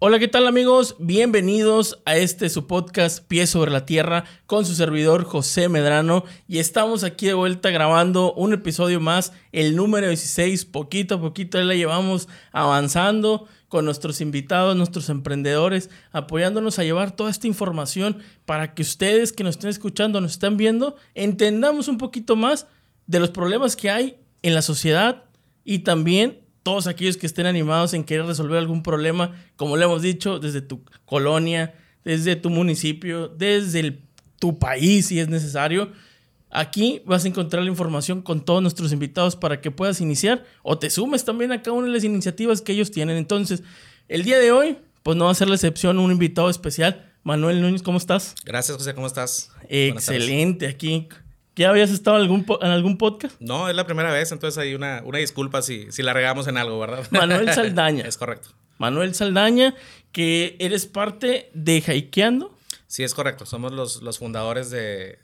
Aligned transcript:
Hola, 0.00 0.20
¿qué 0.20 0.28
tal 0.28 0.46
amigos? 0.46 0.94
Bienvenidos 1.00 1.98
a 2.04 2.16
este 2.16 2.48
su 2.50 2.68
podcast 2.68 3.26
Pie 3.26 3.48
sobre 3.48 3.72
la 3.72 3.84
Tierra 3.84 4.26
con 4.46 4.64
su 4.64 4.76
servidor 4.76 5.24
José 5.24 5.68
Medrano 5.68 6.22
y 6.46 6.58
estamos 6.58 7.02
aquí 7.02 7.26
de 7.26 7.34
vuelta 7.34 7.70
grabando 7.70 8.32
un 8.34 8.52
episodio 8.52 9.00
más, 9.00 9.32
el 9.50 9.74
número 9.74 10.06
16, 10.06 10.66
poquito 10.66 11.16
a 11.16 11.20
poquito 11.20 11.60
la 11.60 11.74
llevamos 11.74 12.28
avanzando 12.52 13.48
con 13.66 13.84
nuestros 13.84 14.20
invitados, 14.20 14.76
nuestros 14.76 15.08
emprendedores, 15.08 15.90
apoyándonos 16.12 16.78
a 16.78 16.84
llevar 16.84 17.16
toda 17.16 17.32
esta 17.32 17.48
información 17.48 18.18
para 18.46 18.74
que 18.74 18.82
ustedes 18.82 19.32
que 19.32 19.42
nos 19.42 19.56
estén 19.56 19.70
escuchando, 19.70 20.20
nos 20.20 20.30
están 20.30 20.56
viendo, 20.56 20.94
entendamos 21.16 21.88
un 21.88 21.98
poquito 21.98 22.36
más 22.36 22.68
de 23.08 23.18
los 23.18 23.30
problemas 23.30 23.74
que 23.74 23.90
hay 23.90 24.20
en 24.42 24.54
la 24.54 24.62
sociedad 24.62 25.24
y 25.64 25.80
también 25.80 26.38
todos 26.68 26.86
aquellos 26.86 27.16
que 27.16 27.24
estén 27.24 27.46
animados 27.46 27.94
en 27.94 28.04
querer 28.04 28.26
resolver 28.26 28.58
algún 28.58 28.82
problema, 28.82 29.34
como 29.56 29.78
le 29.78 29.86
hemos 29.86 30.02
dicho, 30.02 30.38
desde 30.38 30.60
tu 30.60 30.82
colonia, 31.06 31.74
desde 32.04 32.36
tu 32.36 32.50
municipio, 32.50 33.28
desde 33.28 34.02
tu 34.38 34.58
país 34.58 35.06
si 35.06 35.18
es 35.18 35.28
necesario. 35.28 35.90
Aquí 36.50 37.00
vas 37.06 37.24
a 37.24 37.28
encontrar 37.28 37.62
la 37.62 37.70
información 37.70 38.20
con 38.20 38.44
todos 38.44 38.60
nuestros 38.60 38.92
invitados 38.92 39.34
para 39.34 39.62
que 39.62 39.70
puedas 39.70 40.02
iniciar 40.02 40.44
o 40.62 40.78
te 40.78 40.90
sumes 40.90 41.24
también 41.24 41.52
a 41.52 41.62
cada 41.62 41.74
una 41.74 41.86
de 41.86 41.94
las 41.94 42.04
iniciativas 42.04 42.60
que 42.60 42.72
ellos 42.72 42.90
tienen. 42.90 43.16
Entonces, 43.16 43.62
el 44.06 44.22
día 44.22 44.38
de 44.38 44.52
hoy, 44.52 44.76
pues 45.02 45.16
no 45.16 45.24
va 45.24 45.30
a 45.30 45.34
ser 45.34 45.48
la 45.48 45.54
excepción, 45.54 45.98
un 45.98 46.12
invitado 46.12 46.50
especial. 46.50 47.10
Manuel 47.22 47.62
Núñez, 47.62 47.82
¿cómo 47.82 47.96
estás? 47.96 48.34
Gracias, 48.44 48.76
José, 48.76 48.94
¿cómo 48.94 49.06
estás? 49.06 49.52
Excelente, 49.70 50.66
aquí 50.66 51.08
¿Ya 51.58 51.70
habías 51.70 51.90
estado 51.90 52.18
en 52.18 52.22
algún, 52.22 52.46
en 52.62 52.70
algún 52.70 52.96
podcast? 52.96 53.34
No, 53.40 53.68
es 53.68 53.74
la 53.74 53.84
primera 53.84 54.12
vez, 54.12 54.30
entonces 54.30 54.56
hay 54.58 54.74
una, 54.76 55.02
una 55.04 55.18
disculpa 55.18 55.60
si, 55.60 55.90
si 55.90 56.04
la 56.04 56.12
regamos 56.12 56.46
en 56.46 56.56
algo, 56.56 56.78
¿verdad? 56.78 57.04
Manuel 57.10 57.52
Saldaña. 57.52 58.04
es 58.06 58.16
correcto. 58.16 58.50
Manuel 58.78 59.12
Saldaña, 59.16 59.74
que 60.12 60.54
eres 60.60 60.86
parte 60.86 61.50
de 61.54 61.82
Haikeando. 61.84 62.56
Sí, 62.86 63.02
es 63.02 63.12
correcto. 63.12 63.44
Somos 63.44 63.72
los, 63.72 64.02
los 64.02 64.18
fundadores 64.18 64.70
de, 64.70 65.18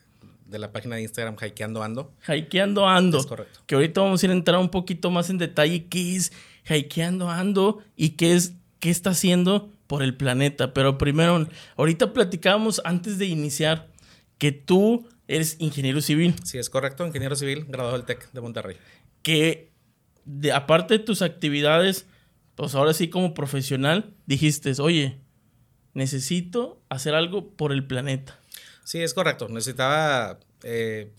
de 0.46 0.58
la 0.58 0.72
página 0.72 0.96
de 0.96 1.02
Instagram 1.02 1.36
Haikeando 1.40 1.84
Ando. 1.84 2.12
Haikeando 2.26 2.88
Ando. 2.88 3.20
Es 3.20 3.26
correcto. 3.26 3.60
Que 3.66 3.76
ahorita 3.76 4.00
vamos 4.00 4.20
a 4.20 4.26
ir 4.26 4.30
a 4.30 4.34
entrar 4.34 4.58
un 4.58 4.70
poquito 4.70 5.12
más 5.12 5.30
en 5.30 5.38
detalle 5.38 5.86
qué 5.86 6.16
es 6.16 6.32
Haikeando 6.68 7.30
Ando 7.30 7.80
y 7.94 8.10
qué 8.10 8.34
es 8.34 8.54
qué 8.80 8.90
está 8.90 9.10
haciendo 9.10 9.70
por 9.86 10.02
el 10.02 10.16
planeta. 10.16 10.74
Pero 10.74 10.98
primero, 10.98 11.46
ahorita 11.76 12.12
platicábamos 12.12 12.82
antes 12.84 13.18
de 13.18 13.26
iniciar 13.26 13.86
que 14.36 14.50
tú 14.50 15.06
Eres 15.26 15.56
ingeniero 15.58 16.00
civil. 16.00 16.34
Sí, 16.44 16.58
es 16.58 16.68
correcto, 16.68 17.06
ingeniero 17.06 17.36
civil, 17.36 17.64
graduado 17.66 17.96
del 17.96 18.06
TEC 18.06 18.30
de 18.32 18.40
Monterrey. 18.40 18.76
Que 19.22 19.72
de, 20.24 20.52
aparte 20.52 20.98
de 20.98 21.04
tus 21.04 21.22
actividades, 21.22 22.06
pues 22.54 22.74
ahora 22.74 22.92
sí 22.92 23.08
como 23.08 23.34
profesional, 23.34 24.14
dijiste, 24.26 24.72
oye, 24.80 25.18
necesito 25.94 26.82
hacer 26.88 27.14
algo 27.14 27.56
por 27.56 27.72
el 27.72 27.86
planeta. 27.86 28.38
Sí, 28.84 29.00
es 29.00 29.14
correcto. 29.14 29.48
Necesitaba, 29.48 30.38
eh, 30.62 31.10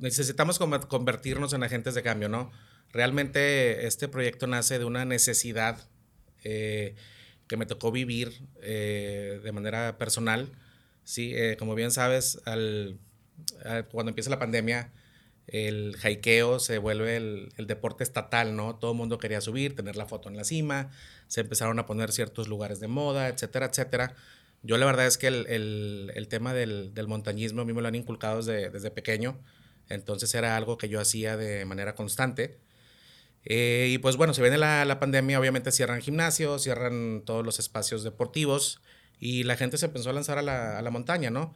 necesitamos 0.00 0.58
convertirnos 0.58 1.52
en 1.52 1.62
agentes 1.62 1.94
de 1.94 2.02
cambio, 2.02 2.28
¿no? 2.28 2.50
Realmente 2.90 3.86
este 3.86 4.08
proyecto 4.08 4.46
nace 4.46 4.78
de 4.78 4.84
una 4.84 5.04
necesidad 5.04 5.78
eh, 6.44 6.94
que 7.48 7.56
me 7.56 7.66
tocó 7.66 7.92
vivir 7.92 8.32
eh, 8.62 9.40
de 9.42 9.52
manera 9.52 9.98
personal. 9.98 10.48
Sí, 11.04 11.34
como 11.58 11.74
bien 11.74 11.90
sabes, 11.90 12.40
al 12.44 12.98
cuando 13.90 14.10
empieza 14.10 14.30
la 14.30 14.38
pandemia, 14.38 14.90
el 15.46 15.96
haikeo 16.02 16.60
se 16.60 16.78
vuelve 16.78 17.16
el, 17.16 17.66
deporte 17.66 18.04
estatal, 18.04 18.54
¿no? 18.56 18.76
Todo 18.76 18.92
el 18.92 18.96
mundo 18.96 19.18
quería 19.18 19.40
subir, 19.40 19.74
tener 19.74 19.96
la 19.96 20.06
foto 20.06 20.28
en 20.28 20.36
la 20.36 20.44
cima, 20.44 20.90
se 21.26 21.40
empezaron 21.40 21.78
a 21.78 21.86
poner 21.86 22.12
ciertos 22.12 22.48
lugares 22.48 22.80
de 22.80 22.88
moda, 22.88 23.28
etcétera, 23.28 23.66
etcétera. 23.66 24.14
Yo 24.62 24.78
la 24.78 24.86
verdad 24.86 25.06
es 25.06 25.18
que 25.18 25.26
el, 25.26 26.26
tema 26.28 26.54
del, 26.54 26.92
montañismo 27.08 27.62
a 27.62 27.64
mí 27.64 27.72
me 27.72 27.82
lo 27.82 27.88
han 27.88 27.96
inculcado 27.96 28.42
desde, 28.42 28.90
pequeño, 28.90 29.40
entonces 29.88 30.34
era 30.34 30.56
algo 30.56 30.78
que 30.78 30.88
yo 30.88 31.00
hacía 31.00 31.36
de 31.36 31.64
manera 31.64 31.94
constante. 31.94 32.58
Eh, 33.44 33.88
y 33.90 33.98
pues 33.98 34.16
bueno, 34.16 34.34
se 34.34 34.42
viene 34.42 34.56
la, 34.58 34.98
pandemia, 35.00 35.40
obviamente 35.40 35.72
cierran 35.72 36.00
gimnasios, 36.00 36.62
cierran 36.62 37.22
todos 37.26 37.44
los 37.44 37.58
espacios 37.58 38.04
deportivos 38.04 38.80
y 39.18 39.42
la 39.42 39.56
gente 39.56 39.78
se 39.78 39.86
empezó 39.86 40.10
a 40.10 40.12
lanzar 40.12 40.38
a 40.38 40.42
la, 40.42 40.78
a 40.78 40.82
la 40.82 40.90
montaña, 40.90 41.30
¿no? 41.30 41.54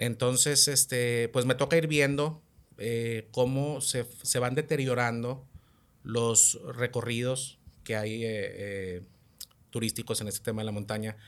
Entonces, 0.00 0.66
este, 0.66 1.28
pues 1.28 1.44
me 1.44 1.54
toca 1.54 1.76
ir 1.76 1.86
viendo 1.86 2.42
eh, 2.78 3.28
cómo 3.32 3.82
se, 3.82 4.06
van 4.38 4.54
deteriorando 4.54 5.46
los 6.02 6.58
recorridos 6.74 7.58
que 7.84 7.96
hay 7.96 8.24
eh, 8.24 8.28
eh, 8.30 9.02
turísticos 9.68 10.22
en 10.22 10.28
este 10.28 10.42
tema 10.42 10.62
de 10.62 10.64
la 10.64 10.72
montaña. 10.72 11.18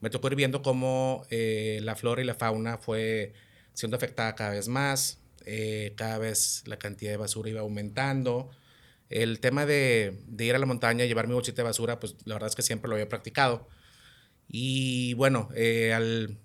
Me 0.00 0.10
tocó 0.10 0.26
ir 0.26 0.34
viendo 0.34 0.60
cómo 0.62 1.24
la 1.30 1.94
flora 1.94 2.20
y 2.20 2.24
la 2.24 2.34
fauna 2.34 2.78
fue 2.78 3.32
siendo 3.74 3.96
afectada 3.96 4.34
cada 4.34 4.50
vez 4.50 4.66
más, 4.66 5.20
cada 5.94 6.18
vez 6.18 6.64
la 6.66 6.78
cantidad 6.78 7.12
de 7.12 7.18
basura 7.18 7.48
iba 7.48 7.60
aumentando. 7.60 8.50
El 9.08 9.38
tema 9.38 9.66
de, 9.66 10.18
ir 10.36 10.54
a 10.54 10.58
la 10.58 10.66
montaña 10.66 11.04
llevar 11.04 11.28
mi 11.28 11.34
bolsita 11.34 11.62
de 11.62 11.68
basura, 11.68 12.00
pues 12.00 12.16
la 12.24 12.34
verdad 12.34 12.48
es 12.48 12.56
que 12.56 12.62
siempre 12.62 12.88
lo 12.88 12.96
había 12.96 13.08
practicado. 13.08 13.68
Y 14.48 15.14
bueno, 15.14 15.48
al 15.94 16.36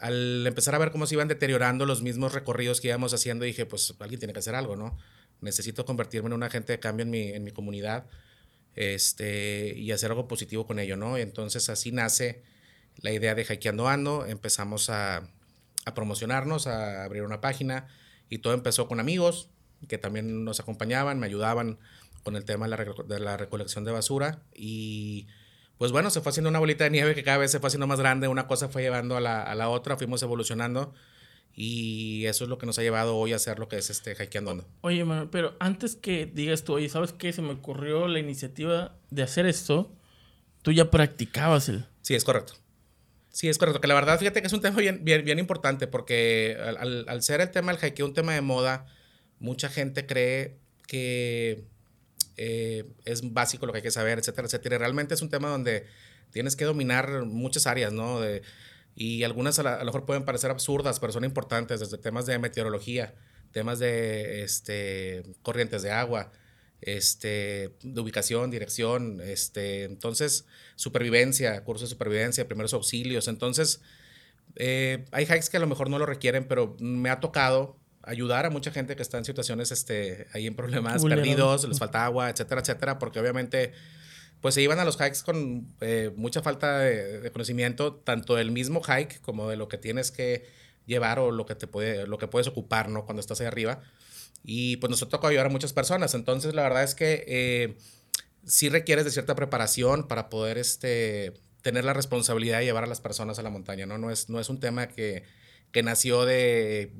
al 0.00 0.46
empezar 0.46 0.74
a 0.74 0.78
ver 0.78 0.90
cómo 0.90 1.06
se 1.06 1.14
iban 1.14 1.28
deteriorando 1.28 1.84
los 1.84 2.02
mismos 2.02 2.32
recorridos 2.32 2.80
que 2.80 2.88
íbamos 2.88 3.12
haciendo, 3.12 3.44
dije, 3.44 3.66
pues 3.66 3.94
alguien 4.00 4.18
tiene 4.18 4.32
que 4.32 4.38
hacer 4.38 4.54
algo, 4.54 4.74
¿no? 4.74 4.96
Necesito 5.42 5.84
convertirme 5.84 6.28
en 6.28 6.32
un 6.32 6.42
agente 6.42 6.72
de 6.72 6.80
cambio 6.80 7.04
en 7.04 7.10
mi, 7.10 7.28
en 7.28 7.44
mi 7.44 7.50
comunidad 7.50 8.06
este, 8.74 9.74
y 9.76 9.92
hacer 9.92 10.10
algo 10.10 10.26
positivo 10.26 10.66
con 10.66 10.78
ello, 10.78 10.96
¿no? 10.96 11.18
Entonces 11.18 11.68
así 11.68 11.92
nace 11.92 12.42
la 12.96 13.12
idea 13.12 13.34
de 13.34 13.44
Hackeando 13.44 13.88
Ando, 13.88 14.24
empezamos 14.24 14.88
a, 14.88 15.28
a 15.84 15.94
promocionarnos, 15.94 16.66
a 16.66 17.04
abrir 17.04 17.22
una 17.22 17.42
página 17.42 17.86
y 18.30 18.38
todo 18.38 18.54
empezó 18.54 18.88
con 18.88 19.00
amigos 19.00 19.50
que 19.86 19.98
también 19.98 20.44
nos 20.44 20.60
acompañaban, 20.60 21.18
me 21.18 21.26
ayudaban 21.26 21.78
con 22.22 22.36
el 22.36 22.44
tema 22.44 22.68
de 22.68 22.76
la, 22.76 22.94
de 23.06 23.20
la 23.20 23.36
recolección 23.36 23.84
de 23.84 23.92
basura 23.92 24.42
y 24.54 25.26
pues 25.80 25.92
bueno, 25.92 26.10
se 26.10 26.20
fue 26.20 26.28
haciendo 26.28 26.50
una 26.50 26.58
bolita 26.58 26.84
de 26.84 26.90
nieve 26.90 27.14
que 27.14 27.22
cada 27.22 27.38
vez 27.38 27.50
se 27.50 27.58
fue 27.58 27.68
haciendo 27.68 27.86
más 27.86 27.98
grande, 27.98 28.28
una 28.28 28.46
cosa 28.46 28.68
fue 28.68 28.82
llevando 28.82 29.16
a 29.16 29.20
la, 29.22 29.42
a 29.42 29.54
la 29.54 29.70
otra, 29.70 29.96
fuimos 29.96 30.22
evolucionando 30.22 30.92
y 31.54 32.26
eso 32.26 32.44
es 32.44 32.50
lo 32.50 32.58
que 32.58 32.66
nos 32.66 32.78
ha 32.78 32.82
llevado 32.82 33.16
hoy 33.16 33.32
a 33.32 33.36
hacer 33.36 33.58
lo 33.58 33.66
que 33.66 33.78
es 33.78 33.88
este 33.88 34.14
Hackeando 34.14 34.66
Oye, 34.82 35.06
pero 35.30 35.56
antes 35.58 35.96
que 35.96 36.26
digas 36.26 36.64
tú, 36.64 36.74
oye, 36.74 36.90
¿sabes 36.90 37.14
qué? 37.14 37.32
Se 37.32 37.40
me 37.40 37.52
ocurrió 37.52 38.08
la 38.08 38.18
iniciativa 38.18 38.94
de 39.08 39.22
hacer 39.22 39.46
esto, 39.46 39.90
tú 40.60 40.70
ya 40.70 40.90
practicabas 40.90 41.70
el... 41.70 41.86
Sí, 42.02 42.14
es 42.14 42.24
correcto. 42.24 42.52
Sí, 43.30 43.48
es 43.48 43.56
correcto. 43.56 43.80
Que 43.80 43.88
la 43.88 43.94
verdad, 43.94 44.18
fíjate 44.18 44.42
que 44.42 44.48
es 44.48 44.52
un 44.52 44.60
tema 44.60 44.76
bien, 44.76 45.02
bien, 45.02 45.24
bien 45.24 45.38
importante 45.38 45.86
porque 45.86 46.58
al, 46.62 47.08
al, 47.08 47.22
ser 47.22 47.40
el 47.40 47.50
tema 47.52 47.72
del 47.72 47.80
hackeo 47.80 48.04
un 48.04 48.12
tema 48.12 48.34
de 48.34 48.42
moda, 48.42 48.84
mucha 49.38 49.70
gente 49.70 50.04
cree 50.04 50.58
que 50.86 51.69
eh, 52.42 52.86
es 53.04 53.34
básico 53.34 53.66
lo 53.66 53.72
que 53.72 53.78
hay 53.78 53.82
que 53.82 53.90
saber, 53.90 54.18
etcétera, 54.18 54.46
etcétera. 54.46 54.78
realmente 54.78 55.12
es 55.12 55.20
un 55.20 55.28
tema 55.28 55.50
donde 55.50 55.84
tienes 56.30 56.56
que 56.56 56.64
dominar 56.64 57.26
muchas 57.26 57.66
áreas, 57.66 57.92
¿no? 57.92 58.20
y 58.96 59.24
algunas 59.24 59.58
a, 59.58 59.78
lo 59.78 59.84
mejor 59.84 60.06
pueden 60.06 60.24
parecer 60.24 60.50
absurdas, 60.50 61.00
pero 61.00 61.12
son 61.12 61.24
importantes, 61.24 61.80
desde 61.80 61.98
temas 61.98 62.24
de 62.24 62.38
meteorología, 62.38 63.14
temas 63.52 63.78
de 63.78 64.42
este, 64.42 65.22
corrientes 65.42 65.82
de 65.82 65.90
agua, 65.90 66.32
este, 66.80 67.74
de 67.82 68.00
ubicación, 68.00 68.50
dirección, 68.50 69.20
este, 69.20 69.84
entonces, 69.84 70.46
supervivencia, 70.76 71.62
cursos 71.62 71.90
de 71.90 71.92
supervivencia, 71.92 72.48
primeros 72.48 72.72
auxilios. 72.72 73.28
Entonces, 73.28 73.82
eh, 74.56 75.04
hay 75.12 75.26
hikes 75.26 75.50
que 75.50 75.58
a 75.58 75.60
lo 75.60 75.66
mejor 75.66 75.90
no 75.90 75.98
lo 75.98 76.06
requieren, 76.06 76.48
pero 76.48 76.74
me 76.80 77.10
ha 77.10 77.20
tocado 77.20 77.76
ayudar 78.10 78.44
a 78.44 78.50
mucha 78.50 78.70
gente 78.72 78.96
que 78.96 79.02
está 79.02 79.18
en 79.18 79.24
situaciones 79.24 79.70
este, 79.70 80.26
ahí 80.32 80.46
en 80.46 80.54
problemas, 80.54 81.04
perdidos, 81.04 81.66
les 81.68 81.78
falta 81.78 82.04
agua, 82.04 82.28
etcétera, 82.28 82.60
etcétera, 82.60 82.98
porque 82.98 83.20
obviamente 83.20 83.72
pues 84.40 84.54
se 84.54 84.62
iban 84.62 84.78
a 84.78 84.84
los 84.84 84.96
hikes 84.96 85.22
con 85.24 85.68
eh, 85.80 86.10
mucha 86.16 86.42
falta 86.42 86.78
de, 86.78 87.30
conocimiento, 87.30 87.94
tanto 87.94 88.34
del 88.34 88.50
mismo 88.50 88.80
hike 88.82 89.20
como 89.20 89.48
de 89.48 89.56
lo 89.56 89.68
que 89.68 89.78
tienes 89.78 90.10
que 90.10 90.46
llevar 90.86 91.18
o 91.18 91.30
lo 91.30 91.46
que, 91.46 91.54
te 91.54 91.66
puede, 91.66 92.06
lo 92.06 92.18
que 92.18 92.26
puedes 92.26 92.48
ocupar, 92.48 92.88
¿no? 92.88 93.04
Cuando 93.04 93.20
estás 93.20 93.40
ahí 93.40 93.46
arriba. 93.46 93.80
Y 94.42 94.78
pues 94.78 94.90
nos 94.90 95.06
toca 95.08 95.28
ayudar 95.28 95.46
a 95.46 95.50
muchas 95.50 95.74
personas. 95.74 96.14
Entonces, 96.14 96.54
la 96.54 96.62
verdad 96.62 96.82
es 96.82 96.94
que 96.94 97.24
eh, 97.28 97.76
sí 98.46 98.70
requieres 98.70 99.04
de 99.04 99.10
cierta 99.10 99.34
preparación 99.34 100.08
para 100.08 100.30
poder 100.30 100.56
este, 100.56 101.34
tener 101.60 101.84
la 101.84 101.92
responsabilidad 101.92 102.60
de 102.60 102.64
llevar 102.64 102.84
a 102.84 102.86
las 102.86 103.02
personas 103.02 103.38
a 103.38 103.42
la 103.42 103.50
montaña, 103.50 103.84
¿no? 103.84 103.98
No 103.98 104.10
es, 104.10 104.30
no 104.30 104.40
es 104.40 104.48
un 104.48 104.58
tema 104.58 104.88
que 104.88 105.24
que 105.72 105.82
nació 105.82 106.24
de 106.24 106.92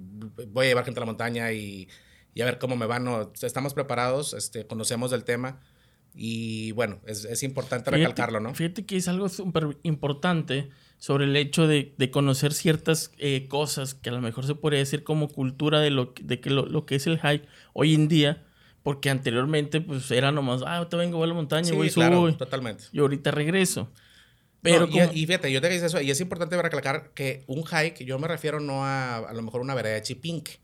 voy 0.48 0.66
a 0.66 0.68
llevar 0.68 0.84
gente 0.84 1.00
a 1.00 1.02
la 1.02 1.06
montaña 1.06 1.52
y, 1.52 1.88
y 2.34 2.40
a 2.42 2.44
ver 2.44 2.58
cómo 2.58 2.76
me 2.76 2.86
van. 2.86 3.04
No, 3.04 3.32
estamos 3.40 3.74
preparados, 3.74 4.34
este, 4.34 4.66
conocemos 4.66 5.10
del 5.10 5.24
tema 5.24 5.60
y 6.14 6.72
bueno, 6.72 7.00
es, 7.06 7.24
es 7.24 7.42
importante 7.42 7.90
recalcarlo, 7.90 8.40
¿no? 8.40 8.54
Fíjate 8.54 8.84
que 8.84 8.96
es 8.96 9.08
algo 9.08 9.28
súper 9.28 9.78
importante 9.82 10.70
sobre 10.98 11.24
el 11.24 11.36
hecho 11.36 11.66
de, 11.66 11.94
de 11.96 12.10
conocer 12.10 12.52
ciertas 12.52 13.12
eh, 13.18 13.46
cosas 13.48 13.94
que 13.94 14.10
a 14.10 14.12
lo 14.12 14.20
mejor 14.20 14.46
se 14.46 14.54
podría 14.54 14.80
decir 14.80 15.04
como 15.04 15.28
cultura 15.28 15.80
de 15.80 15.90
lo, 15.90 16.12
de 16.20 16.40
que 16.40 16.50
lo, 16.50 16.66
lo, 16.66 16.84
que 16.84 16.96
es 16.96 17.06
el 17.06 17.18
hike 17.20 17.46
hoy 17.72 17.94
en 17.94 18.08
día. 18.08 18.44
Porque 18.82 19.10
anteriormente, 19.10 19.82
pues 19.82 20.10
era 20.10 20.32
nomás, 20.32 20.62
ah, 20.66 20.88
te 20.88 20.96
vengo 20.96 21.22
a 21.22 21.26
la 21.26 21.34
montaña, 21.34 21.70
voy, 21.74 21.90
claro, 21.90 22.34
totalmente. 22.34 22.84
Y 22.92 23.00
ahorita 23.00 23.30
regreso. 23.30 23.90
Pero 24.62 24.86
y, 24.86 25.26
fíjate, 25.26 25.50
yo 25.50 25.60
te 25.60 25.68
digo 25.68 25.86
eso, 25.86 26.00
y 26.00 26.10
es 26.10 26.20
importante 26.20 26.60
recalcar 26.60 27.12
que 27.14 27.44
un 27.46 27.64
hike, 27.64 28.04
yo 28.04 28.18
me 28.18 28.28
refiero 28.28 28.60
no 28.60 28.84
a 28.84 29.16
a 29.16 29.32
lo 29.32 29.42
mejor 29.42 29.62
una 29.62 29.74
vereda 29.74 29.94
de 29.94 30.02
Chipinque, 30.02 30.60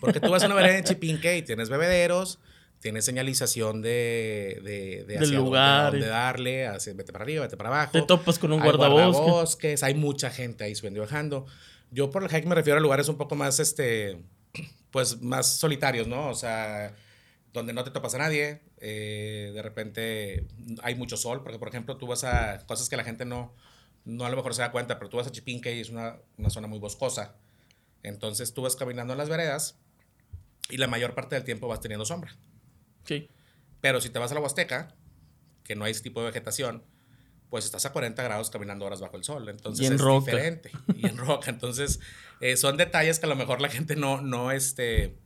porque 0.00 0.20
tú 0.20 0.30
vas 0.30 0.42
a 0.42 0.46
una 0.46 0.54
vereda 0.54 0.74
de 0.74 0.84
Chipinque 0.84 1.36
y 1.36 1.42
tienes 1.42 1.68
bebederos, 1.68 2.38
tienes 2.80 3.04
señalización 3.04 3.82
de, 3.82 4.60
de, 4.62 5.04
de 5.04 5.18
hacia 5.18 5.38
lugar, 5.38 5.92
dónde, 5.92 6.06
darle, 6.06 6.66
hacia, 6.66 6.94
vete 6.94 7.12
para 7.12 7.24
arriba, 7.24 7.42
vete 7.42 7.56
para 7.56 7.68
abajo. 7.68 7.92
Te 7.92 8.02
topas 8.02 8.38
con 8.38 8.52
un 8.52 8.62
hay 8.62 8.70
guardabosques. 8.70 9.82
Hay 9.82 9.94
mucha 9.94 10.30
gente 10.30 10.64
ahí 10.64 10.74
subiendo 10.74 10.98
y 10.98 11.02
bajando. 11.02 11.46
Yo 11.90 12.10
por 12.10 12.22
el 12.22 12.30
hike 12.30 12.46
me 12.46 12.54
refiero 12.54 12.78
a 12.78 12.80
lugares 12.80 13.08
un 13.08 13.16
poco 13.16 13.34
más, 13.34 13.60
este, 13.60 14.22
pues 14.90 15.20
más 15.20 15.58
solitarios, 15.58 16.06
¿no? 16.06 16.28
O 16.28 16.34
sea, 16.34 16.94
donde 17.52 17.72
no 17.72 17.84
te 17.84 17.90
topas 17.90 18.14
a 18.14 18.18
nadie, 18.18 18.60
eh, 18.80 19.52
de 19.54 19.62
repente 19.62 20.46
hay 20.82 20.94
mucho 20.94 21.16
sol, 21.16 21.42
porque 21.42 21.58
por 21.58 21.68
ejemplo 21.68 21.96
tú 21.96 22.06
vas 22.06 22.24
a 22.24 22.64
cosas 22.66 22.88
que 22.88 22.96
la 22.96 23.04
gente 23.04 23.24
no, 23.24 23.54
no 24.04 24.24
a 24.24 24.30
lo 24.30 24.36
mejor 24.36 24.54
se 24.54 24.62
da 24.62 24.72
cuenta, 24.72 24.98
pero 24.98 25.10
tú 25.10 25.18
vas 25.18 25.26
a 25.26 25.32
Chipinque 25.32 25.76
y 25.76 25.80
es 25.80 25.90
una, 25.90 26.16
una 26.38 26.50
zona 26.50 26.66
muy 26.66 26.78
boscosa. 26.78 27.36
Entonces 28.02 28.54
tú 28.54 28.62
vas 28.62 28.76
caminando 28.76 29.12
en 29.12 29.18
las 29.18 29.28
veredas 29.28 29.78
y 30.70 30.78
la 30.78 30.86
mayor 30.86 31.14
parte 31.14 31.34
del 31.34 31.44
tiempo 31.44 31.68
vas 31.68 31.80
teniendo 31.80 32.04
sombra. 32.04 32.34
Sí. 33.04 33.28
Pero 33.80 34.00
si 34.00 34.10
te 34.10 34.18
vas 34.18 34.30
a 34.30 34.34
la 34.34 34.40
Huasteca, 34.40 34.94
que 35.64 35.74
no 35.74 35.84
hay 35.84 35.92
ese 35.92 36.02
tipo 36.02 36.20
de 36.20 36.26
vegetación, 36.26 36.82
pues 37.50 37.64
estás 37.64 37.84
a 37.84 37.92
40 37.92 38.22
grados 38.22 38.48
caminando 38.48 38.86
horas 38.86 39.00
bajo 39.00 39.16
el 39.16 39.24
sol. 39.24 39.48
Entonces 39.48 39.84
y 39.84 39.86
en 39.86 39.94
es 39.94 40.00
roca. 40.00 40.30
diferente. 40.30 40.70
Y 40.96 41.06
en 41.06 41.16
roca. 41.16 41.50
Entonces, 41.50 42.00
eh, 42.40 42.56
son 42.56 42.76
detalles 42.76 43.18
que 43.18 43.26
a 43.26 43.28
lo 43.28 43.36
mejor 43.36 43.60
la 43.60 43.68
gente 43.68 43.96
no, 43.96 44.20
no, 44.20 44.52
este, 44.52 45.18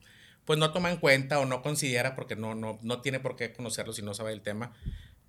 pues 0.44 0.58
no 0.58 0.72
toma 0.72 0.90
en 0.90 0.98
cuenta 0.98 1.40
o 1.40 1.46
no 1.46 1.62
considera 1.62 2.14
porque 2.14 2.36
no, 2.36 2.54
no, 2.54 2.78
no 2.82 3.00
tiene 3.00 3.20
por 3.20 3.36
qué 3.36 3.52
conocerlo 3.52 3.92
si 3.92 4.02
no 4.02 4.14
sabe 4.14 4.32
el 4.32 4.42
tema. 4.42 4.72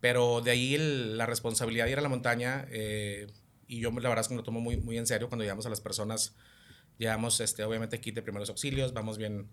Pero 0.01 0.41
de 0.41 0.51
ahí 0.51 0.77
la 0.77 1.25
responsabilidad 1.25 1.85
de 1.85 1.91
ir 1.91 1.97
a 1.97 2.01
la 2.01 2.09
montaña, 2.09 2.67
eh, 2.69 3.27
y 3.67 3.79
yo 3.79 3.91
la 3.91 4.09
verdad 4.09 4.19
es 4.19 4.27
que 4.27 4.35
lo 4.35 4.43
tomo 4.43 4.59
muy, 4.59 4.77
muy 4.77 4.97
en 4.97 5.07
serio 5.07 5.29
cuando 5.29 5.43
llevamos 5.43 5.65
a 5.65 5.69
las 5.69 5.81
personas, 5.81 6.35
llevamos 6.97 7.39
este, 7.39 7.63
obviamente 7.63 7.99
kit 8.01 8.13
de 8.13 8.21
primeros 8.21 8.49
auxilios, 8.49 8.93
vamos 8.93 9.17
bien, 9.17 9.49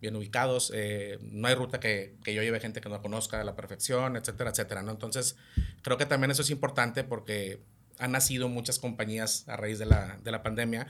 bien 0.00 0.16
ubicados, 0.16 0.72
eh, 0.74 1.18
no 1.22 1.48
hay 1.48 1.54
ruta 1.54 1.80
que, 1.80 2.16
que, 2.24 2.34
yo 2.34 2.42
lleve 2.42 2.60
gente 2.60 2.80
que 2.80 2.88
no 2.88 3.00
conozca 3.00 3.40
a 3.40 3.44
la 3.44 3.56
perfección, 3.56 4.16
etcétera, 4.16 4.50
etcétera, 4.50 4.82
¿no? 4.82 4.90
Entonces, 4.90 5.36
creo 5.82 5.96
que 5.96 6.06
también 6.06 6.32
eso 6.32 6.42
es 6.42 6.50
importante 6.50 7.04
porque 7.04 7.60
han 7.98 8.12
nacido 8.12 8.48
muchas 8.48 8.78
compañías 8.80 9.48
a 9.48 9.56
raíz 9.56 9.78
de 9.78 9.86
la, 9.86 10.18
de 10.22 10.30
la 10.32 10.42
pandemia 10.42 10.88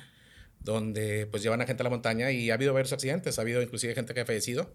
donde 0.65 1.27
pues 1.27 1.43
llevan 1.43 1.61
a 1.61 1.67
gente 1.67 1.83
a 1.83 1.85
la 1.85 1.91
montaña 1.91 2.31
y 2.33 2.51
ha 2.51 2.55
habido 2.55 2.73
varios 2.73 2.93
accidentes, 2.93 3.39
ha 3.39 3.43
habido 3.43 3.63
inclusive 3.63 3.95
gente 3.95 4.15
que 4.15 4.21
ha 4.21 4.27
fallecido. 4.27 4.75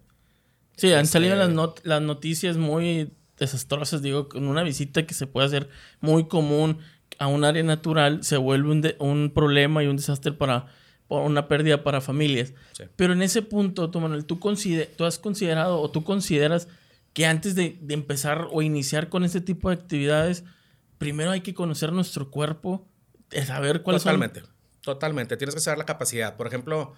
Sí, 0.76 0.92
han 0.92 1.06
salido 1.06 1.34
las, 1.34 1.48
este 1.48 1.56
not 1.56 1.80
las 1.84 2.00
noticias 2.00 2.56
muy 2.56 3.12
desastrosas, 3.38 4.00
digo, 4.00 4.28
con 4.28 4.46
una 4.46 4.62
visita 4.62 5.04
que 5.04 5.14
se 5.14 5.26
puede 5.26 5.46
hacer 5.48 5.68
muy 6.00 6.28
común 6.28 6.78
a 7.18 7.26
un 7.26 7.44
área 7.44 7.62
natural 7.62 8.22
se 8.22 8.36
vuelve 8.36 8.70
un, 8.70 8.94
un 8.98 9.30
problema 9.30 9.82
y 9.82 9.88
un 9.88 9.96
desastre 9.96 10.32
para, 10.32 10.66
para, 11.08 11.22
una 11.22 11.48
pérdida 11.48 11.82
para 11.82 12.00
familias. 12.00 12.54
Sí. 12.72 12.84
Pero 12.96 13.12
en 13.12 13.22
ese 13.22 13.42
punto, 13.42 13.90
tú, 13.90 14.00
Manuel, 14.00 14.24
¿tú, 14.24 14.38
¿tú 14.96 15.04
has 15.04 15.18
considerado 15.18 15.80
o 15.80 15.90
tú 15.90 16.04
consideras 16.04 16.68
que 17.12 17.26
antes 17.26 17.54
de, 17.54 17.76
de, 17.80 17.94
empezar 17.94 18.48
o 18.52 18.62
iniciar 18.62 19.08
con 19.08 19.24
este 19.24 19.40
tipo 19.40 19.68
de 19.68 19.74
actividades, 19.74 20.44
primero 20.98 21.32
hay 21.32 21.40
que 21.40 21.54
conocer 21.54 21.92
nuestro 21.92 22.30
cuerpo, 22.30 22.88
saber 23.44 23.82
cuáles 23.82 24.02
Totalmente. 24.02 24.40
son 24.40 24.49
Totalmente, 24.82 25.36
tienes 25.36 25.54
que 25.54 25.60
saber 25.60 25.78
la 25.78 25.86
capacidad. 25.86 26.36
Por 26.36 26.46
ejemplo, 26.46 26.94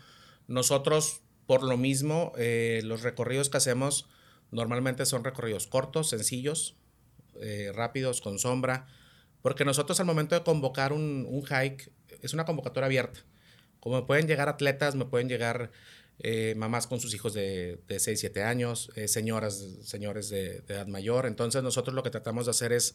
nosotros, 0.46 1.22
por 1.46 1.62
lo 1.62 1.76
mismo, 1.76 2.32
eh, 2.36 2.80
los 2.84 3.02
recorridos 3.02 3.50
que 3.50 3.56
hacemos 3.56 4.08
normalmente 4.50 5.04
son 5.06 5.24
recorridos 5.24 5.66
cortos, 5.66 6.10
sencillos, 6.10 6.76
eh, 7.40 7.72
rápidos, 7.74 8.20
con 8.20 8.38
sombra, 8.38 8.86
porque 9.40 9.64
nosotros 9.64 9.98
al 9.98 10.06
momento 10.06 10.34
de 10.36 10.44
convocar 10.44 10.92
un, 10.92 11.26
un, 11.28 11.42
hike, 11.42 11.90
es 12.20 12.34
una 12.34 12.44
convocatoria 12.44 12.86
abierta. 12.86 13.20
Como 13.80 14.06
pueden 14.06 14.28
llegar 14.28 14.48
atletas, 14.48 14.94
me 14.94 15.06
pueden 15.06 15.28
llegar 15.28 15.72
eh, 16.20 16.54
mamás 16.56 16.86
con 16.86 17.00
sus 17.00 17.14
hijos 17.14 17.34
de, 17.34 17.80
de 17.88 17.98
6, 17.98 18.20
7 18.20 18.44
años, 18.44 18.90
señoras, 19.06 19.66
señores 19.82 20.28
de, 20.28 20.60
de 20.60 20.74
edad 20.74 20.86
mayor. 20.86 21.26
Entonces 21.26 21.64
nosotros 21.64 21.94
lo 21.94 22.04
que 22.04 22.10
tratamos 22.10 22.44
de 22.44 22.50
hacer 22.52 22.72
es 22.72 22.94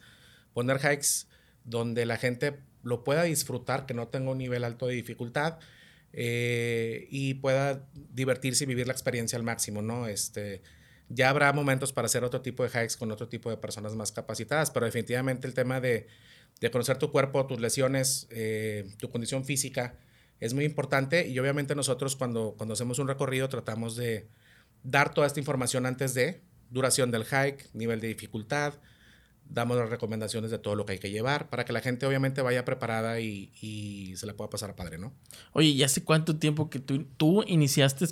poner 0.54 0.78
hikes 0.78 1.28
donde 1.68 2.06
la 2.06 2.18
gente 2.18 2.60
lo 2.82 3.04
pueda 3.04 3.24
disfrutar, 3.24 3.86
que 3.86 3.94
no 3.94 4.08
tenga 4.08 4.32
un 4.32 4.40
nivel 4.40 4.64
alto 4.64 4.88
de 4.88 4.96
dificultad 4.96 5.60
eh, 6.14 7.08
y 7.12 7.36
pueda 7.36 7.86
divertirse 7.94 8.64
y 8.64 8.68
vivir 8.68 8.88
la 8.88 8.94
experiencia 8.94 9.38
al 9.38 9.44
máximo, 9.44 9.82
¿no? 9.82 10.08
Este, 10.08 10.64
ya 11.10 11.30
habrá 11.30 11.54
momentos 11.54 11.94
para 11.94 12.08
hacer 12.08 12.24
otro 12.24 12.42
tipo 12.42 12.64
de 12.64 12.70
hikes 12.70 12.98
con 12.98 13.12
otro 13.12 13.28
tipo 13.28 13.50
de 13.50 13.58
personas 13.58 13.94
más 13.96 14.12
capacitadas, 14.12 14.72
pero 14.72 14.86
definitivamente 14.86 15.48
el 15.48 15.54
tema 15.54 15.80
de, 15.80 16.08
de 16.60 16.72
conocer 16.72 16.98
tu 16.98 17.12
cuerpo, 17.12 17.46
tus 17.46 17.60
lesiones, 17.60 18.28
eh, 18.32 18.90
tu 18.98 19.10
condición 19.10 19.46
física 19.46 19.96
es 20.40 20.54
muy 20.54 20.66
importante 20.66 21.28
y 21.28 21.38
obviamente 21.40 21.76
nosotros 21.76 22.16
cuando, 22.16 22.56
cuando 22.58 22.74
hacemos 22.74 23.00
un 23.00 23.08
recorrido 23.08 23.50
tratamos 23.50 23.96
de 23.96 24.28
dar 24.84 25.14
toda 25.14 25.28
esta 25.28 25.40
información 25.40 25.86
antes 25.86 26.14
de 26.14 26.42
duración 26.70 27.12
del 27.12 27.26
hike, 27.26 27.70
nivel 27.74 28.00
de 28.00 28.08
dificultad, 28.08 28.76
damos 29.50 29.78
las 29.78 29.90
recomendaciones 29.90 30.52
de 30.52 30.60
todo 30.60 30.76
lo 30.76 30.86
que 30.86 30.94
hay 30.94 31.00
que 31.00 31.10
llevar 31.10 31.50
para 31.50 31.66
que 31.66 31.74
la 31.74 31.82
gente 31.82 32.06
obviamente 32.06 32.42
vaya 32.42 32.66
preparada 32.66 33.20
y, 33.20 33.52
y 33.62 34.16
se 34.16 34.26
la 34.26 34.34
pueda 34.34 34.50
pasar 34.50 34.70
a 34.70 34.76
padre, 34.76 34.98
¿no? 34.98 35.14
Oye, 35.54 35.70
¿y 35.70 35.84
hace 35.84 36.04
cuánto 36.04 36.38
tiempo 36.38 36.70
que 36.70 36.80
tú, 36.80 37.06
tú 37.18 37.44
iniciaste 37.48 38.06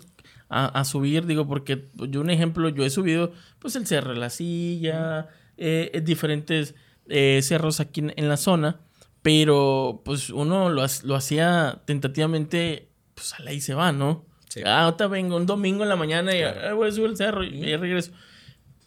a, 0.49 0.67
a, 0.67 0.85
subir? 0.85 1.25
Digo, 1.25 1.47
porque 1.47 1.89
yo 1.95 2.21
un 2.21 2.29
ejemplo, 2.29 2.69
yo 2.69 2.85
he 2.85 2.89
subido 2.89 3.33
pues 3.59 3.75
el 3.75 3.87
Cerro 3.87 4.13
de 4.13 4.19
la 4.19 4.29
Silla, 4.29 5.29
eh, 5.57 6.01
diferentes 6.03 6.75
eh, 7.07 7.39
cerros 7.43 7.79
aquí 7.79 8.01
en, 8.01 8.13
en, 8.15 8.27
la 8.29 8.37
zona, 8.37 8.79
pero 9.21 10.01
pues 10.03 10.29
uno 10.29 10.69
lo, 10.69 10.85
lo 11.03 11.15
hacía 11.15 11.81
tentativamente, 11.85 12.89
pues 13.13 13.33
a 13.33 13.43
la 13.43 13.53
y 13.53 13.61
se 13.61 13.73
va, 13.73 13.91
¿no? 13.91 14.25
Sí. 14.49 14.61
Ah, 14.65 14.83
ahorita 14.83 15.07
vengo 15.07 15.35
un 15.35 15.45
domingo 15.45 15.83
en 15.83 15.89
la 15.89 15.95
mañana 15.95 16.35
y 16.35 16.39
claro. 16.39 16.61
ah, 16.63 16.73
voy 16.73 16.89
a 16.89 16.91
subir 16.91 17.09
el 17.09 17.17
cerro 17.17 17.43
y, 17.43 17.49
y 17.49 17.75
regreso. 17.75 18.11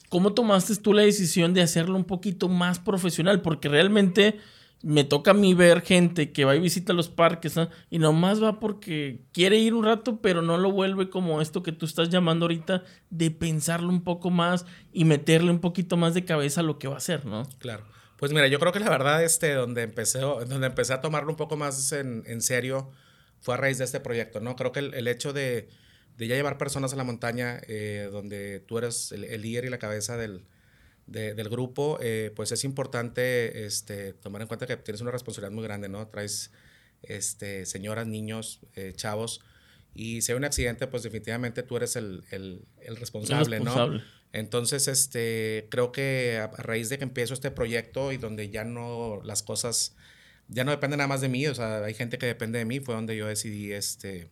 ¿Cómo 0.09 0.33
tomaste 0.33 0.75
tú 0.77 0.93
la 0.93 1.03
decisión 1.03 1.55
de 1.55 1.63
hacerlo 1.63 1.97
un 1.97 2.05
poquito 2.05 2.49
más 2.49 2.79
profesional? 2.79 3.43
Porque 3.43 3.69
realmente 3.69 4.39
me 4.83 5.05
toca 5.05 5.33
a 5.33 5.35
mí 5.35 5.55
ver 5.55 5.83
gente 5.83 6.33
que 6.33 6.45
va 6.45 6.55
y 6.55 6.61
visita 6.61 6.93
los 6.93 7.09
parques 7.09 7.57
¿no? 7.57 7.69
y 7.91 7.99
nomás 7.99 8.43
va 8.43 8.61
porque 8.61 9.23
quiere 9.33 9.59
ir 9.59 9.75
un 9.75 9.85
rato, 9.85 10.21
pero 10.21 10.41
no 10.41 10.57
lo 10.57 10.71
vuelve 10.71 11.11
como 11.11 11.41
esto 11.43 11.63
que 11.63 11.73
tú 11.73 11.85
estás 11.85 12.11
llamando 12.11 12.45
ahorita 12.45 12.85
de 13.11 13.31
pensarlo 13.31 13.89
un 13.89 14.03
poco 14.03 14.31
más 14.31 14.67
y 14.93 15.05
meterle 15.05 15.51
un 15.51 15.61
poquito 15.61 15.97
más 15.97 16.15
de 16.15 16.25
cabeza 16.25 16.61
a 16.61 16.65
lo 16.65 16.79
que 16.79 16.89
va 16.89 16.95
a 16.95 16.99
hacer, 16.99 17.27
¿no? 17.27 17.43
Claro. 17.59 17.85
Pues 18.19 18.33
mira, 18.33 18.47
yo 18.49 18.59
creo 18.59 18.73
que 18.73 18.81
la 18.81 18.91
verdad, 18.91 19.23
este, 19.23 19.55
donde 19.55 19.83
empecé, 19.83 20.21
donde 20.21 20.67
empecé 20.67 20.93
a 20.93 21.01
tomarlo 21.01 21.31
un 21.31 21.37
poco 21.37 21.57
más 21.57 21.93
en, 21.93 22.43
serio 22.43 22.91
fue 23.41 23.55
a 23.55 23.57
raíz 23.57 23.79
de 23.79 23.85
este 23.85 24.01
proyecto, 24.01 24.41
¿no? 24.41 24.57
Creo 24.57 24.73
que 24.73 24.81
el 24.81 25.07
hecho 25.07 25.33
de, 25.33 25.69
de 26.19 26.27
ya 26.27 26.35
llevar 26.35 26.59
personas 26.59 26.93
a 26.93 26.97
la 26.97 27.05
montaña, 27.05 27.61
eh, 27.69 28.09
donde 28.11 28.59
tú 28.59 28.77
eres 28.77 29.13
el, 29.13 29.23
el, 29.23 29.41
líder 29.41 29.65
y 29.67 29.71
la 29.71 29.79
cabeza 29.79 30.17
del, 30.17 30.45
de, 31.07 31.35
del 31.35 31.49
grupo, 31.49 31.97
eh, 32.03 32.33
pues 32.35 32.51
es 32.51 32.65
importante 32.65 33.65
este, 33.65 34.15
tomar 34.15 34.43
en 34.43 34.49
cuenta 34.49 34.67
que 34.67 34.77
tienes 34.77 35.01
una 35.01 35.13
responsabilidad 35.13 35.53
muy 35.53 35.63
grande, 35.63 35.89
¿no? 35.89 36.09
Traes 36.09 36.51
este, 37.03 37.67
señoras, 37.67 38.09
niños, 38.09 38.61
eh, 38.75 38.95
chavos, 38.97 39.43
y 39.95 40.23
si 40.23 40.33
hay 40.33 40.39
un 40.39 40.45
accidente, 40.45 40.89
pues 40.89 41.05
definitivamente 41.05 41.63
tú 41.63 41.77
eres 41.77 41.95
el, 41.95 42.25
el, 42.33 42.65
el 42.81 42.97
responsable, 42.97 43.59
responsable, 43.59 43.99
¿no? 43.99 44.05
Entonces, 44.33 44.89
este, 44.89 45.69
creo 45.71 45.93
que 45.93 46.39
a, 46.43 46.49
raíz 46.49 46.89
de 46.89 46.99
que 46.99 47.05
empiezo 47.05 47.33
este 47.33 47.53
proyecto 47.53 48.11
y 48.11 48.17
donde 48.17 48.51
ya 48.51 48.65
no 48.65 49.21
las 49.23 49.45
cosas, 49.45 49.95
ya 50.49 50.65
no 50.65 50.73
dependen 50.73 50.99
nada 50.99 51.09
más 51.09 51.21
de 51.21 51.29
mí, 51.29 51.47
o 51.47 51.55
sea, 51.55 51.85
hay 51.85 51.95
gente 51.95 52.19
que 52.19 52.27
depende 52.27 52.59
de 52.59 52.65
mí, 52.65 52.81
fue 52.81 52.97
donde 52.97 53.17
yo 53.17 53.29
decidí, 53.29 53.73
este, 53.73 54.31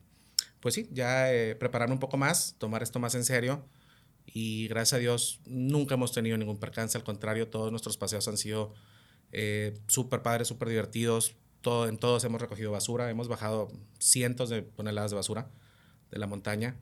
pues 0.67 0.75
sí, 0.75 0.89
ya 0.91 1.33
eh, 1.33 1.55
prepararme 1.55 1.95
un 1.95 2.01
poco 2.01 2.17
más, 2.17 2.57
tomar 2.59 2.83
esto 2.83 2.99
más 2.99 3.15
en 3.15 3.25
serio. 3.25 3.65
Y 4.25 4.67
gracias 4.67 4.95
a 4.95 4.99
Dios 4.99 5.39
nunca 5.47 5.95
hemos 5.95 6.11
tenido 6.11 6.37
ningún 6.37 6.59
percance, 6.59 6.99
al 6.99 7.05
contrario, 7.05 7.47
todos 7.47 7.71
nuestros 7.71 7.97
paseos 7.97 8.27
han 8.27 8.37
sido 8.37 8.75
eh, 9.31 9.79
súper 9.87 10.23
padres, 10.23 10.49
súper 10.49 10.69
divertidos. 10.69 11.37
Todo, 11.61 11.87
en 11.87 11.99
todos 11.99 12.25
hemos 12.25 12.41
recogido 12.41 12.73
basura, 12.73 13.09
hemos 13.11 13.29
bajado 13.29 13.69
cientos 14.01 14.51
de 14.51 14.63
toneladas 14.63 15.13
de 15.13 15.15
basura 15.15 15.53
de 16.11 16.19
la 16.19 16.27
montaña. 16.27 16.75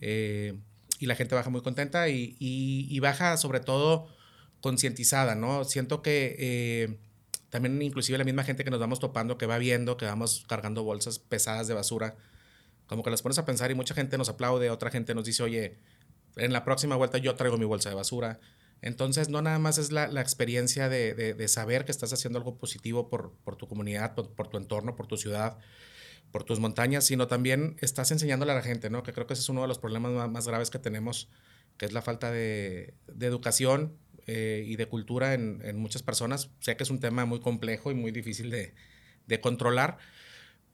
Eh, 0.00 0.56
y 1.00 1.06
la 1.06 1.16
gente 1.16 1.34
baja 1.34 1.50
muy 1.50 1.62
contenta 1.62 2.08
y, 2.08 2.36
y, 2.38 2.86
y 2.88 3.00
baja 3.00 3.36
sobre 3.38 3.58
todo 3.58 4.06
concientizada, 4.60 5.34
¿no? 5.34 5.64
Siento 5.64 6.00
que 6.00 6.36
eh, 6.38 6.96
también 7.50 7.82
inclusive 7.82 8.18
la 8.18 8.24
misma 8.24 8.44
gente 8.44 8.62
que 8.62 8.70
nos 8.70 8.78
vamos 8.78 9.00
topando, 9.00 9.36
que 9.36 9.46
va 9.46 9.58
viendo, 9.58 9.96
que 9.96 10.04
vamos 10.04 10.44
cargando 10.48 10.84
bolsas 10.84 11.18
pesadas 11.18 11.66
de 11.66 11.74
basura, 11.74 12.14
como 12.86 13.02
que 13.02 13.10
las 13.10 13.22
pones 13.22 13.38
a 13.38 13.44
pensar 13.44 13.70
y 13.70 13.74
mucha 13.74 13.94
gente 13.94 14.18
nos 14.18 14.28
aplaude, 14.28 14.70
otra 14.70 14.90
gente 14.90 15.14
nos 15.14 15.24
dice, 15.24 15.42
oye, 15.42 15.78
en 16.36 16.52
la 16.52 16.64
próxima 16.64 16.96
vuelta 16.96 17.18
yo 17.18 17.34
traigo 17.34 17.58
mi 17.58 17.64
bolsa 17.64 17.88
de 17.88 17.94
basura. 17.94 18.40
Entonces, 18.82 19.28
no 19.28 19.40
nada 19.42 19.58
más 19.58 19.78
es 19.78 19.90
la, 19.90 20.08
la 20.08 20.20
experiencia 20.20 20.88
de, 20.88 21.14
de, 21.14 21.34
de, 21.34 21.48
saber 21.48 21.84
que 21.84 21.92
estás 21.92 22.12
haciendo 22.12 22.38
algo 22.38 22.58
positivo 22.58 23.08
por, 23.08 23.32
por 23.44 23.56
tu 23.56 23.66
comunidad, 23.66 24.14
por, 24.14 24.34
por, 24.34 24.48
tu 24.48 24.58
entorno, 24.58 24.96
por 24.96 25.06
tu 25.06 25.16
ciudad, 25.16 25.56
por 26.30 26.44
tus 26.44 26.60
montañas, 26.60 27.04
sino 27.04 27.26
también 27.26 27.76
estás 27.80 28.10
enseñándole 28.10 28.52
a 28.52 28.54
la 28.56 28.62
gente, 28.62 28.90
¿no? 28.90 29.02
Que 29.02 29.12
creo 29.12 29.26
que 29.26 29.32
ese 29.32 29.42
es 29.42 29.48
uno 29.48 29.62
de 29.62 29.68
los 29.68 29.78
problemas 29.78 30.12
más, 30.12 30.30
más 30.30 30.46
graves 30.46 30.70
que 30.70 30.78
tenemos, 30.78 31.30
que 31.78 31.86
es 31.86 31.92
la 31.92 32.02
falta 32.02 32.30
de, 32.30 32.94
de 33.06 33.26
educación 33.26 33.96
eh, 34.26 34.64
y 34.66 34.74
de 34.74 34.86
cultura 34.86 35.34
en, 35.34 35.60
en, 35.64 35.78
muchas 35.78 36.02
personas. 36.02 36.50
Sé 36.58 36.76
que 36.76 36.82
es 36.82 36.90
un 36.90 36.98
tema 36.98 37.24
muy 37.26 37.38
complejo 37.38 37.92
y 37.92 37.94
muy 37.94 38.10
difícil 38.10 38.50
de, 38.50 38.74
controlar, 39.40 39.98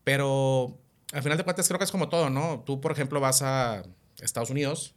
pero 0.04 0.80
al 1.12 1.22
final 1.22 1.38
de 1.38 1.44
cuentas 1.44 1.68
creo 1.68 1.78
que 1.78 1.84
es 1.84 1.90
como 1.90 2.08
todo, 2.08 2.30
¿no? 2.30 2.62
Tú, 2.66 2.80
por 2.80 2.90
ejemplo, 2.90 3.20
vas 3.20 3.42
a 3.42 3.84
Estados 4.20 4.50
Unidos 4.50 4.94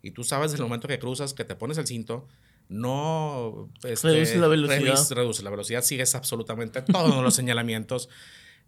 y 0.00 0.12
tú 0.12 0.24
sabes 0.24 0.52
desde 0.52 0.62
el 0.62 0.68
momento 0.68 0.88
que 0.88 0.98
cruzas 0.98 1.34
que 1.34 1.44
te 1.44 1.56
pones 1.56 1.78
el 1.78 1.86
cinto, 1.86 2.28
no 2.68 3.70
este, 3.82 4.08
reduce 4.08 4.38
la 4.38 4.48
velocidad. 4.48 4.96
Reduce, 5.10 5.42
la 5.42 5.50
velocidad, 5.50 5.82
sigues 5.82 6.14
absolutamente 6.14 6.82
todos 6.82 7.22
los 7.22 7.34
señalamientos. 7.34 8.08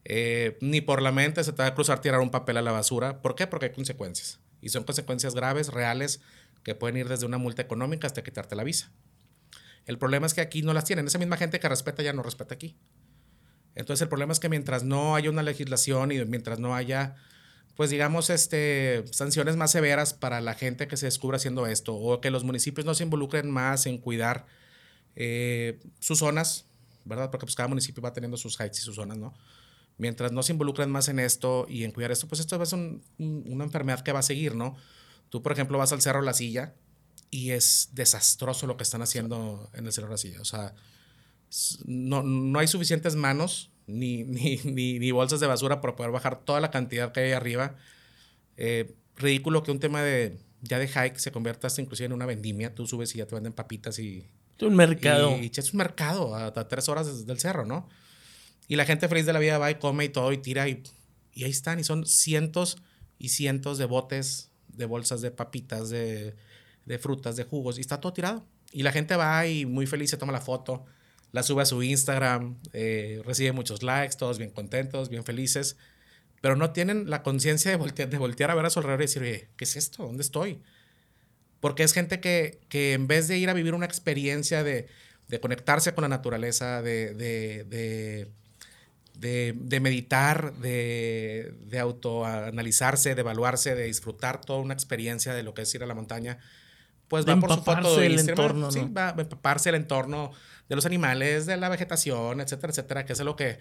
Eh, 0.04 0.58
ni 0.60 0.80
por 0.80 1.00
la 1.00 1.12
mente 1.12 1.42
se 1.44 1.52
te 1.52 1.62
va 1.62 1.68
a 1.68 1.74
cruzar 1.74 2.00
tirar 2.00 2.20
un 2.20 2.30
papel 2.30 2.56
a 2.56 2.62
la 2.62 2.72
basura. 2.72 3.22
¿Por 3.22 3.34
qué? 3.34 3.46
Porque 3.46 3.66
hay 3.66 3.72
consecuencias. 3.72 4.40
Y 4.60 4.68
son 4.68 4.84
consecuencias 4.84 5.34
graves, 5.34 5.68
reales, 5.68 6.20
que 6.62 6.74
pueden 6.74 6.96
ir 6.96 7.08
desde 7.08 7.24
una 7.24 7.38
multa 7.38 7.62
económica 7.62 8.06
hasta 8.06 8.22
quitarte 8.22 8.56
la 8.56 8.64
visa. 8.64 8.92
El 9.86 9.98
problema 9.98 10.26
es 10.26 10.34
que 10.34 10.40
aquí 10.40 10.62
no 10.62 10.72
las 10.72 10.84
tienen. 10.84 11.06
Esa 11.06 11.18
misma 11.18 11.36
gente 11.36 11.60
que 11.60 11.68
respeta 11.68 12.02
ya 12.02 12.12
no 12.12 12.22
respeta 12.22 12.54
aquí. 12.54 12.76
Entonces 13.74 14.02
el 14.02 14.08
problema 14.08 14.32
es 14.32 14.40
que 14.40 14.48
mientras 14.48 14.84
no 14.84 15.16
haya 15.16 15.30
una 15.30 15.42
legislación 15.42 16.12
y 16.12 16.24
mientras 16.24 16.58
no 16.58 16.74
haya, 16.74 17.16
pues 17.76 17.90
digamos, 17.90 18.30
este, 18.30 19.04
sanciones 19.10 19.56
más 19.56 19.72
severas 19.72 20.14
para 20.14 20.40
la 20.40 20.54
gente 20.54 20.86
que 20.86 20.96
se 20.96 21.06
descubra 21.06 21.36
haciendo 21.36 21.66
esto, 21.66 21.94
o 21.94 22.20
que 22.20 22.30
los 22.30 22.44
municipios 22.44 22.86
no 22.86 22.94
se 22.94 23.02
involucren 23.04 23.50
más 23.50 23.86
en 23.86 23.98
cuidar 23.98 24.46
eh, 25.16 25.80
sus 25.98 26.18
zonas, 26.18 26.66
¿verdad? 27.04 27.30
Porque 27.30 27.46
pues 27.46 27.56
cada 27.56 27.68
municipio 27.68 28.02
va 28.02 28.12
teniendo 28.12 28.36
sus 28.36 28.58
heights 28.60 28.78
y 28.78 28.82
sus 28.82 28.96
zonas, 28.96 29.18
¿no? 29.18 29.34
Mientras 29.96 30.32
no 30.32 30.42
se 30.42 30.52
involucren 30.52 30.90
más 30.90 31.08
en 31.08 31.18
esto 31.20 31.66
y 31.68 31.84
en 31.84 31.92
cuidar 31.92 32.10
esto, 32.10 32.26
pues 32.26 32.40
esto 32.40 32.60
es 32.60 32.72
una 32.72 33.64
enfermedad 33.64 34.00
que 34.00 34.12
va 34.12 34.20
a 34.20 34.24
seguir, 34.24 34.54
¿no? 34.56 34.76
Tú, 35.30 35.42
por 35.42 35.52
ejemplo, 35.52 35.78
vas 35.78 35.92
al 35.92 36.00
Cerro 36.00 36.22
La 36.22 36.34
Silla 36.34 36.74
y 37.30 37.50
es 37.50 37.90
desastroso 37.92 38.66
lo 38.66 38.76
que 38.76 38.82
están 38.82 39.02
haciendo 39.02 39.70
en 39.72 39.86
el 39.86 39.92
Cerro 39.92 40.08
La 40.08 40.16
Silla. 40.16 40.40
O 40.40 40.44
sea, 40.44 40.74
no, 41.84 42.22
no 42.22 42.58
hay 42.58 42.66
suficientes 42.66 43.16
manos 43.16 43.70
ni, 43.86 44.24
ni, 44.24 44.56
ni, 44.64 45.10
bolsas 45.10 45.40
de 45.40 45.46
basura 45.46 45.80
para 45.80 45.94
poder 45.94 46.10
bajar 46.10 46.40
toda 46.44 46.60
la 46.60 46.70
cantidad 46.70 47.12
que 47.12 47.20
hay 47.20 47.32
arriba. 47.32 47.76
Eh, 48.56 48.94
ridículo 49.16 49.62
que 49.62 49.70
un 49.70 49.78
tema 49.78 50.02
de 50.02 50.38
ya 50.62 50.78
de 50.78 50.88
hike 50.88 51.18
se 51.18 51.30
convierta 51.30 51.66
hasta 51.66 51.82
inclusive 51.82 52.06
en 52.06 52.12
una 52.12 52.26
vendimia. 52.26 52.74
Tú 52.74 52.86
subes 52.86 53.14
y 53.14 53.18
ya 53.18 53.26
te 53.26 53.34
venden 53.34 53.52
papitas 53.52 53.98
y... 53.98 54.26
Un 54.60 54.74
mercado. 54.76 55.36
Y, 55.36 55.50
es 55.54 55.72
un 55.72 55.78
mercado 55.78 56.34
a, 56.34 56.52
tres 56.68 56.88
horas 56.88 57.06
desde 57.06 57.30
el 57.30 57.38
cerro, 57.38 57.66
¿no? 57.66 57.88
Y 58.66 58.76
la 58.76 58.86
gente 58.86 59.08
feliz 59.08 59.26
de 59.26 59.32
la 59.32 59.40
vida 59.40 59.58
va 59.58 59.70
y 59.70 59.74
come 59.74 60.04
y 60.04 60.08
todo 60.08 60.32
y 60.32 60.38
tira 60.38 60.68
y, 60.68 60.82
y 61.34 61.44
ahí 61.44 61.50
están. 61.50 61.78
Y 61.78 61.84
son 61.84 62.06
cientos 62.06 62.78
y 63.18 63.28
cientos 63.30 63.76
de 63.76 63.84
botes, 63.84 64.50
de 64.68 64.86
bolsas 64.86 65.20
de 65.20 65.30
papitas, 65.30 65.90
de, 65.90 66.34
de 66.86 66.98
frutas, 66.98 67.36
de 67.36 67.44
jugos. 67.44 67.76
Y 67.76 67.82
está 67.82 68.00
todo 68.00 68.14
tirado. 68.14 68.46
Y 68.72 68.84
la 68.84 68.92
gente 68.92 69.16
va 69.16 69.46
y 69.46 69.66
muy 69.66 69.86
feliz 69.86 70.10
se 70.10 70.16
toma 70.16 70.32
la 70.32 70.40
foto 70.40 70.86
la 71.34 71.42
sube 71.42 71.62
a 71.62 71.66
su 71.66 71.82
Instagram, 71.82 72.54
eh, 72.72 73.20
recibe 73.24 73.50
muchos 73.50 73.82
likes, 73.82 74.14
todos 74.16 74.38
bien 74.38 74.50
contentos, 74.50 75.08
bien 75.08 75.24
felices, 75.24 75.76
pero 76.40 76.54
no 76.54 76.70
tienen 76.70 77.10
la 77.10 77.24
conciencia 77.24 77.72
de 77.72 77.76
voltear, 77.76 78.08
de 78.08 78.18
voltear 78.18 78.52
a 78.52 78.54
ver 78.54 78.64
a 78.66 78.70
su 78.70 78.78
alrededor 78.78 79.00
y 79.00 79.06
decir, 79.06 79.22
oye, 79.22 79.48
¿qué 79.56 79.64
es 79.64 79.74
esto? 79.74 80.04
¿Dónde 80.04 80.22
estoy? 80.22 80.62
Porque 81.58 81.82
es 81.82 81.92
gente 81.92 82.20
que, 82.20 82.60
que 82.68 82.92
en 82.92 83.08
vez 83.08 83.26
de 83.26 83.36
ir 83.36 83.50
a 83.50 83.52
vivir 83.52 83.74
una 83.74 83.84
experiencia 83.84 84.62
de, 84.62 84.86
de 85.26 85.40
conectarse 85.40 85.92
con 85.92 86.02
la 86.02 86.08
naturaleza, 86.08 86.82
de, 86.82 87.14
de, 87.14 88.28
de 89.54 89.80
meditar, 89.80 90.54
de, 90.58 91.52
de 91.66 91.78
autoanalizarse, 91.80 93.16
de 93.16 93.20
evaluarse, 93.22 93.74
de 93.74 93.86
disfrutar 93.86 94.40
toda 94.40 94.60
una 94.60 94.74
experiencia 94.74 95.34
de 95.34 95.42
lo 95.42 95.52
que 95.52 95.62
es 95.62 95.74
ir 95.74 95.82
a 95.82 95.86
la 95.86 95.94
montaña, 95.94 96.38
pues 97.08 97.26
va 97.26 97.40
por 97.40 97.52
su 97.52 97.62
foto 97.62 97.96
de 97.96 98.06
Entorno, 98.06 98.70
sí, 98.70 98.88
va 98.96 99.08
a 99.08 99.20
empaparse 99.20 99.70
el 99.70 99.74
entorno 99.74 100.32
de 100.68 100.76
los 100.76 100.86
animales, 100.86 101.46
de 101.46 101.56
la 101.56 101.68
vegetación, 101.68 102.40
etcétera, 102.40 102.70
etcétera, 102.70 103.04
que 103.04 103.12
es 103.12 103.20
lo 103.20 103.36
que 103.36 103.58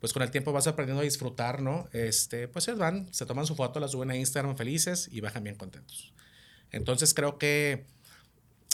pues 0.00 0.12
con 0.12 0.22
el 0.22 0.30
tiempo 0.30 0.52
vas 0.52 0.66
aprendiendo 0.66 1.00
a 1.00 1.04
disfrutar, 1.04 1.62
¿no? 1.62 1.88
Este, 1.92 2.48
pues 2.48 2.68
ellos 2.68 2.78
van, 2.78 3.12
se 3.12 3.24
toman 3.24 3.46
su 3.46 3.54
foto, 3.54 3.80
la 3.80 3.88
suben 3.88 4.10
a 4.10 4.16
Instagram 4.16 4.56
felices 4.56 5.08
y 5.10 5.20
bajan 5.20 5.44
bien 5.44 5.56
contentos. 5.56 6.12
Entonces 6.70 7.14
creo 7.14 7.38
que 7.38 7.86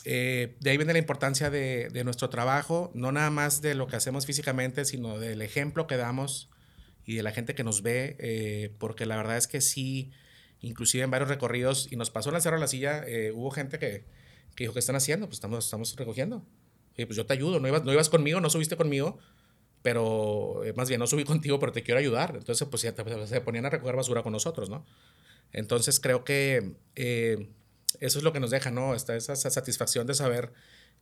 eh, 0.04 0.56
de 0.58 0.70
ahí 0.70 0.76
viene 0.76 0.92
la 0.92 0.98
importancia 0.98 1.48
de, 1.48 1.88
de, 1.90 2.02
nuestro 2.02 2.28
trabajo, 2.28 2.90
no 2.94 3.12
nada 3.12 3.30
más 3.30 3.62
de 3.62 3.76
lo 3.76 3.86
que 3.86 3.94
hacemos 3.94 4.26
físicamente, 4.26 4.84
sino 4.84 5.20
del 5.20 5.42
ejemplo 5.42 5.86
que 5.86 5.96
damos 5.96 6.50
y 7.04 7.14
de 7.14 7.22
la 7.22 7.30
gente 7.30 7.54
que 7.54 7.62
nos 7.62 7.82
ve, 7.82 8.16
eh, 8.18 8.74
porque 8.78 9.06
la 9.06 9.16
verdad 9.16 9.36
es 9.36 9.46
que 9.46 9.60
sí, 9.60 10.10
inclusive 10.60 11.04
en 11.04 11.10
varios 11.10 11.28
recorridos, 11.28 11.88
y 11.90 11.96
nos 11.96 12.10
pasó 12.10 12.30
en 12.30 12.36
el 12.36 12.42
Cerro 12.42 12.56
de 12.56 12.60
la 12.62 12.68
Silla, 12.68 13.04
eh, 13.06 13.30
hubo 13.32 13.50
gente 13.52 13.78
que, 13.78 14.04
que 14.56 14.64
dijo, 14.64 14.72
¿qué 14.72 14.80
están 14.80 14.96
haciendo? 14.96 15.26
Pues 15.26 15.36
estamos, 15.36 15.64
estamos 15.64 15.94
recogiendo 15.94 16.44
pues 16.96 17.16
yo 17.16 17.26
te 17.26 17.32
ayudo, 17.32 17.60
no 17.60 17.68
ibas, 17.68 17.84
no 17.84 17.92
ibas 17.92 18.08
conmigo, 18.08 18.40
no 18.40 18.50
subiste 18.50 18.76
conmigo, 18.76 19.18
pero 19.82 20.62
eh, 20.64 20.72
más 20.74 20.88
bien 20.88 21.00
no 21.00 21.06
subí 21.06 21.24
contigo, 21.32 21.58
pero 21.58 21.72
te 21.72 21.82
quiero 21.82 21.98
ayudar. 21.98 22.34
Entonces, 22.36 22.66
pues 22.68 22.82
ya 22.82 22.94
se 23.26 23.40
ponían 23.40 23.66
a 23.66 23.70
recoger 23.70 23.96
basura 23.96 24.22
con 24.22 24.32
nosotros, 24.32 24.70
¿no? 24.70 24.84
Entonces, 25.52 26.00
creo 26.00 26.24
que 26.24 26.76
eh, 26.96 27.48
eso 28.00 28.18
es 28.18 28.24
lo 28.24 28.32
que 28.32 28.40
nos 28.40 28.50
deja, 28.50 28.70
¿no? 28.70 28.94
Esta, 28.94 29.16
esa, 29.16 29.36
satisfacción 29.36 30.06
de 30.06 30.14
saber 30.14 30.52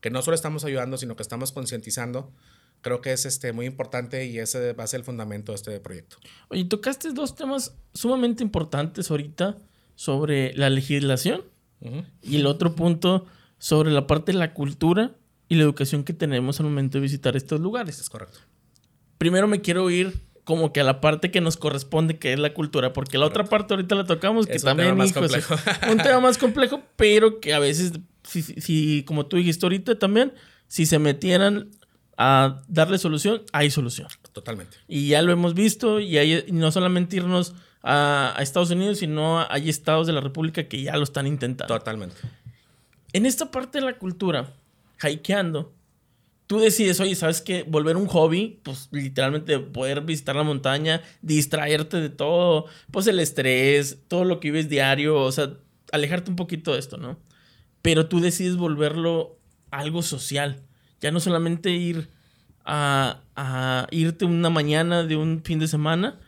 que 0.01 0.11
no 0.11 0.23
solo 0.23 0.35
estamos 0.35 0.65
ayudando, 0.65 0.97
sino 0.97 1.15
que 1.15 1.23
estamos 1.23 1.53
concientizando. 1.53 2.33
Creo 2.81 3.01
que 3.03 3.13
es 3.13 3.27
este, 3.27 3.53
muy 3.53 3.67
importante 3.67 4.25
y 4.25 4.39
ese 4.39 4.73
va 4.73 4.85
a 4.85 4.87
ser 4.87 5.01
el 5.01 5.05
fundamento 5.05 5.53
de 5.53 5.57
este 5.57 5.81
proyecto. 5.81 6.17
Oye, 6.49 6.65
tocaste 6.65 7.13
dos 7.13 7.35
temas 7.37 7.77
sumamente 7.93 8.43
importantes 8.43 9.11
ahorita 9.11 9.59
sobre 9.95 10.55
la 10.55 10.71
legislación 10.71 11.45
y 12.23 12.37
el 12.37 12.47
otro 12.47 12.75
punto 12.75 13.27
sobre 13.59 13.91
la 13.91 14.07
parte 14.07 14.33
de 14.33 14.39
la 14.39 14.55
cultura 14.55 15.15
y 15.51 15.57
la 15.57 15.65
educación 15.65 16.05
que 16.05 16.15
tenemos 16.15 16.61
al 16.61 16.67
momento 16.67 16.97
de 16.97 17.03
visitar 17.03 17.37
estos 17.37 17.61
lugares. 17.61 17.99
Es 17.99 18.09
correcto. 18.09 18.39
Primero 19.19 19.49
me 19.49 19.61
quiero 19.61 19.91
ir 19.91 20.15
como 20.45 20.73
que 20.73 20.81
a 20.81 20.85
la 20.85 21.01
parte 21.01 21.33
que 21.33 21.41
nos 21.41 21.57
corresponde, 21.57 22.19
que 22.19 22.33
es 22.33 22.39
la 22.39 22.55
cultura, 22.55 22.93
porque 22.93 23.19
la 23.19 23.27
otra 23.27 23.45
parte 23.45 23.75
ahorita 23.75 23.97
la 23.97 24.05
tocamos, 24.05 24.47
que 24.47 24.61
también, 24.61 24.99
un 24.99 25.13
tema, 25.13 25.27
un 25.91 25.99
tema 25.99 26.21
más 26.21 26.39
complejo, 26.39 26.83
pero 26.97 27.41
que 27.41 27.53
a 27.53 27.59
veces, 27.59 27.93
si, 28.23 29.03
como 29.05 29.27
tú 29.27 29.37
dijiste 29.37 29.67
ahorita 29.67 29.99
también, 29.99 30.33
si 30.69 30.87
se 30.87 31.01
metieran 31.01 31.71
a 32.17 32.63
darle 32.69 32.99
solución, 32.99 33.43
hay 33.53 33.73
solución. 33.73 34.07
Totalmente. 34.33 34.77
Y 34.87 35.09
ya 35.09 35.21
lo 35.21 35.33
hemos 35.33 35.55
visto, 35.55 35.99
y, 35.99 36.17
hay, 36.17 36.45
no 36.53 36.71
solamente 36.71 37.17
irnos 37.17 37.55
a, 37.83 38.35
a, 38.37 38.43
Estados 38.43 38.71
Unidos, 38.71 38.99
sino 38.99 39.45
hay 39.51 39.69
estados 39.69 40.07
de 40.07 40.13
la 40.13 40.21
República 40.21 40.69
que 40.69 40.81
ya 40.81 40.97
lo 40.97 41.03
están 41.03 41.27
intentando. 41.27 41.77
Totalmente. 41.77 42.17
En 43.13 43.27
esta 43.27 43.51
parte 43.51 43.81
de 43.81 43.85
la 43.85 43.99
cultura, 43.99 44.55
hikeando, 45.09 45.73
tú 46.51 46.59
decides, 46.59 46.99
oye, 46.99 47.15
¿sabes 47.15 47.41
qué? 47.41 47.63
Volver 47.63 47.97
un 47.97 48.09
hobby, 48.09 48.59
pues 48.65 48.89
literalmente 48.91 49.61
poder 49.61 50.01
visitar 50.01 50.35
la 50.35 50.43
montaña, 50.43 51.01
distraerte 51.23 51.99
de 51.99 52.11
todo, 52.11 52.67
pues 52.91 53.07
el 53.07 53.21
estrés, 53.21 53.99
todo 54.09 54.25
lo 54.25 54.41
que 54.41 54.51
vives 54.51 54.69
diario, 54.69 55.17
o 55.17 55.31
sea, 55.31 55.53
alejarte 55.93 56.29
un 56.29 56.35
poquito 56.35 56.73
de 56.73 56.81
esto, 56.81 56.97
¿no? 56.97 57.21
Pero 57.83 58.09
tú 58.09 58.19
decides 58.19 58.57
volverlo 58.57 59.39
algo 59.71 60.03
social, 60.03 60.61
ya 61.01 61.13
no 61.13 61.21
solamente 61.21 61.71
ir 61.71 62.09
a, 62.65 63.23
a 63.37 63.87
irte 63.93 64.25
una 64.25 64.51
mañana 64.51 65.05
de 65.05 65.15
un 65.15 65.43
fin 65.45 65.61
de 65.61 65.69
semana 65.69 66.19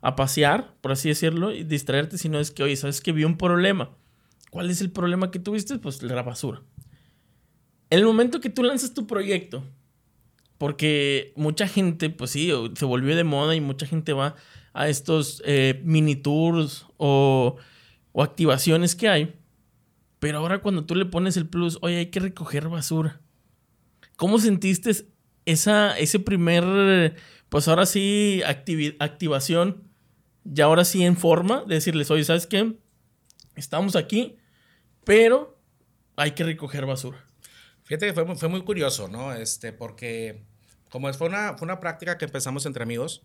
a 0.00 0.14
pasear, 0.14 0.76
por 0.80 0.92
así 0.92 1.08
decirlo, 1.08 1.52
y 1.52 1.64
distraerte, 1.64 2.18
sino 2.18 2.38
es 2.38 2.52
que, 2.52 2.62
oye, 2.62 2.76
¿sabes 2.76 3.00
que 3.00 3.10
Vi 3.10 3.24
un 3.24 3.36
problema. 3.36 3.90
¿Cuál 4.50 4.70
es 4.70 4.80
el 4.80 4.92
problema 4.92 5.32
que 5.32 5.40
tuviste? 5.40 5.78
Pues 5.78 6.04
la 6.04 6.22
basura 6.22 6.62
el 7.98 8.06
momento 8.06 8.40
que 8.40 8.50
tú 8.50 8.62
lanzas 8.62 8.94
tu 8.94 9.06
proyecto, 9.06 9.64
porque 10.58 11.32
mucha 11.36 11.66
gente, 11.66 12.10
pues 12.10 12.30
sí, 12.30 12.50
se 12.74 12.84
volvió 12.84 13.16
de 13.16 13.24
moda 13.24 13.54
y 13.54 13.60
mucha 13.60 13.86
gente 13.86 14.12
va 14.12 14.36
a 14.72 14.88
estos 14.88 15.42
eh, 15.44 15.80
mini 15.84 16.16
tours 16.16 16.86
o, 16.96 17.56
o 18.12 18.22
activaciones 18.22 18.94
que 18.94 19.08
hay. 19.08 19.34
Pero 20.18 20.38
ahora 20.38 20.62
cuando 20.62 20.84
tú 20.84 20.94
le 20.94 21.04
pones 21.04 21.36
el 21.36 21.48
plus, 21.48 21.78
oye, 21.82 21.96
hay 21.98 22.06
que 22.06 22.20
recoger 22.20 22.68
basura. 22.68 23.20
¿Cómo 24.16 24.38
sentiste 24.38 24.92
esa, 25.44 25.98
ese 25.98 26.18
primer, 26.18 27.16
pues 27.48 27.68
ahora 27.68 27.86
sí, 27.86 28.40
activación, 28.44 29.82
ya 30.44 30.66
ahora 30.66 30.84
sí 30.84 31.04
en 31.04 31.16
forma, 31.16 31.64
de 31.66 31.74
decirles, 31.74 32.10
oye, 32.10 32.24
¿sabes 32.24 32.46
qué? 32.46 32.76
Estamos 33.56 33.96
aquí, 33.96 34.36
pero 35.04 35.58
hay 36.16 36.30
que 36.32 36.44
recoger 36.44 36.86
basura. 36.86 37.26
Fíjate 37.92 38.06
que 38.06 38.14
fue, 38.14 38.36
fue 38.36 38.48
muy 38.48 38.62
curioso, 38.62 39.06
¿no? 39.06 39.34
Este, 39.34 39.70
porque 39.70 40.44
como 40.88 41.12
fue 41.12 41.28
una, 41.28 41.58
fue 41.58 41.66
una 41.66 41.78
práctica 41.78 42.16
que 42.16 42.24
empezamos 42.24 42.64
entre 42.64 42.84
amigos, 42.84 43.22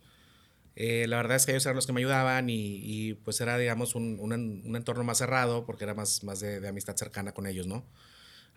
eh, 0.76 1.06
la 1.08 1.16
verdad 1.16 1.38
es 1.38 1.46
que 1.46 1.54
ellos 1.54 1.66
eran 1.66 1.78
los 1.78 1.88
que 1.88 1.94
me 1.94 2.02
ayudaban 2.02 2.50
y, 2.50 2.82
y 2.84 3.14
pues 3.14 3.40
era, 3.40 3.58
digamos, 3.58 3.96
un, 3.96 4.18
un, 4.20 4.34
un, 4.34 4.76
entorno 4.76 5.06
más 5.06 5.20
cerrado 5.20 5.66
porque 5.66 5.86
era 5.86 5.94
más, 5.94 6.22
más 6.26 6.42
de, 6.42 6.60
de, 6.60 6.68
amistad 6.68 6.98
cercana 6.98 7.32
con 7.32 7.48
ellos, 7.48 7.66
¿no? 7.66 7.86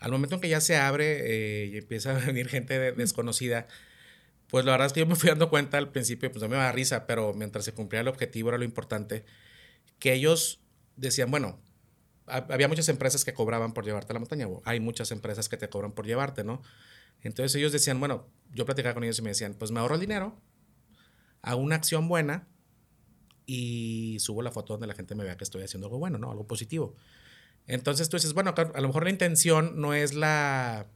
Al 0.00 0.10
momento 0.10 0.34
en 0.34 0.40
que 0.40 0.48
ya 0.48 0.60
se 0.60 0.76
abre 0.76 1.20
eh, 1.62 1.66
y 1.66 1.76
empieza 1.78 2.16
a 2.16 2.18
venir 2.26 2.48
gente 2.48 2.76
desconocida, 2.90 3.68
pues 4.48 4.64
la 4.64 4.72
verdad 4.72 4.88
es 4.88 4.92
que 4.92 4.98
yo 4.98 5.06
me 5.06 5.14
fui 5.14 5.28
dando 5.28 5.48
cuenta 5.48 5.78
al 5.78 5.92
principio, 5.92 6.28
pues 6.32 6.42
no 6.42 6.48
me 6.48 6.56
da 6.56 6.72
risa, 6.72 7.06
pero 7.06 7.34
mientras 7.34 7.64
se 7.64 7.72
cumplía 7.72 8.00
el 8.00 8.08
objetivo 8.08 8.48
era 8.48 8.58
lo 8.58 8.64
importante, 8.64 9.24
que 10.00 10.12
ellos 10.14 10.58
decían, 10.96 11.30
bueno, 11.30 11.60
había 12.30 12.68
muchas 12.68 12.88
empresas 12.88 13.24
que 13.24 13.34
cobraban 13.34 13.72
por 13.72 13.84
llevarte 13.84 14.12
a 14.12 14.14
la 14.14 14.20
montaña. 14.20 14.46
Hay 14.64 14.80
muchas 14.80 15.10
empresas 15.10 15.48
que 15.48 15.56
te 15.56 15.68
cobran 15.68 15.92
por 15.92 16.06
llevarte, 16.06 16.44
¿no? 16.44 16.62
Entonces 17.22 17.54
ellos 17.56 17.72
decían, 17.72 18.00
bueno, 18.00 18.26
yo 18.52 18.64
platicaba 18.64 18.94
con 18.94 19.04
ellos 19.04 19.18
y 19.18 19.22
me 19.22 19.30
decían, 19.30 19.54
pues 19.54 19.70
me 19.70 19.80
ahorro 19.80 19.96
el 19.96 20.00
dinero, 20.00 20.40
hago 21.42 21.60
una 21.60 21.76
acción 21.76 22.08
buena 22.08 22.48
y 23.46 24.16
subo 24.20 24.42
la 24.42 24.50
foto 24.50 24.74
donde 24.74 24.86
la 24.86 24.94
gente 24.94 25.14
me 25.14 25.24
vea 25.24 25.36
que 25.36 25.44
estoy 25.44 25.62
haciendo 25.62 25.88
algo 25.88 25.98
bueno, 25.98 26.18
¿no? 26.18 26.30
Algo 26.30 26.46
positivo. 26.46 26.94
Entonces 27.66 28.08
tú 28.08 28.16
dices, 28.16 28.32
bueno, 28.32 28.54
a 28.56 28.80
lo 28.80 28.88
mejor 28.88 29.04
la 29.04 29.10
intención 29.10 29.80
no 29.80 29.94
es 29.94 30.14
la, 30.14 30.86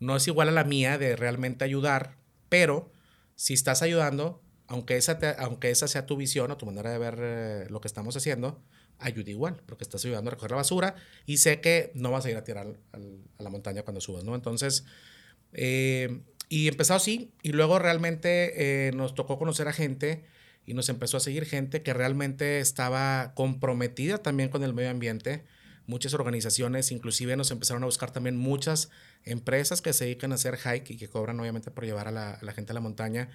no 0.00 0.16
es 0.16 0.26
igual 0.26 0.48
a 0.48 0.52
la 0.52 0.64
mía 0.64 0.98
de 0.98 1.16
realmente 1.16 1.64
ayudar, 1.64 2.16
pero 2.48 2.90
si 3.34 3.54
estás 3.54 3.82
ayudando, 3.82 4.42
aunque 4.66 4.96
esa, 4.96 5.18
aunque 5.38 5.70
esa 5.70 5.88
sea 5.88 6.06
tu 6.06 6.16
visión 6.16 6.50
o 6.50 6.56
tu 6.56 6.66
manera 6.66 6.90
de 6.90 6.98
ver 6.98 7.18
eh, 7.20 7.66
lo 7.70 7.80
que 7.80 7.88
estamos 7.88 8.16
haciendo, 8.16 8.62
ayuda 8.98 9.30
igual, 9.30 9.60
porque 9.66 9.84
estás 9.84 10.04
ayudando 10.04 10.28
a 10.28 10.32
recoger 10.32 10.52
la 10.52 10.58
basura 10.58 10.94
y 11.26 11.38
sé 11.38 11.60
que 11.60 11.90
no 11.94 12.10
vas 12.10 12.24
a 12.24 12.30
ir 12.30 12.36
a 12.36 12.44
tirar 12.44 12.78
a 12.92 13.42
la 13.42 13.50
montaña 13.50 13.82
cuando 13.82 14.00
subas, 14.00 14.24
¿no? 14.24 14.34
Entonces, 14.34 14.84
eh, 15.52 16.22
y 16.48 16.68
empezó 16.68 16.94
así, 16.94 17.32
y 17.42 17.52
luego 17.52 17.78
realmente 17.78 18.88
eh, 18.88 18.92
nos 18.92 19.14
tocó 19.14 19.38
conocer 19.38 19.68
a 19.68 19.72
gente 19.72 20.24
y 20.66 20.74
nos 20.74 20.88
empezó 20.88 21.16
a 21.16 21.20
seguir 21.20 21.46
gente 21.46 21.82
que 21.82 21.92
realmente 21.94 22.60
estaba 22.60 23.32
comprometida 23.34 24.18
también 24.18 24.48
con 24.48 24.62
el 24.62 24.74
medio 24.74 24.90
ambiente. 24.90 25.44
Muchas 25.86 26.14
organizaciones, 26.14 26.92
inclusive 26.92 27.36
nos 27.36 27.50
empezaron 27.50 27.82
a 27.82 27.86
buscar 27.86 28.12
también 28.12 28.36
muchas 28.36 28.90
empresas 29.24 29.82
que 29.82 29.92
se 29.92 30.04
dedican 30.04 30.30
a 30.32 30.36
hacer 30.36 30.56
hike 30.56 30.90
y 30.90 30.96
que 30.96 31.08
cobran 31.08 31.40
obviamente 31.40 31.70
por 31.70 31.84
llevar 31.84 32.06
a 32.06 32.12
la, 32.12 32.34
a 32.34 32.44
la 32.44 32.52
gente 32.52 32.72
a 32.72 32.74
la 32.74 32.80
montaña 32.80 33.30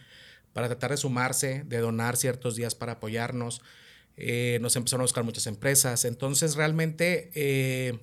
para 0.53 0.67
tratar 0.67 0.91
de 0.91 0.97
sumarse, 0.97 1.63
de 1.65 1.77
donar 1.79 2.17
ciertos 2.17 2.55
días 2.55 2.75
para 2.75 2.93
apoyarnos. 2.93 3.61
Eh, 4.17 4.57
nos 4.62 4.75
empezaron 4.75 5.01
a 5.01 5.05
buscar 5.05 5.24
muchas 5.24 5.47
empresas. 5.47 6.03
Entonces, 6.05 6.55
realmente, 6.55 7.31
eh, 7.36 8.00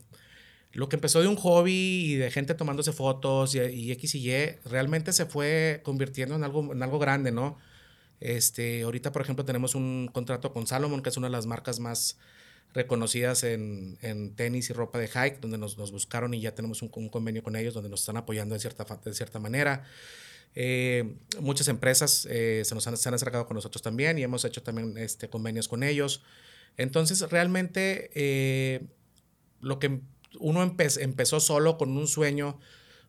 lo 0.73 0.89
que 0.89 0.97
empezó 0.97 1.21
de 1.21 1.29
un 1.29 1.37
hobby 1.37 2.13
y 2.13 2.17
de 2.17 2.31
gente 2.31 2.55
tomándose 2.55 2.93
fotos 2.93 3.55
y, 3.55 3.93
X 3.93 4.15
y 4.15 4.31
Y, 4.31 4.57
realmente 4.65 5.13
se 5.13 5.27
fue 5.27 5.81
convirtiendo 5.85 6.37
en 6.37 6.45
algo, 6.45 6.73
en 6.73 6.83
algo 6.83 6.99
grande, 6.99 7.33
¿no? 7.33 7.59
Este, 8.21 8.83
ahorita, 8.83 9.13
por 9.13 9.23
ejemplo, 9.23 9.45
tenemos 9.45 9.75
un 9.75 10.09
contrato 10.13 10.53
con 10.53 10.67
Salomon, 10.67 11.03
que 11.03 11.11
es 11.11 11.17
una 11.17 11.27
de 11.27 11.33
las 11.33 11.47
marcas 11.47 11.81
más 11.81 12.19
reconocidas 12.73 13.45
en, 13.45 13.99
en 14.03 14.35
tenis 14.35 14.71
y 14.71 14.73
ropa 14.73 14.99
de 14.99 15.09
hike, 15.09 15.41
donde 15.41 15.59
nos, 15.59 15.79
nos 15.79 15.93
buscaron 15.93 16.35
y 16.35 16.41
ya 16.41 16.55
tenemos 16.55 16.83
un, 16.83 16.91
un, 16.95 17.09
convenio 17.09 17.43
con 17.43 17.57
ellos, 17.57 17.75
donde 17.75 17.89
nos 17.89 18.01
están 18.01 18.17
apoyando 18.17 18.55
de 18.55 18.61
cierta, 18.61 18.85
de 19.05 19.15
cierta 19.15 19.39
manera. 19.39 19.85
Eh, 20.57 21.17
muchas 21.41 21.67
empresas 21.69 22.29
eh, 22.31 22.63
se 22.65 22.75
nos 22.75 22.87
han, 22.87 22.97
se 22.97 23.09
han, 23.09 23.15
acercado 23.15 23.47
con 23.47 23.57
nosotros 23.57 23.83
también 23.83 24.19
y 24.19 24.23
hemos 24.23 24.45
hecho 24.45 24.63
también 24.63 24.97
este, 24.99 25.29
convenios 25.29 25.69
con 25.69 25.83
ellos. 25.83 26.23
Entonces, 26.77 27.21
realmente, 27.31 28.11
eh, 28.15 28.87
lo 29.61 29.79
que 29.79 30.01
uno 30.39 30.63
empezó 30.63 31.41
solo 31.41 31.79
con 31.79 31.97
un 31.97 32.07
sueño, 32.07 32.59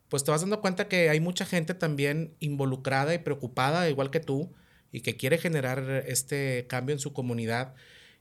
pues 0.08 0.24
te 0.24 0.30
vas 0.30 0.40
dando 0.40 0.60
cuenta 0.60 0.88
que 0.88 1.10
hay 1.10 1.20
mucha 1.20 1.44
gente 1.44 1.74
también 1.74 2.34
involucrada 2.38 3.14
y 3.14 3.18
preocupada, 3.18 3.88
igual 3.88 4.10
que 4.10 4.20
tú, 4.20 4.52
y 4.92 5.00
que 5.00 5.16
quiere 5.16 5.38
generar 5.38 6.04
este 6.06 6.66
cambio 6.68 6.94
en 6.94 7.00
su 7.00 7.12
comunidad. 7.12 7.74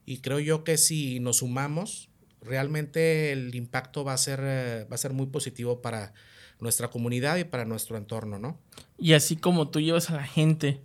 Y 0.06 0.22
creo 0.22 0.40
yo 0.40 0.64
que 0.64 0.78
si 0.78 1.20
nos 1.20 1.38
sumamos, 1.38 2.10
realmente 2.42 3.32
el 3.32 3.54
impacto 3.56 4.04
va 4.04 4.14
a 4.14 4.18
ser, 4.18 4.40
va 4.42 4.96
a 4.96 4.98
ser 4.98 5.14
muy 5.14 5.28
positivo 5.28 5.82
para, 5.82 6.14
nuestra 6.60 6.90
comunidad 6.90 7.38
y 7.38 7.44
para 7.44 7.66
nuestro 7.66 7.98
entorno, 7.98 8.40
¿no? 8.40 8.60
Y 8.98 9.14
así 9.14 9.36
como 9.36 9.70
tú 9.70 9.80
llevas 9.80 10.10
a 10.10 10.16
la 10.16 10.24
gente 10.26 10.82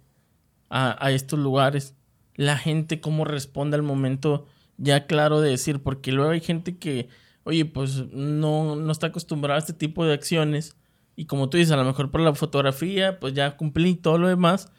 a, 0.69 1.11
estos 1.11 1.39
lugares, 1.39 1.95
la 2.37 2.57
gente 2.57 3.01
cómo 3.01 3.25
responde 3.25 3.77
al 3.77 3.83
momento 3.83 4.47
ya 4.77 5.07
claro 5.07 5.41
de 5.41 5.51
decir, 5.51 5.83
porque 5.83 6.13
luego 6.13 6.31
hay 6.31 6.41
gente 6.41 6.79
que, 6.79 7.09
oye, 7.43 7.65
pues 7.65 8.07
no, 8.13 8.77
no 8.77 8.93
está 8.93 9.09
acostumbrada 9.09 9.59
a 9.59 9.61
este 9.61 9.73
tipo 9.73 10.05
de 10.05 10.15
acciones 10.15 10.77
y 11.17 11.27
como 11.27 11.51
tú 11.51 11.59
dices, 11.59 11.73
a 11.73 11.77
lo 11.77 11.85
mejor 11.85 12.11
por 12.11 12.23
la 12.23 12.35
fotografía, 12.35 13.21
pues 13.21 13.35
ya 13.35 13.57
cumplí 13.57 13.95
todo 13.95 14.17
lo 14.17 14.29
demás, 14.29 14.73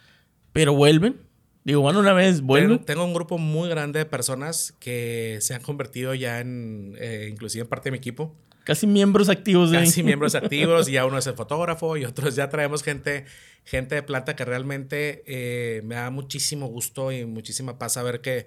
pero 0.54 0.74
vuelven. 0.74 1.22
Digo, 1.64 1.82
bueno, 1.82 2.00
una 2.00 2.14
vez 2.14 2.42
vuelven. 2.42 2.80
Tengo, 2.84 3.06
un 3.06 3.14
grupo 3.14 3.38
muy 3.38 3.70
grande 3.70 4.00
de 4.00 4.06
personas 4.06 4.72
que 4.80 5.38
se 5.42 5.54
han 5.54 5.62
convertido 5.62 6.16
ya 6.16 6.40
en, 6.40 6.96
eh, 7.00 7.28
inclusive 7.30 7.62
en 7.62 7.70
parte 7.70 7.90
de 7.90 7.92
mi 7.92 7.98
equipo. 8.00 8.36
Casi 8.64 8.86
miembros 8.86 9.30
activos 9.30 9.72
de 9.72 9.80
Casi 9.80 10.04
miembros 10.04 10.36
activos, 10.36 10.88
y 10.88 10.94
ya 10.94 11.06
uno 11.06 11.18
es 11.18 11.26
el 11.28 11.34
fotógrafo 11.34 11.98
y 11.98 12.06
otros 12.06 12.36
ya 12.36 12.50
traemos 12.50 12.84
gente, 12.84 13.26
gente 13.66 13.96
de 13.96 14.04
planta 14.04 14.36
que 14.36 14.46
realmente 14.46 15.24
eh, 15.26 15.82
me 15.84 15.96
da 15.96 16.12
muchísimo 16.12 16.68
gusto 16.68 17.12
y 17.12 17.26
muchísima 17.26 17.80
paz 17.80 17.94
saber 17.94 18.22
que, 18.22 18.46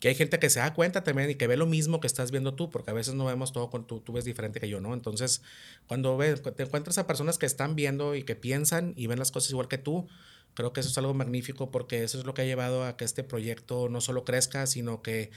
que 0.00 0.08
hay 0.08 0.14
gente 0.14 0.38
que 0.38 0.50
se 0.50 0.60
da 0.60 0.74
cuenta 0.74 1.02
también 1.02 1.30
y 1.30 1.34
que 1.34 1.46
ve 1.46 1.56
lo 1.56 1.64
mismo 1.64 1.98
que 1.98 2.06
estás 2.06 2.30
viendo 2.30 2.54
tú, 2.54 2.68
porque 2.68 2.90
a 2.90 2.94
veces 2.94 3.14
no 3.14 3.24
vemos 3.24 3.52
todo 3.52 3.70
con 3.70 3.86
tú, 3.86 4.00
tú 4.00 4.12
ves 4.12 4.26
diferente 4.26 4.60
que 4.60 4.68
yo, 4.68 4.80
¿no? 4.80 4.92
Entonces, 4.92 5.42
cuando 5.86 6.18
ves, 6.18 6.42
te 6.42 6.62
encuentras 6.62 6.98
a 6.98 7.06
personas 7.06 7.38
que 7.38 7.46
están 7.46 7.74
viendo 7.74 8.14
y 8.14 8.24
que 8.24 8.36
piensan 8.36 8.92
y 8.96 9.06
ven 9.06 9.18
las 9.18 9.30
cosas 9.30 9.50
igual 9.50 9.68
que 9.68 9.78
tú, 9.78 10.08
creo 10.52 10.74
que 10.74 10.80
eso 10.80 10.90
es 10.90 10.98
algo 10.98 11.14
magnífico 11.14 11.70
porque 11.70 12.04
eso 12.04 12.18
es 12.18 12.26
lo 12.26 12.34
que 12.34 12.42
ha 12.42 12.44
llevado 12.44 12.84
a 12.84 12.98
que 12.98 13.06
este 13.06 13.24
proyecto 13.24 13.88
no 13.88 14.02
solo 14.02 14.24
crezca, 14.24 14.66
sino 14.66 15.00
que 15.00 15.30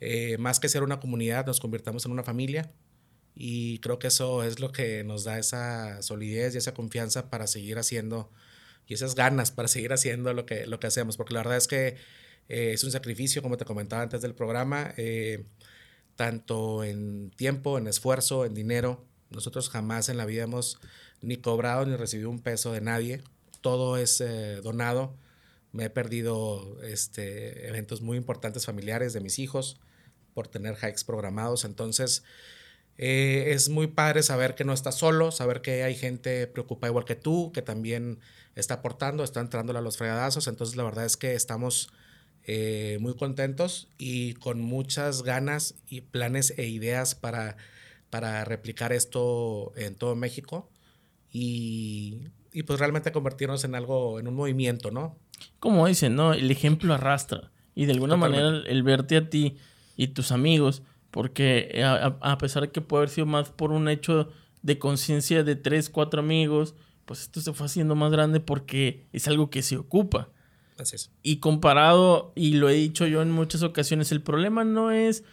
eh, 0.00 0.36
más 0.36 0.60
que 0.60 0.68
ser 0.68 0.82
una 0.82 1.00
comunidad, 1.00 1.46
nos 1.46 1.58
convirtamos 1.58 2.04
en 2.04 2.12
una 2.12 2.22
familia 2.22 2.70
y 3.36 3.78
creo 3.80 3.98
que 3.98 4.06
eso 4.08 4.42
es 4.42 4.60
lo 4.60 4.72
que 4.72 5.04
nos 5.04 5.24
da 5.24 5.38
esa 5.38 6.00
solidez 6.02 6.54
y 6.54 6.58
esa 6.58 6.72
confianza 6.72 7.28
para 7.28 7.46
seguir 7.46 7.78
haciendo 7.78 8.30
y 8.86 8.94
esas 8.94 9.14
ganas 9.14 9.50
para 9.50 9.68
seguir 9.68 9.92
haciendo 9.92 10.32
lo 10.32 10.46
que, 10.46 10.66
lo 10.66 10.80
que 10.80 10.86
hacemos, 10.86 11.18
porque 11.18 11.34
la 11.34 11.40
verdad 11.40 11.58
es 11.58 11.68
que 11.68 11.96
eh, 12.48 12.72
es 12.72 12.82
un 12.82 12.90
sacrificio, 12.90 13.42
como 13.42 13.58
te 13.58 13.66
comentaba 13.66 14.02
antes 14.02 14.22
del 14.22 14.34
programa, 14.34 14.94
eh, 14.96 15.44
tanto 16.16 16.82
en 16.82 17.30
tiempo, 17.30 17.76
en 17.76 17.88
esfuerzo, 17.88 18.46
en 18.46 18.54
dinero. 18.54 19.04
Nosotros 19.30 19.68
jamás 19.68 20.08
en 20.08 20.16
la 20.16 20.24
vida 20.24 20.44
hemos 20.44 20.78
ni 21.20 21.36
cobrado 21.36 21.84
ni 21.84 21.96
recibido 21.96 22.30
un 22.30 22.40
peso 22.40 22.72
de 22.72 22.80
nadie, 22.80 23.22
todo 23.60 23.98
es 23.98 24.20
eh, 24.22 24.60
donado. 24.62 25.14
Me 25.72 25.84
he 25.86 25.90
perdido 25.90 26.80
este, 26.82 27.68
eventos 27.68 28.00
muy 28.00 28.16
importantes 28.16 28.64
familiares 28.64 29.12
de 29.12 29.20
mis 29.20 29.38
hijos 29.38 29.78
por 30.32 30.48
tener 30.48 30.76
hikes 30.76 31.04
programados, 31.04 31.64
entonces 31.64 32.22
eh, 32.98 33.52
es 33.52 33.68
muy 33.68 33.88
padre 33.88 34.22
saber 34.22 34.54
que 34.54 34.64
no 34.64 34.72
estás 34.72 34.94
solo, 34.94 35.30
saber 35.30 35.60
que 35.60 35.82
hay 35.82 35.94
gente 35.94 36.46
preocupada 36.46 36.90
igual 36.90 37.04
que 37.04 37.14
tú, 37.14 37.52
que 37.52 37.62
también 37.62 38.20
está 38.54 38.74
aportando, 38.74 39.22
está 39.22 39.40
entrándole 39.40 39.78
a 39.78 39.82
los 39.82 39.98
fregadazos. 39.98 40.46
Entonces, 40.46 40.76
la 40.76 40.84
verdad 40.84 41.04
es 41.04 41.16
que 41.16 41.34
estamos 41.34 41.90
eh, 42.44 42.98
muy 43.00 43.14
contentos 43.14 43.88
y 43.98 44.34
con 44.34 44.60
muchas 44.60 45.22
ganas 45.22 45.74
y 45.88 46.02
planes 46.02 46.54
e 46.56 46.66
ideas 46.66 47.14
para, 47.14 47.56
para 48.08 48.44
replicar 48.44 48.92
esto 48.92 49.72
en 49.76 49.94
todo 49.94 50.14
México 50.14 50.70
y, 51.30 52.28
y 52.52 52.62
pues 52.62 52.78
realmente 52.78 53.12
convertirnos 53.12 53.64
en 53.64 53.74
algo, 53.74 54.18
en 54.20 54.28
un 54.28 54.34
movimiento, 54.34 54.90
¿no? 54.90 55.18
Como 55.58 55.86
dicen, 55.86 56.14
¿no? 56.14 56.32
El 56.32 56.50
ejemplo 56.50 56.94
arrastra 56.94 57.50
y 57.74 57.84
de 57.84 57.92
alguna 57.92 58.16
manera 58.16 58.62
el 58.66 58.82
verte 58.82 59.18
a 59.18 59.28
ti 59.28 59.58
y 59.96 60.08
tus 60.08 60.32
amigos 60.32 60.82
porque 61.16 61.70
eh, 61.72 61.82
a, 61.82 62.36
pesar 62.36 62.64
de 62.64 62.70
que 62.70 62.82
puede 62.82 63.04
haber 63.04 63.08
sido 63.08 63.24
más 63.24 63.48
por 63.48 63.72
un 63.72 63.88
hecho 63.88 64.28
de 64.60 64.78
conciencia 64.78 65.42
de 65.44 65.56
tres, 65.56 65.88
cuatro 65.88 66.20
amigos, 66.20 66.74
pues 67.06 67.22
esto 67.22 67.40
se 67.40 67.54
fue 67.54 67.64
haciendo 67.64 67.94
más 67.94 68.12
grande 68.12 68.38
porque 68.38 69.08
es 69.14 69.26
algo 69.26 69.48
que 69.48 69.62
se 69.62 69.78
ocupa. 69.78 70.28
Así 70.78 70.94
es. 70.94 71.10
Y 71.22 71.38
comparado, 71.38 72.34
y 72.36 72.56
lo 72.56 72.68
he 72.68 72.74
dicho 72.74 73.06
yo 73.06 73.22
en 73.22 73.30
muchas 73.30 73.62
ocasiones, 73.62 74.12
el 74.12 74.20
problema 74.20 74.64
no 74.64 74.90
es 74.90 75.24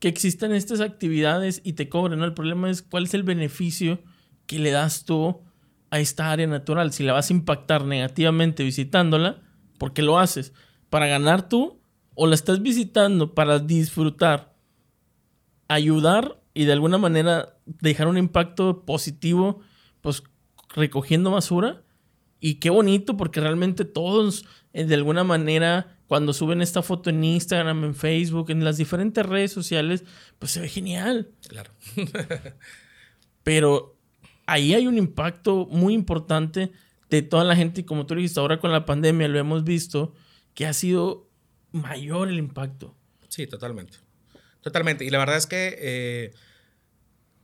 que 0.00 0.08
existan 0.08 0.52
estas 0.52 0.80
actividades 0.80 1.60
y 1.62 1.74
te 1.74 1.88
cobren, 1.88 2.18
¿no? 2.18 2.24
El 2.24 2.34
problema 2.34 2.68
es 2.68 2.82
cuál 2.82 3.04
es 3.04 3.14
el 3.14 3.22
beneficio 3.22 4.02
que 4.46 4.58
le 4.58 4.72
das 4.72 5.04
tú 5.04 5.42
a 5.90 6.00
esta 6.00 6.32
área 6.32 6.48
natural. 6.48 6.92
Si 6.92 7.04
la 7.04 7.12
vas 7.12 7.30
a 7.30 7.34
impactar 7.34 7.84
negativamente 7.84 8.64
visitándola, 8.64 9.40
¿por 9.78 9.92
qué 9.92 10.02
lo 10.02 10.18
haces? 10.18 10.52
¿Para 10.90 11.06
ganar 11.06 11.48
tú? 11.48 11.80
¿O 12.16 12.26
la 12.26 12.34
estás 12.34 12.60
visitando 12.60 13.36
para 13.36 13.60
disfrutar 13.60 14.47
ayudar 15.68 16.40
y 16.54 16.64
de 16.64 16.72
alguna 16.72 16.98
manera 16.98 17.56
dejar 17.66 18.08
un 18.08 18.18
impacto 18.18 18.84
positivo, 18.84 19.60
pues 20.00 20.22
recogiendo 20.74 21.30
basura. 21.30 21.82
Y 22.40 22.56
qué 22.56 22.70
bonito, 22.70 23.16
porque 23.16 23.40
realmente 23.40 23.84
todos, 23.84 24.44
eh, 24.72 24.84
de 24.84 24.94
alguna 24.94 25.24
manera, 25.24 25.98
cuando 26.06 26.32
suben 26.32 26.62
esta 26.62 26.82
foto 26.82 27.10
en 27.10 27.24
Instagram, 27.24 27.84
en 27.84 27.94
Facebook, 27.94 28.50
en 28.50 28.64
las 28.64 28.76
diferentes 28.76 29.24
redes 29.26 29.52
sociales, 29.52 30.04
pues 30.38 30.52
se 30.52 30.60
ve 30.60 30.68
genial. 30.68 31.30
Claro. 31.48 31.72
Pero 33.42 33.96
ahí 34.46 34.74
hay 34.74 34.86
un 34.86 34.98
impacto 34.98 35.66
muy 35.70 35.94
importante 35.94 36.70
de 37.10 37.22
toda 37.22 37.44
la 37.44 37.56
gente, 37.56 37.80
y 37.80 37.84
como 37.84 38.06
tú 38.06 38.14
dijiste, 38.14 38.38
ahora 38.38 38.60
con 38.60 38.70
la 38.70 38.84
pandemia 38.84 39.28
lo 39.28 39.38
hemos 39.38 39.64
visto, 39.64 40.14
que 40.54 40.66
ha 40.66 40.72
sido 40.72 41.28
mayor 41.72 42.28
el 42.28 42.38
impacto. 42.38 42.94
Sí, 43.28 43.46
totalmente. 43.46 43.98
Totalmente. 44.68 45.06
Y 45.06 45.08
la 45.08 45.16
verdad 45.16 45.38
es 45.38 45.46
que 45.46 45.78
eh, 45.80 46.32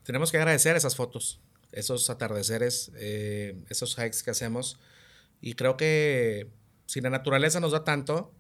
tenemos 0.03 0.31
que 0.31 0.37
agradecer 0.37 0.77
esas 0.77 0.95
fotos, 0.95 1.41
esos 1.73 2.11
atardeceres, 2.11 2.93
eh, 2.97 3.57
esos 3.71 3.97
hikes 3.97 4.23
que 4.23 4.31
hacemos. 4.31 4.79
Y 5.41 5.55
creo 5.55 5.79
que 5.79 6.51
si 6.85 7.01
la 7.01 7.09
naturaleza 7.09 7.61
nos 7.61 7.73
da 7.73 7.83
tanto, 7.83 8.35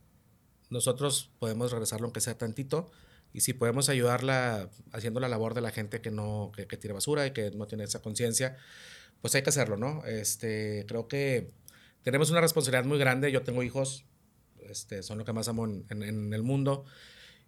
nosotros 0.68 1.30
podemos 1.38 1.70
regresarlo 1.72 2.04
aunque 2.04 2.20
sea 2.20 2.36
tantito. 2.36 2.90
y 3.32 3.40
si 3.40 3.54
podemos 3.54 3.88
ayudarla 3.88 4.68
haciendo 4.92 5.18
la 5.18 5.28
labor 5.28 5.54
de 5.54 5.62
la 5.62 5.70
gente 5.70 6.02
que 6.02 6.10
no 6.10 6.52
que, 6.54 6.66
que 6.66 6.76
tira 6.76 6.92
basura 6.92 7.26
y 7.26 7.32
que 7.32 7.50
no 7.52 7.66
tiene 7.66 7.84
esa 7.84 8.02
conciencia, 8.02 8.58
pues 9.22 9.34
hay 9.34 9.42
que 9.42 9.48
hacerlo, 9.48 9.78
¿no? 9.78 10.04
Este, 10.04 10.84
creo 10.86 11.08
que 11.08 11.50
tenemos 12.02 12.30
una 12.30 12.42
responsabilidad 12.42 12.84
muy 12.84 12.98
grande. 12.98 13.32
Yo 13.32 13.42
tengo 13.44 13.62
hijos, 13.62 14.04
este, 14.68 15.02
son 15.02 15.16
lo 15.16 15.24
que 15.24 15.32
más 15.32 15.48
amo 15.48 15.64
en, 15.64 15.86
en, 15.90 16.34
el 16.34 16.42
mundo. 16.42 16.84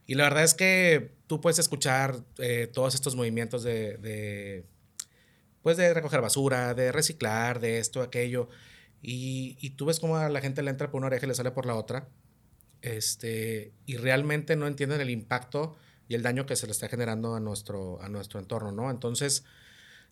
Y 0.07 0.15
la 0.15 0.25
verdad 0.25 0.45
es 0.45 0.55
que 0.55 1.13
tú 1.27 1.41
puedes 1.41 1.59
escuchar 1.59 2.17
eh, 2.39 2.69
todos 2.73 2.95
estos 2.95 3.17
movimientos 3.17 3.63
de, 3.63 3.97
de, 3.99 4.65
pues 5.63 5.77
de 5.77 5.93
recoger 5.93 6.21
basura, 6.21 6.75
de 6.75 6.93
reciclar, 6.93 7.61
de 7.61 7.79
esto, 7.79 8.03
aquello. 8.03 8.49
Y, 9.03 9.57
y, 9.61 9.71
tú 9.71 9.87
ves 9.87 10.01
cómo 10.01 10.17
a 10.17 10.29
la 10.29 10.41
gente 10.41 10.63
le 10.63 10.71
entra 10.71 10.91
por 10.91 10.99
una 10.99 11.09
oreja 11.09 11.27
y 11.27 11.29
le 11.29 11.35
sale 11.35 11.51
por 11.51 11.67
la 11.67 11.75
otra. 11.75 12.09
Este, 12.83 13.73
y 13.85 13.97
realmente 13.97 14.57
no 14.57 14.67
entienden 14.67 15.01
el 15.01 15.11
impacto 15.11 15.77
y 16.09 16.15
el 16.15 16.23
daño 16.23 16.47
que 16.47 16.57
se 16.57 16.67
le 16.67 16.73
está 16.73 16.89
generando 16.89 17.35
a 17.35 17.41
nuestro, 17.41 18.01
a 18.01 18.09
nuestro 18.09 18.39
entorno, 18.39 18.71
¿no? 18.71 18.91
Entonces, 18.91 19.45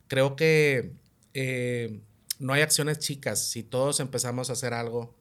creo 0.09 0.35
que 0.37 0.93
eh, 1.35 2.01
no 2.39 2.53
hay 2.53 2.63
acciones 2.63 2.99
chicas. 2.99 3.49
Si 3.49 3.63
todos 3.63 4.01
empezamos 4.01 4.51
a 4.51 4.55
hacer 4.55 4.75
algo, 4.75 5.15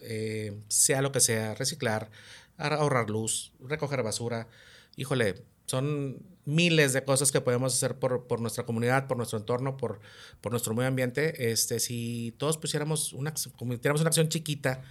eh, 0.00 0.56
sea 0.68 1.02
lo 1.02 1.12
que 1.12 1.20
sea, 1.20 1.54
reciclar, 1.54 2.10
ahorrar 2.58 3.10
luz, 3.10 3.52
recoger 3.60 4.02
basura, 4.02 4.48
híjole, 4.96 5.44
son 5.66 6.22
miles 6.44 6.92
de 6.92 7.04
cosas 7.04 7.32
que 7.32 7.40
podemos 7.40 7.74
hacer 7.74 7.98
por, 7.98 8.26
por 8.26 8.40
nuestra 8.40 8.64
comunidad, 8.66 9.06
por 9.06 9.16
nuestro 9.16 9.38
entorno, 9.38 9.76
por, 9.76 10.00
por, 10.40 10.52
nuestro 10.52 10.74
medio 10.74 10.88
ambiente. 10.88 11.50
Este, 11.50 11.80
si 11.80 12.34
todos 12.38 12.58
pusiéramos 12.58 13.12
una, 13.12 13.32
cometiéramos 13.56 14.02
una 14.02 14.08
acción 14.08 14.28
chiquita, 14.28 14.82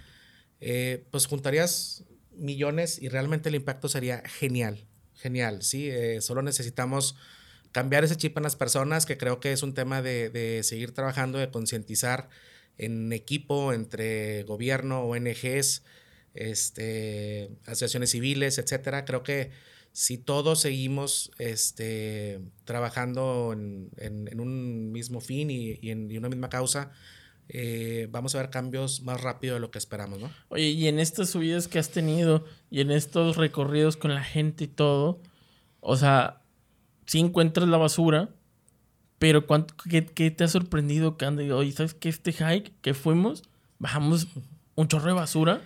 eh, 0.60 1.06
pues 1.10 1.26
juntarías 1.26 2.04
millones 2.32 3.00
y 3.00 3.08
realmente 3.08 3.48
el 3.48 3.54
impacto 3.54 3.88
sería 3.88 4.22
genial, 4.26 4.86
genial, 5.14 5.62
¿sí? 5.62 5.90
solo 6.20 6.42
necesitamos 6.42 7.16
cambiar 7.70 8.02
ese 8.02 8.16
chip 8.16 8.36
en 8.36 8.42
las 8.42 8.56
personas, 8.56 9.06
que 9.06 9.16
creo 9.16 9.38
que 9.38 9.52
es 9.52 9.62
un 9.62 9.74
tema 9.74 10.02
de, 10.02 10.30
de 10.30 10.62
seguir 10.64 10.92
trabajando, 10.92 11.38
de 11.38 11.50
concientizar 11.50 12.28
en 12.78 13.12
equipo 13.12 13.72
entre 13.72 14.42
gobierno, 14.44 15.02
ONGs, 15.02 15.82
este, 16.34 17.50
asociaciones 17.66 18.10
civiles, 18.10 18.58
etcétera. 18.58 19.04
Creo 19.04 19.22
que 19.22 19.50
si 19.92 20.18
todos 20.18 20.60
seguimos 20.60 21.30
este, 21.38 22.40
trabajando 22.64 23.52
en, 23.52 23.90
en, 23.96 24.40
un 24.40 24.92
mismo 24.92 25.20
fin 25.20 25.50
y, 25.50 25.78
y, 25.80 25.90
en, 25.90 26.16
una 26.18 26.28
misma 26.28 26.48
causa, 26.48 26.90
eh, 27.48 28.08
vamos 28.10 28.34
a 28.34 28.38
ver 28.38 28.50
cambios 28.50 29.02
más 29.02 29.20
rápido 29.20 29.54
de 29.54 29.60
lo 29.60 29.70
que 29.70 29.78
esperamos, 29.78 30.18
¿no? 30.18 30.30
Oye, 30.48 30.70
y 30.70 30.88
en 30.88 30.98
estas 30.98 31.30
subidas 31.30 31.68
que 31.68 31.78
has 31.78 31.90
tenido 31.90 32.44
y 32.70 32.80
en 32.80 32.90
estos 32.90 33.36
recorridos 33.36 33.96
con 33.96 34.14
la 34.14 34.24
gente 34.24 34.64
y 34.64 34.68
todo, 34.68 35.20
o 35.80 35.96
sea, 35.96 36.42
si 37.06 37.20
encuentras 37.20 37.68
la 37.68 37.76
basura, 37.76 38.30
pero 39.18 39.46
¿cuánto, 39.46 39.74
qué, 39.88 40.02
te 40.02 40.44
ha 40.44 40.48
sorprendido, 40.48 41.16
Candy? 41.16 41.50
Oye, 41.50 41.72
¿sabes 41.72 41.94
qué? 41.94 42.08
Este 42.08 42.32
hike 42.32 42.72
que 42.80 42.94
fuimos, 42.94 43.42
bajamos 43.78 44.26
un 44.74 44.88
chorro 44.88 45.06
de 45.06 45.12
basura. 45.12 45.62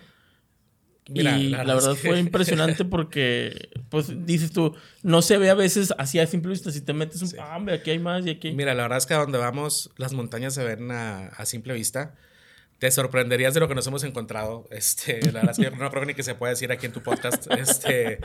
Y 1.13 1.21
la, 1.21 1.63
verdad, 1.63 1.95
fue 1.95 2.19
impresionante 2.19 2.85
porque, 2.85 3.69
pues 3.89 4.25
dices 4.25 4.51
tú, 4.51 4.75
no 5.03 5.21
se 5.21 5.37
ve 5.37 5.49
a 5.49 5.55
veces 5.55 5.93
así 5.97 6.19
a 6.19 6.27
simple 6.27 6.51
vista. 6.51 6.71
Si 6.71 6.81
te 6.81 6.93
metes 6.93 7.21
un, 7.21 7.31
ah, 7.39 7.59
aquí 7.73 7.91
hay 7.91 7.99
más 7.99 8.25
y 8.25 8.31
aquí. 8.31 8.51
Mira, 8.51 8.73
la 8.75 8.83
verdad 8.83 8.97
es 8.97 9.05
que 9.05 9.13
a 9.13 9.17
donde 9.17 9.37
vamos, 9.37 9.91
las 9.97 10.13
montañas 10.13 10.53
se 10.53 10.63
ven 10.63 10.91
a, 10.91 11.27
a 11.27 11.45
simple 11.45 11.73
vista 11.73 12.15
te 12.79 12.89
sorprenderías 12.91 13.53
de 13.53 13.59
lo 13.59 13.67
que 13.67 13.75
nos 13.75 13.85
hemos 13.87 14.03
encontrado. 14.03 14.65
Este, 14.71 15.21
la 15.31 15.41
verdad 15.41 15.51
es 15.51 15.57
que 15.57 15.63
yo 15.65 15.71
no 15.71 15.91
creo 15.91 16.05
ni 16.05 16.13
que 16.13 16.23
se 16.23 16.33
pueda 16.33 16.51
decir 16.51 16.71
aquí 16.71 16.85
en 16.85 16.93
tu 16.93 17.03
podcast. 17.03 17.47
Este, 17.51 18.19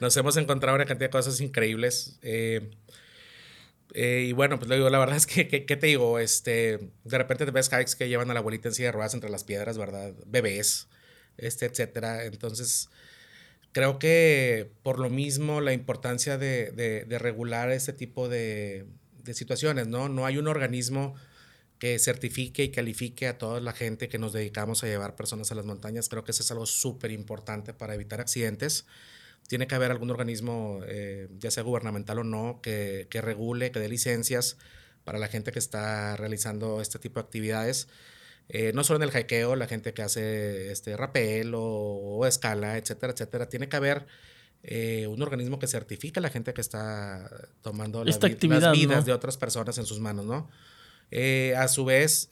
nos 0.00 0.16
hemos 0.16 0.36
encontrado 0.36 0.76
una 0.76 0.86
cantidad 0.86 1.08
de 1.08 1.12
cosas 1.12 1.40
increíbles. 1.40 2.18
Eh, 2.22 2.70
eh, 3.94 4.26
y 4.28 4.32
bueno, 4.32 4.58
pues 4.58 4.68
lo 4.68 4.76
digo, 4.76 4.90
la 4.90 4.98
verdad 4.98 5.16
es 5.16 5.26
que, 5.26 5.48
¿qué 5.48 5.76
te 5.76 5.86
digo? 5.86 6.20
Este, 6.20 6.78
de 7.04 7.18
repente 7.18 7.44
te 7.44 7.50
ves 7.50 7.68
hikes 7.68 7.96
que 7.98 8.08
llevan 8.08 8.30
a 8.30 8.34
la 8.34 8.40
abuelita 8.40 8.68
en 8.68 8.74
silla 8.74 8.88
de 8.88 8.92
ruedas 8.92 9.14
entre 9.14 9.28
las 9.28 9.42
piedras, 9.42 9.76
¿verdad? 9.76 10.12
Bebés, 10.26 10.88
este, 11.38 11.66
etcétera. 11.66 12.24
Entonces, 12.24 12.88
creo 13.72 13.98
que 13.98 14.70
por 14.82 14.98
lo 14.98 15.10
mismo 15.10 15.60
la 15.60 15.72
importancia 15.72 16.38
de, 16.38 16.70
de, 16.72 17.18
regular 17.18 17.70
este 17.70 17.92
tipo 17.92 18.28
de, 18.28 18.86
de 19.22 19.34
situaciones, 19.34 19.86
¿no? 19.86 20.08
No 20.08 20.26
hay 20.26 20.38
un 20.38 20.48
organismo 20.48 21.14
que 21.78 21.98
certifique 21.98 22.64
y 22.64 22.70
califique 22.70 23.26
a 23.26 23.38
toda 23.38 23.60
la 23.60 23.72
gente 23.72 24.08
que 24.08 24.18
nos 24.18 24.32
dedicamos 24.32 24.82
a 24.82 24.86
llevar 24.86 25.14
personas 25.14 25.52
a 25.52 25.54
las 25.54 25.66
montañas. 25.66 26.08
Creo 26.08 26.24
que 26.24 26.30
eso 26.30 26.42
es 26.42 26.50
algo 26.50 26.66
súper 26.66 27.10
importante 27.10 27.74
para 27.74 27.94
evitar 27.94 28.20
accidentes. 28.20 28.86
Tiene 29.46 29.66
que 29.66 29.74
haber 29.74 29.90
algún 29.90 30.10
organismo, 30.10 30.80
eh, 30.86 31.28
ya 31.38 31.50
sea 31.50 31.62
gubernamental 31.62 32.20
o 32.20 32.24
no, 32.24 32.60
que, 32.62 33.06
que, 33.10 33.20
regule, 33.20 33.70
que 33.72 33.78
dé 33.78 33.88
licencias 33.88 34.56
para 35.04 35.18
la 35.18 35.28
gente 35.28 35.52
que 35.52 35.58
está 35.58 36.16
realizando 36.16 36.80
este 36.80 36.98
tipo 36.98 37.20
de 37.20 37.26
actividades. 37.26 37.88
Eh, 38.48 38.72
no 38.74 38.84
solo 38.84 39.02
en 39.02 39.08
el 39.08 39.16
haikeo, 39.16 39.56
la 39.56 39.66
gente 39.66 39.92
que 39.92 40.02
hace 40.02 40.70
este 40.70 40.96
rapel 40.96 41.52
o, 41.54 42.24
escala, 42.26 42.78
etcétera, 42.78 43.12
etcétera. 43.12 43.48
Tiene 43.48 43.68
que 43.68 43.76
haber 43.76 44.06
eh, 44.62 45.06
un 45.08 45.20
organismo 45.22 45.58
que 45.58 45.66
certifique 45.66 46.20
a 46.20 46.22
la 46.22 46.30
gente 46.30 46.54
que 46.54 46.60
está 46.60 47.28
tomando 47.62 48.04
las 48.04 48.20
vidas 48.72 49.04
de 49.04 49.12
otras 49.12 49.36
personas 49.36 49.78
en 49.78 49.86
sus 49.86 50.00
manos, 50.00 50.26
¿no? 50.26 50.48
Eh, 51.10 51.54
a 51.56 51.68
su 51.68 51.84
vez, 51.84 52.28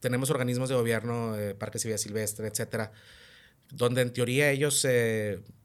tenemos 0.00 0.30
organismos 0.30 0.68
de 0.68 0.74
gobierno, 0.74 1.36
parques 1.58 1.84
y 1.84 1.88
vida 1.88 1.98
silvestre, 1.98 2.48
etcétera, 2.48 2.92
donde 3.70 4.02
en 4.02 4.12
teoría 4.12 4.50
ellos 4.50 4.86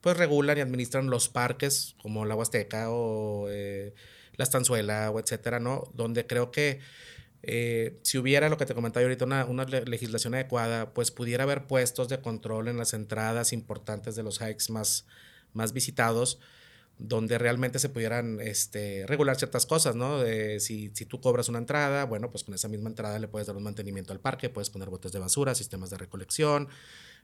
pues 0.01 0.17
regulan 0.17 0.57
y 0.57 0.61
administran 0.61 1.09
los 1.09 1.29
parques 1.29 1.95
como 2.01 2.25
la 2.25 2.35
Huasteca 2.35 2.89
o 2.89 3.47
la 3.47 4.43
Estanzuela 4.43 5.11
o 5.11 5.19
etcétera, 5.19 5.59
¿no? 5.59 5.89
Donde 5.93 6.25
creo 6.25 6.51
que 6.51 6.79
si 7.43 8.17
hubiera 8.17 8.49
lo 8.49 8.57
que 8.57 8.65
te 8.65 8.75
comentaba 8.75 9.03
ahorita, 9.03 9.25
una, 9.25 9.45
una, 9.45 9.65
legislación 9.65 10.35
adecuada, 10.35 10.93
pues 10.93 11.11
pudiera 11.11 11.43
haber 11.43 11.65
puestos 11.65 12.07
de 12.07 12.21
control 12.21 12.67
en 12.67 12.77
las 12.77 12.93
entradas 12.93 13.51
importantes 13.53 14.15
de 14.15 14.23
los 14.23 14.39
hikes 14.39 14.71
más, 14.71 15.05
más 15.53 15.73
visitados 15.73 16.39
donde 17.01 17.37
realmente 17.39 17.79
se 17.79 17.89
pudieran 17.89 18.39
este, 18.41 19.05
regular 19.07 19.35
ciertas 19.35 19.65
cosas, 19.65 19.95
¿no? 19.95 20.19
De 20.19 20.59
si, 20.59 20.91
si, 20.93 21.05
tú 21.05 21.19
cobras 21.19 21.49
una 21.49 21.57
entrada, 21.57 22.05
bueno, 22.05 22.29
pues 22.29 22.43
con 22.43 22.53
esa 22.53 22.67
misma 22.67 22.89
entrada 22.89 23.17
le 23.17 23.27
puedes 23.27 23.47
dar 23.47 23.57
un 23.57 23.63
mantenimiento 23.63 24.13
al 24.13 24.19
parque, 24.19 24.49
puedes 24.49 24.69
poner 24.69 24.89
botes 24.89 25.11
de 25.11 25.17
basura, 25.17 25.55
sistemas 25.55 25.89
de 25.89 25.97
recolección, 25.97 26.67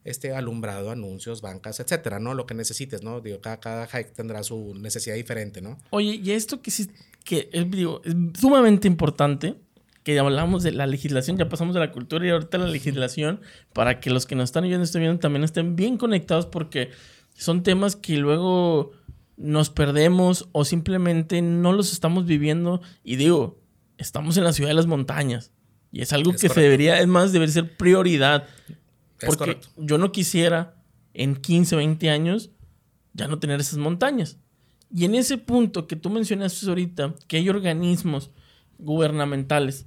este, 0.04 0.34
alumbrado, 0.34 0.90
anuncios, 0.90 1.42
bancas, 1.42 1.80
etcétera, 1.80 2.20
¿no? 2.20 2.34
Lo 2.34 2.48
que 2.48 2.56
necesites, 2.56 3.04
¿no? 3.04 3.22
Digo, 3.22 3.40
cada, 3.40 3.60
cada 3.60 3.88
hike 3.88 4.14
tendrá 4.14 4.42
su 4.42 4.74
necesidad 4.74 5.16
diferente, 5.16 5.62
¿no? 5.62 5.78
Oye, 5.92 6.16
y 6.16 6.32
esto 6.32 6.62
que 6.62 6.72
que 7.24 7.50
es, 7.52 7.70
digo, 7.70 8.02
es 8.04 8.16
sumamente 8.40 8.88
importante, 8.88 9.56
que 10.08 10.18
hablamos 10.18 10.64
de 10.64 10.72
la 10.72 10.88
legislación, 10.88 11.36
ya 11.38 11.50
pasamos 11.50 11.74
de 11.74 11.82
la 11.82 11.92
cultura 11.92 12.26
y 12.26 12.30
ahorita 12.30 12.58
la 12.58 12.70
legislación, 12.70 13.42
para 13.74 14.00
que 14.00 14.10
los 14.10 14.26
que 14.26 14.36
nos 14.36 14.46
están 14.46 14.64
oyendo, 14.64 14.86
estén 14.86 15.02
viendo, 15.02 15.20
también 15.20 15.44
estén 15.44 15.76
bien 15.76 15.98
conectados, 15.98 16.46
porque 16.46 16.92
son 17.34 17.62
temas 17.62 17.98
que 17.98 18.16
luego 18.16 18.94
nos 19.36 19.70
perdemos 19.70 20.48
o 20.54 20.64
simplemente 20.64 21.42
no 21.42 21.74
los 21.74 21.92
estamos 21.92 22.26
viviendo. 22.26 22.80
Y 23.04 23.18
digo, 23.18 23.60
estamos 23.98 24.38
en 24.38 24.46
la 24.46 24.54
ciudad 24.54 24.70
de 24.70 24.76
las 24.76 24.86
montañas. 24.86 25.52
Y 25.92 26.00
es 26.00 26.14
algo 26.14 26.32
que 26.32 26.48
se 26.48 26.62
debería, 26.62 27.02
es 27.02 27.08
más, 27.08 27.34
debería 27.34 27.56
ser 27.56 27.76
prioridad. 27.76 28.48
porque 29.26 29.60
yo 29.76 29.98
no 29.98 30.14
quisiera 30.14 30.82
en 31.14 31.36
15, 31.36 31.76
20 31.76 32.10
años 32.10 32.52
ya 33.12 33.28
no 33.28 33.40
tener 33.40 33.60
esas 33.60 33.78
montañas. 33.78 34.38
Y 34.90 35.04
en 35.04 35.16
ese 35.16 35.38
punto 35.38 35.86
que 35.86 35.98
tú 35.98 36.10
mencionaste 36.10 36.66
ahorita, 36.66 37.14
que 37.28 37.36
hay 37.36 37.50
organismos 37.50 38.32
gubernamentales 38.78 39.86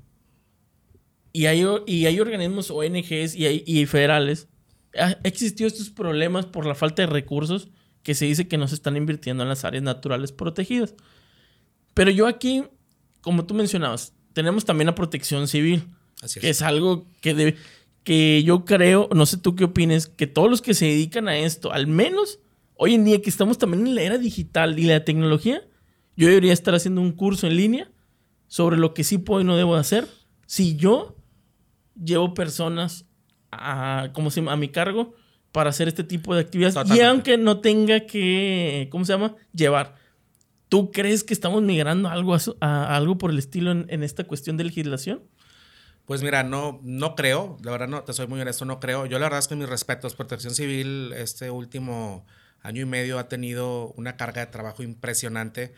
y 1.33 1.47
hay, 1.47 1.64
y 1.87 2.07
hay 2.07 2.21
organismos 2.21 2.71
ONGs 2.71 3.35
y, 3.35 3.47
hay, 3.47 3.64
y 3.66 3.87
federales, 3.87 4.49
ha 4.99 5.16
existido 5.23 5.69
estos 5.69 5.90
problemas 5.90 6.47
por 6.47 6.66
la 6.66 6.75
falta 6.75 7.03
de 7.03 7.07
recursos 7.07 7.69
que 8.03 8.14
se 8.14 8.25
dice 8.25 8.49
que 8.49 8.59
no 8.59 8.66
se 8.66 8.75
están 8.75 8.97
invirtiendo 8.97 9.43
en 9.43 9.49
las 9.49 9.64
áreas 9.64 9.85
naturales 9.85 10.33
protegidas. 10.33 10.95
Pero 11.95 12.11
yo 12.11 12.27
aquí, 12.27 12.64
como 13.21 13.45
tú 13.45 13.55
mencionabas, 13.55 14.14
tenemos 14.33 14.64
también 14.64 14.87
la 14.87 14.95
protección 14.95 15.49
civil, 15.49 15.85
Así 16.23 16.38
es. 16.38 16.43
que 16.43 16.49
es 16.51 16.62
algo 16.62 17.07
que, 17.21 17.35
debe, 17.35 17.57
que 18.05 18.43
yo 18.43 18.64
creo, 18.64 19.09
no 19.14 19.27
sé 19.27 19.37
tú 19.37 19.55
qué 19.55 19.64
opines, 19.64 20.09
que 20.09 20.27
todos 20.27 20.51
los 20.51 20.62
que 20.62 20.75
se 20.75 20.87
dedican 20.87 21.29
a 21.29 21.38
esto, 21.38 21.73
al 21.73 21.87
menos 21.87 22.38
hoy 22.75 22.95
en 22.95 23.05
día 23.05 23.21
que 23.21 23.31
estamos 23.31 23.59
también 23.59 23.87
en 23.87 23.95
la 23.95 24.03
era 24.03 24.19
digital 24.19 24.79
y 24.79 24.85
la 24.85 25.05
tecnología, 25.05 25.62
yo 26.16 26.29
debería 26.29 26.53
estar 26.53 26.75
haciendo 26.75 27.01
un 27.01 27.12
curso 27.12 27.47
en 27.47 27.57
línea 27.57 27.90
sobre 28.49 28.77
lo 28.77 28.95
que 28.95 29.05
sí 29.05 29.19
puedo 29.19 29.40
y 29.40 29.45
no 29.45 29.57
debo 29.57 29.77
hacer 29.77 30.09
si 30.47 30.77
yo 30.77 31.16
llevo 32.03 32.35
personas 32.35 33.07
a, 33.53 34.11
como 34.13 34.31
se 34.31 34.41
a 34.49 34.57
mi 34.57 34.69
cargo 34.69 35.15
para 35.53 35.71
hacer 35.71 35.89
este 35.89 36.05
tipo 36.05 36.35
de 36.35 36.43
actividades. 36.43 36.91
Y 36.91 37.01
aunque 37.01 37.37
no 37.37 37.61
tenga 37.61 38.07
que, 38.07 38.89
¿cómo 38.91 39.05
se 39.05 39.13
llama? 39.13 39.35
Llevar. 39.53 39.97
¿Tú 40.69 40.93
crees 40.93 41.25
que 41.25 41.35
estamos 41.35 41.63
migrando 41.63 42.09
a 42.09 42.13
algo, 42.13 42.37
a, 42.61 42.97
algo 42.97 43.19
por 43.19 43.31
el 43.31 43.39
estilo 43.39 43.73
en, 43.73 44.03
esta 44.05 44.25
cuestión 44.25 44.57
de 44.57 44.65
legislación? 44.65 45.23
Pues 46.05 46.23
mira, 46.23 46.43
no, 46.45 46.81
no 46.83 47.15
creo, 47.15 47.57
la 47.63 47.73
verdad 47.73 47.89
no, 47.89 48.03
te 48.03 48.13
soy 48.13 48.27
muy 48.27 48.41
honesto, 48.41 48.65
no 48.65 48.79
creo. 48.79 49.07
Yo 49.07 49.19
la 49.19 49.27
verdad 49.27 49.41
es 49.41 49.49
que 49.49 49.57
mis 49.57 49.69
respetos, 49.69 50.15
protección 50.15 50.55
civil, 50.55 51.13
este 51.17 51.51
último 51.51 52.25
año 52.62 52.83
y 52.83 52.87
medio 52.87 53.18
ha 53.18 53.29
tenido 53.29 53.92
una 53.96 54.16
carga 54.16 54.44
de 54.44 54.53
trabajo 54.53 54.83
impresionante. 54.83 55.75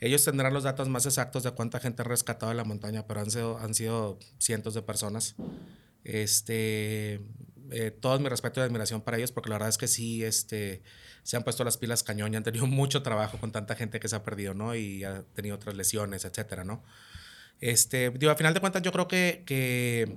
Ellos 0.00 0.24
tendrán 0.24 0.52
los 0.52 0.64
datos 0.64 0.88
más 0.88 1.06
exactos 1.06 1.42
de 1.42 1.52
cuánta 1.52 1.80
gente 1.80 2.02
ha 2.02 2.04
rescatado 2.04 2.50
de 2.50 2.56
la 2.56 2.64
montaña, 2.64 3.06
pero 3.06 3.20
han 3.20 3.30
sido, 3.30 3.58
han 3.58 3.74
sido 3.74 4.18
cientos 4.38 4.74
de 4.74 4.82
personas. 4.82 5.36
Este, 6.04 7.20
eh, 7.70 7.90
todo 7.90 8.18
mi 8.20 8.28
respeto 8.28 8.60
y 8.60 8.62
admiración 8.62 9.00
para 9.00 9.16
ellos, 9.16 9.32
porque 9.32 9.48
la 9.48 9.56
verdad 9.56 9.70
es 9.70 9.78
que 9.78 9.88
sí, 9.88 10.22
este, 10.22 10.82
se 11.22 11.36
han 11.36 11.42
puesto 11.42 11.64
las 11.64 11.78
pilas 11.78 12.02
cañón 12.02 12.32
y 12.32 12.36
han 12.36 12.44
tenido 12.44 12.66
mucho 12.68 13.02
trabajo 13.02 13.38
con 13.38 13.52
tanta 13.52 13.74
gente 13.74 13.98
que 13.98 14.08
se 14.08 14.16
ha 14.16 14.22
perdido, 14.22 14.54
¿no? 14.54 14.74
Y 14.74 15.04
ha 15.04 15.22
tenido 15.34 15.56
otras 15.56 15.76
lesiones, 15.76 16.24
etcétera, 16.24 16.64
¿no? 16.64 16.84
Este, 17.60 18.10
digo, 18.10 18.30
a 18.30 18.36
final 18.36 18.52
de 18.52 18.60
cuentas, 18.60 18.82
yo 18.82 18.92
creo 18.92 19.08
que, 19.08 19.42
que 19.46 20.14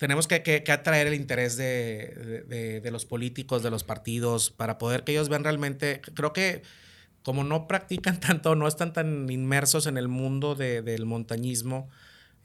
tenemos 0.00 0.26
que, 0.26 0.42
que, 0.42 0.72
atraer 0.72 1.08
el 1.08 1.14
interés 1.14 1.58
de, 1.58 2.80
de, 2.82 2.90
los 2.90 3.04
políticos, 3.04 3.62
de 3.62 3.70
los 3.70 3.84
partidos, 3.84 4.50
para 4.50 4.78
poder 4.78 5.04
que 5.04 5.12
ellos 5.12 5.28
vean 5.28 5.44
realmente, 5.44 6.00
creo 6.14 6.32
que 6.32 6.62
como 7.22 7.44
no 7.44 7.68
practican 7.68 8.18
tanto, 8.26 8.54
no 8.54 8.66
están 8.66 8.94
tan 8.94 9.28
inmersos 9.28 9.86
en 9.86 9.98
el 9.98 10.08
mundo 10.08 10.54
del 10.54 11.04
montañismo, 11.04 11.90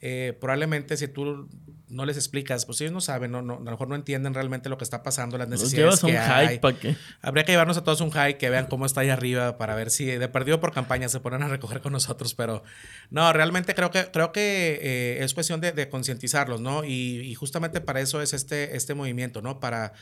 eh, 0.01 0.37
probablemente 0.39 0.97
si 0.97 1.07
tú 1.07 1.49
no 1.87 2.05
les 2.05 2.17
explicas, 2.17 2.65
pues 2.65 2.81
ellos 2.81 2.91
no 2.91 3.01
saben, 3.01 3.31
no, 3.31 3.41
no, 3.41 3.55
a 3.55 3.59
lo 3.59 3.71
mejor 3.71 3.87
no 3.87 3.95
entienden 3.95 4.33
realmente 4.33 4.69
lo 4.69 4.77
que 4.77 4.83
está 4.83 5.03
pasando, 5.03 5.37
las 5.37 5.47
necesidades 5.47 5.99
que 5.99 6.07
un 6.07 6.17
hay. 6.17 6.59
Hike, 6.61 6.79
qué? 6.79 6.95
Habría 7.21 7.45
que 7.45 7.51
llevarnos 7.51 7.77
a 7.77 7.83
todos 7.83 8.01
un 8.01 8.11
hike, 8.11 8.37
que 8.37 8.49
vean 8.49 8.67
cómo 8.67 8.85
está 8.85 9.01
ahí 9.01 9.09
arriba 9.09 9.57
para 9.57 9.75
ver 9.75 9.91
si 9.91 10.05
de 10.05 10.27
perdido 10.27 10.59
por 10.59 10.73
campaña 10.73 11.07
se 11.09 11.19
ponen 11.19 11.43
a 11.43 11.47
recoger 11.47 11.81
con 11.81 11.93
nosotros, 11.93 12.33
pero 12.33 12.63
no, 13.09 13.31
realmente 13.33 13.75
creo 13.75 13.91
que, 13.91 14.09
creo 14.11 14.31
que 14.31 14.79
eh, 14.81 15.23
es 15.23 15.33
cuestión 15.33 15.61
de, 15.61 15.71
de 15.71 15.87
concientizarlos, 15.89 16.59
¿no? 16.59 16.83
Y, 16.83 17.21
y, 17.21 17.35
justamente 17.35 17.81
para 17.81 18.01
eso 18.01 18.21
es 18.21 18.33
este, 18.33 18.75
este 18.75 18.93
movimiento, 18.93 19.41
¿no? 19.41 19.59
Para... 19.59 19.93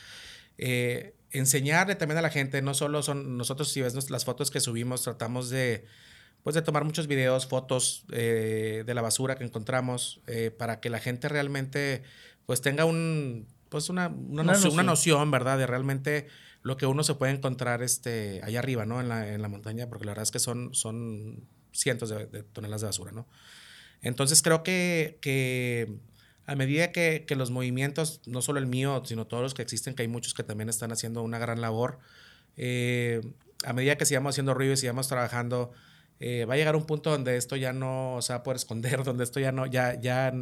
Eh, 0.56 1.16
enseñarle 1.32 1.96
también 1.96 2.18
a 2.18 2.22
la 2.22 2.30
gente, 2.30 2.62
no 2.62 2.74
solo 2.74 3.02
son 3.02 3.36
nosotros, 3.36 3.68
si 3.72 3.82
ves 3.82 4.08
las 4.08 4.24
fotos 4.24 4.52
que 4.52 4.60
subimos, 4.60 5.02
tratamos 5.02 5.50
de, 5.50 5.84
pues 6.44 6.54
de 6.54 6.62
tomar 6.62 6.84
muchos 6.84 7.08
videos, 7.08 7.46
fotos 7.46 8.04
eh, 8.12 8.84
de 8.86 8.94
la 8.94 9.02
basura 9.02 9.34
que 9.34 9.44
encontramos, 9.44 10.20
eh, 10.26 10.52
para 10.56 10.78
que 10.78 10.90
la 10.90 11.00
gente 11.00 11.28
realmente 11.28 12.02
pues 12.46 12.60
tenga 12.60 12.84
un, 12.84 13.48
pues 13.70 13.88
una, 13.88 14.08
una, 14.08 14.42
una, 14.42 14.52
noción, 14.52 14.72
una, 14.74 14.82
noción, 14.82 15.30
¿verdad? 15.30 15.58
De 15.58 15.66
realmente 15.66 16.28
lo 16.62 16.76
que 16.76 16.86
uno 16.86 17.02
se 17.02 17.14
puede 17.14 17.32
encontrar 17.32 17.82
este, 17.82 18.40
allá 18.44 18.58
arriba, 18.58 18.84
¿no? 18.84 19.00
En 19.00 19.08
la, 19.08 19.32
en 19.32 19.42
la 19.42 19.48
montaña, 19.48 19.88
porque 19.88 20.04
la 20.04 20.12
verdad 20.12 20.24
es 20.24 20.30
que 20.30 20.38
son, 20.38 20.74
son 20.74 21.48
cientos 21.72 22.10
de, 22.10 22.26
de 22.26 22.42
toneladas 22.42 22.82
de 22.82 22.86
basura, 22.88 23.10
¿no? 23.10 23.26
Entonces 24.02 24.42
creo 24.42 24.62
que, 24.62 25.18
que 25.22 25.98
a 26.44 26.54
medida 26.56 26.92
que, 26.92 27.24
que, 27.26 27.36
los 27.36 27.50
movimientos, 27.50 28.20
no 28.26 28.42
solo 28.42 28.58
el 28.58 28.66
mío, 28.66 29.02
sino 29.06 29.26
todos 29.26 29.42
los 29.42 29.54
que 29.54 29.62
existen, 29.62 29.94
que 29.94 30.02
hay 30.02 30.08
muchos 30.08 30.34
que 30.34 30.42
también 30.42 30.68
están 30.68 30.92
haciendo 30.92 31.22
una 31.22 31.38
gran 31.38 31.62
labor, 31.62 31.98
eh, 32.56 33.22
a 33.64 33.72
medida 33.72 33.96
que 33.96 34.04
sigamos 34.04 34.34
haciendo 34.34 34.52
ruido 34.52 34.74
y 34.74 34.76
sigamos 34.76 35.08
trabajando, 35.08 35.72
eh, 36.26 36.46
va 36.46 36.54
a 36.54 36.56
llegar 36.56 36.74
un 36.74 36.86
punto 36.86 37.10
donde 37.10 37.36
esto 37.36 37.54
ya 37.54 37.74
no 37.74 38.16
se 38.22 38.32
va 38.32 38.38
a 38.38 38.42
poder 38.42 38.56
esconder, 38.56 39.04
donde 39.04 39.24
esto 39.24 39.40
ya 39.40 39.52
no, 39.52 39.66
ya, 39.66 40.00
ya, 40.00 40.32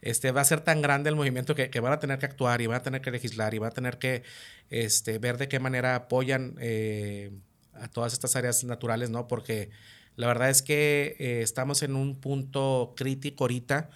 este, 0.00 0.30
va 0.30 0.42
a 0.42 0.44
ser 0.44 0.60
tan 0.60 0.80
grande 0.80 1.10
el 1.10 1.16
movimiento 1.16 1.56
que, 1.56 1.70
que 1.70 1.80
van 1.80 1.92
a 1.92 1.98
tener 1.98 2.20
que 2.20 2.26
actuar 2.26 2.60
y 2.60 2.68
van 2.68 2.76
a 2.76 2.82
tener 2.84 3.00
que 3.00 3.10
legislar 3.10 3.52
y 3.52 3.58
van 3.58 3.70
a 3.70 3.74
tener 3.74 3.98
que 3.98 4.22
este, 4.70 5.18
ver 5.18 5.36
de 5.36 5.48
qué 5.48 5.58
manera 5.58 5.96
apoyan 5.96 6.54
eh, 6.60 7.32
a 7.74 7.88
todas 7.88 8.12
estas 8.12 8.36
áreas 8.36 8.62
naturales, 8.62 9.10
¿no? 9.10 9.26
Porque 9.26 9.70
la 10.14 10.28
verdad 10.28 10.50
es 10.50 10.62
que 10.62 11.16
eh, 11.18 11.42
estamos 11.42 11.82
en 11.82 11.96
un 11.96 12.20
punto 12.20 12.94
crítico 12.96 13.42
ahorita 13.42 13.90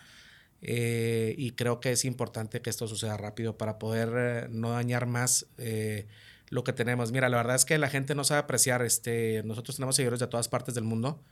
y 0.61 1.51
creo 1.53 1.79
que 1.81 1.93
es 1.93 2.05
importante 2.05 2.63
que 2.63 2.71
esto 2.71 2.89
suceda 2.89 3.17
rápido 3.17 3.57
para 3.57 3.79
poder 3.79 4.49
no 4.51 4.71
dañar 4.71 5.07
más 5.07 5.47
lo 6.53 6.65
que 6.65 6.75
tenemos. 6.75 7.13
Mira, 7.13 7.31
la 7.31 7.39
verdad 7.39 7.57
es 7.57 7.65
que 7.65 7.79
la 7.79 7.89
gente 7.89 8.15
no 8.15 8.25
sabe 8.25 8.41
apreciar. 8.41 8.83
Este, 8.83 9.43
nosotros 9.43 9.77
tenemos 9.77 9.97
seguidores 9.97 10.21
de 10.21 10.27
todas 10.27 10.49
partes 10.49 10.75
del 10.75 10.85
mundo. 10.85 11.25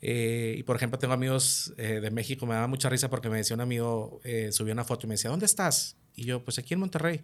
Eh, 0.00 0.54
y 0.56 0.62
por 0.62 0.76
ejemplo, 0.76 0.98
tengo 0.98 1.12
amigos 1.12 1.74
eh, 1.76 2.00
de 2.00 2.10
México. 2.10 2.46
Me 2.46 2.54
daba 2.54 2.66
mucha 2.66 2.88
risa 2.88 3.10
porque 3.10 3.28
me 3.28 3.36
decía 3.36 3.54
un 3.54 3.60
amigo, 3.60 4.22
eh, 4.24 4.50
subió 4.50 4.72
una 4.72 4.84
foto 4.84 5.06
y 5.06 5.08
me 5.08 5.14
decía, 5.14 5.30
¿dónde 5.30 5.44
estás? 5.44 5.98
Y 6.14 6.24
yo, 6.24 6.42
pues 6.42 6.58
aquí 6.58 6.72
en 6.72 6.80
Monterrey. 6.80 7.20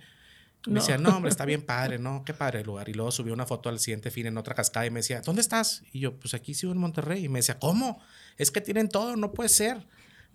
Me 0.67 0.75
no. 0.75 0.81
decía, 0.81 0.99
no, 0.99 1.17
hombre, 1.17 1.31
está 1.31 1.47
bien 1.47 1.63
padre, 1.67 1.99
¿no? 1.99 2.23
Qué 2.23 2.35
padre 2.35 2.61
el 2.61 2.67
lugar. 2.67 2.91
Y 2.91 2.93
luego 2.93 3.11
subió 3.11 3.33
una 3.33 3.47
foto 3.47 3.71
al 3.71 3.81
siguiente 3.81 4.11
fin 4.11 4.27
en 4.27 4.37
otra 4.37 4.55
cascada 4.55 4.85
y 4.85 4.91
me 4.91 5.01
decía, 5.01 5.23
¿dónde 5.23 5.41
estás? 5.41 5.85
Y 5.93 6.01
yo, 6.01 6.21
pues 6.21 6.35
aquí 6.35 6.53
sigo 6.53 6.73
en 6.73 6.79
Monterrey. 6.79 7.25
Y 7.25 7.29
me 7.31 7.39
decía, 7.39 7.59
¿cómo? 7.59 7.99
Es 8.37 8.51
que 8.51 8.61
tienen 8.61 8.91
todo, 8.91 9.17
no 9.17 9.33
puede 9.33 9.49
ser. 9.49 9.87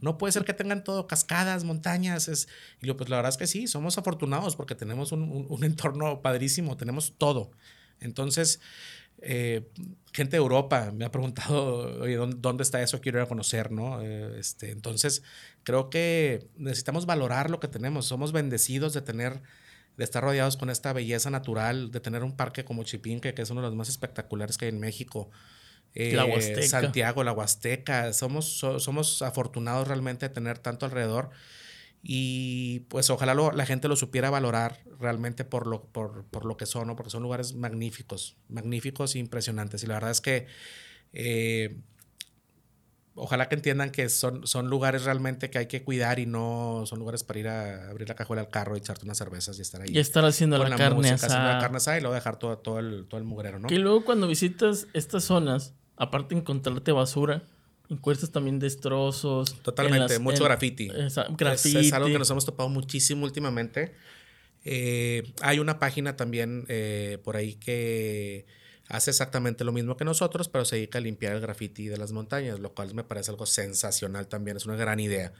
No 0.02 0.18
puede 0.18 0.34
ser 0.34 0.46
que 0.46 0.54
tengan 0.54 0.84
todo, 0.84 1.08
cascadas, 1.08 1.64
montañas. 1.64 2.28
Es... 2.28 2.48
Y 2.82 2.88
yo, 2.88 2.98
pues 2.98 3.10
la 3.10 3.18
verdad 3.18 3.30
es 3.30 3.38
que 3.38 3.48
sí, 3.48 3.68
somos 3.68 3.98
afortunados 3.98 4.56
porque 4.56 4.76
tenemos 4.76 5.12
un, 5.12 5.48
un, 5.50 5.64
entorno 5.66 6.22
padrísimo, 6.22 6.78
tenemos 6.78 7.14
todo. 7.18 7.52
Entonces, 8.00 8.60
eh, 9.22 9.68
gente 10.14 10.32
de 10.32 10.38
Europa 10.38 10.92
me 10.94 11.06
ha 11.06 11.12
preguntado, 11.12 12.02
oye, 12.02 12.16
¿dónde, 12.16 12.38
¿dónde, 12.40 12.64
está 12.64 12.82
eso? 12.82 13.00
Quiero 13.02 13.20
ir 13.20 13.24
a 13.24 13.28
conocer, 13.28 13.72
¿no? 13.72 14.02
Eh, 14.02 14.40
este, 14.40 14.72
entonces, 14.72 15.24
creo 15.64 15.90
que 15.90 16.48
necesitamos 16.58 17.06
valorar 17.06 17.50
lo 17.50 17.60
que 17.60 17.68
tenemos. 17.68 18.06
Somos 18.06 18.32
bendecidos 18.32 18.94
de 18.94 19.02
tener, 19.02 19.42
de 19.98 20.04
estar 20.04 20.24
rodeados 20.24 20.58
con 20.58 20.70
esta 20.70 20.94
belleza 20.94 21.30
natural, 21.30 21.92
de 21.92 22.00
tener 22.02 22.24
un 22.24 22.36
parque 22.36 22.66
como 22.66 22.84
Chipinque, 22.84 23.34
que 23.34 23.42
es 23.42 23.50
uno 23.50 23.62
de 23.62 23.68
los 23.68 23.76
más 23.76 23.90
espectaculares 23.90 24.58
que 24.58 24.66
hay 24.66 24.70
en 24.70 24.80
México. 24.80 25.30
Eh, 25.96 26.14
la 26.14 26.26
Huasteca. 26.26 26.68
Santiago, 26.68 27.24
la 27.24 27.32
Huasteca. 27.32 28.14
Somos, 28.14 28.58
so, 28.58 28.80
somos 28.80 29.22
afortunados 29.22 29.88
realmente 29.88 30.28
de 30.28 30.34
tener 30.34 30.60
tanto 30.60 30.86
alrededor. 30.86 31.32
Y 32.04 32.82
pues 32.82 33.10
ojalá 33.10 33.34
lo, 33.34 33.52
la 33.52 33.66
gente 33.66 33.88
lo 33.88 33.96
supiera 33.96 34.30
valorar 34.30 34.84
realmente 35.00 35.44
por 35.44 35.66
lo, 35.66 35.86
por, 35.86 36.26
por 36.26 36.46
lo 36.46 36.56
que 36.56 36.68
son, 36.68 36.88
¿no? 36.88 36.96
porque 36.96 37.10
son 37.10 37.24
lugares 37.24 37.56
magníficos, 37.56 38.38
magníficos 38.48 39.16
e 39.16 39.20
impresionantes. 39.20 39.82
Y 39.82 39.88
la 39.88 39.96
verdad 39.96 40.12
es 40.12 40.22
que 40.22 40.46
eh, 41.14 41.78
ojalá 43.16 43.50
que 43.50 43.56
entiendan 43.56 43.90
que 43.90 44.10
son, 44.10 44.46
son 44.46 44.70
lugares 44.70 45.06
realmente 45.06 45.50
que 45.50 45.58
hay 45.58 45.68
que 45.68 45.84
cuidar 45.84 46.20
y 46.20 46.28
no 46.28 46.84
son 46.86 47.00
lugares 47.00 47.24
para 47.24 47.40
ir 47.40 47.48
a 47.48 47.90
abrir 47.90 48.08
la 48.10 48.16
cajuela 48.16 48.42
al 48.44 48.50
carro 48.50 48.76
y 48.76 48.80
echarte 48.80 49.06
unas 49.06 49.18
cervezas 49.18 49.58
y 49.58 49.62
estar 49.62 49.82
ahí. 49.82 49.90
Y 49.92 49.98
estar 49.98 50.24
haciendo 50.26 50.58
la, 50.60 50.70
la, 50.70 50.76
carne 50.76 50.98
música, 50.98 51.16
asada. 51.16 51.34
Haciendo 51.34 51.54
la 51.54 51.60
carne 51.60 51.78
asada 51.78 51.98
y 51.98 52.02
luego 52.02 52.14
dejar 52.14 52.38
todo, 52.38 52.58
todo, 52.60 52.80
el, 52.80 53.08
todo 53.08 53.18
el 53.18 53.24
mugrero, 53.24 53.58
¿no? 53.58 53.68
Que 53.68 53.80
luego 53.80 54.06
cuando 54.06 54.28
visitas 54.28 54.88
estas 54.94 55.24
zonas 55.24 55.74
aparte 55.98 56.36
de 56.36 56.42
encontrarte 56.42 56.92
basura, 56.92 57.44
encuentras 57.90 58.32
también 58.32 58.60
destrozos. 58.60 59.62
Totalmente, 59.62 60.14
las, 60.14 60.20
mucho 60.20 60.44
en, 60.44 60.50
graffiti. 60.50 60.90
Esa, 60.96 61.28
graffiti. 61.30 61.78
Es, 61.78 61.88
es, 61.88 61.94
algo 61.94 62.08
que 62.08 62.20
nos 62.20 62.30
hemos 62.30 62.46
topado 62.46 62.70
muchísimo 62.70 63.26
últimamente. 63.26 63.94
Eh, 64.64 65.32
hay 65.42 65.60
una 65.60 65.78
página 65.78 66.16
también 66.16 66.66
eh, 66.68 67.20
por 67.24 67.36
ahí 67.38 67.54
que 67.56 68.46
hace 68.90 69.12
exactamente 69.12 69.64
lo 69.64 69.72
mismo 69.72 69.96
que 69.96 70.06
nosotros, 70.06 70.50
pero 70.50 70.66
se 70.66 70.78
dedica 70.78 70.98
a 70.98 71.02
limpiar 71.02 71.34
el 71.34 71.42
graffiti 71.42 71.88
de 71.88 71.98
las 71.98 72.12
montañas, 72.12 72.60
lo 72.60 72.74
cual 72.74 72.94
me 72.94 73.04
parece 73.04 73.32
algo 73.32 73.46
sensacional 73.46 74.28
también, 74.28 74.58
es 74.58 74.66
una 74.66 74.76
gran 74.76 75.00
idea. 75.00 75.34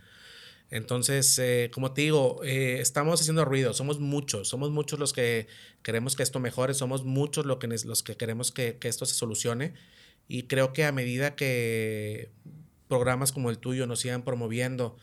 Entonces, 0.72 1.38
eh, 1.38 1.70
como 1.74 1.94
te 1.94 2.02
digo, 2.02 2.44
eh, 2.44 2.80
estamos 2.80 3.22
haciendo 3.22 3.46
ruido, 3.46 3.74
somos 3.74 4.00
muchos, 4.00 4.48
somos 4.48 4.72
muchos 4.72 5.00
los 5.00 5.14
que 5.14 5.48
queremos 5.84 6.16
que 6.16 6.24
esto 6.24 6.40
mejore, 6.40 6.74
somos 6.74 7.04
muchos 7.04 7.46
los 7.46 7.58
que, 7.58 7.68
los 7.68 8.02
que 8.02 8.18
queremos 8.18 8.52
que, 8.52 8.78
que 8.78 8.88
esto 8.88 9.06
se 9.06 9.14
solucione. 9.14 9.74
Y 10.28 10.44
creo 10.44 10.74
que 10.74 10.86
a 10.86 10.92
medida 10.92 11.36
que 11.36 12.32
programas 12.88 13.32
como 13.32 13.50
el 13.50 13.60
tuyo 13.60 13.88
nos 13.88 14.00
sigan 14.00 14.24
promoviendo, 14.24 14.98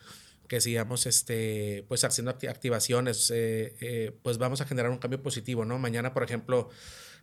que 0.49 0.61
sigamos 0.61 1.07
este, 1.07 1.85
pues 1.89 2.05
haciendo 2.05 2.31
activaciones, 2.31 3.31
eh, 3.31 3.75
eh, 3.81 4.13
pues 4.23 4.39
vamos 4.39 4.61
a 4.61 4.67
generar 4.67 4.91
un 4.91 4.99
cambio 4.99 5.23
positivo, 5.23 5.65
¿no? 5.65 5.79
Mañana, 5.79 6.13
por 6.13 6.23
ejemplo, 6.25 6.69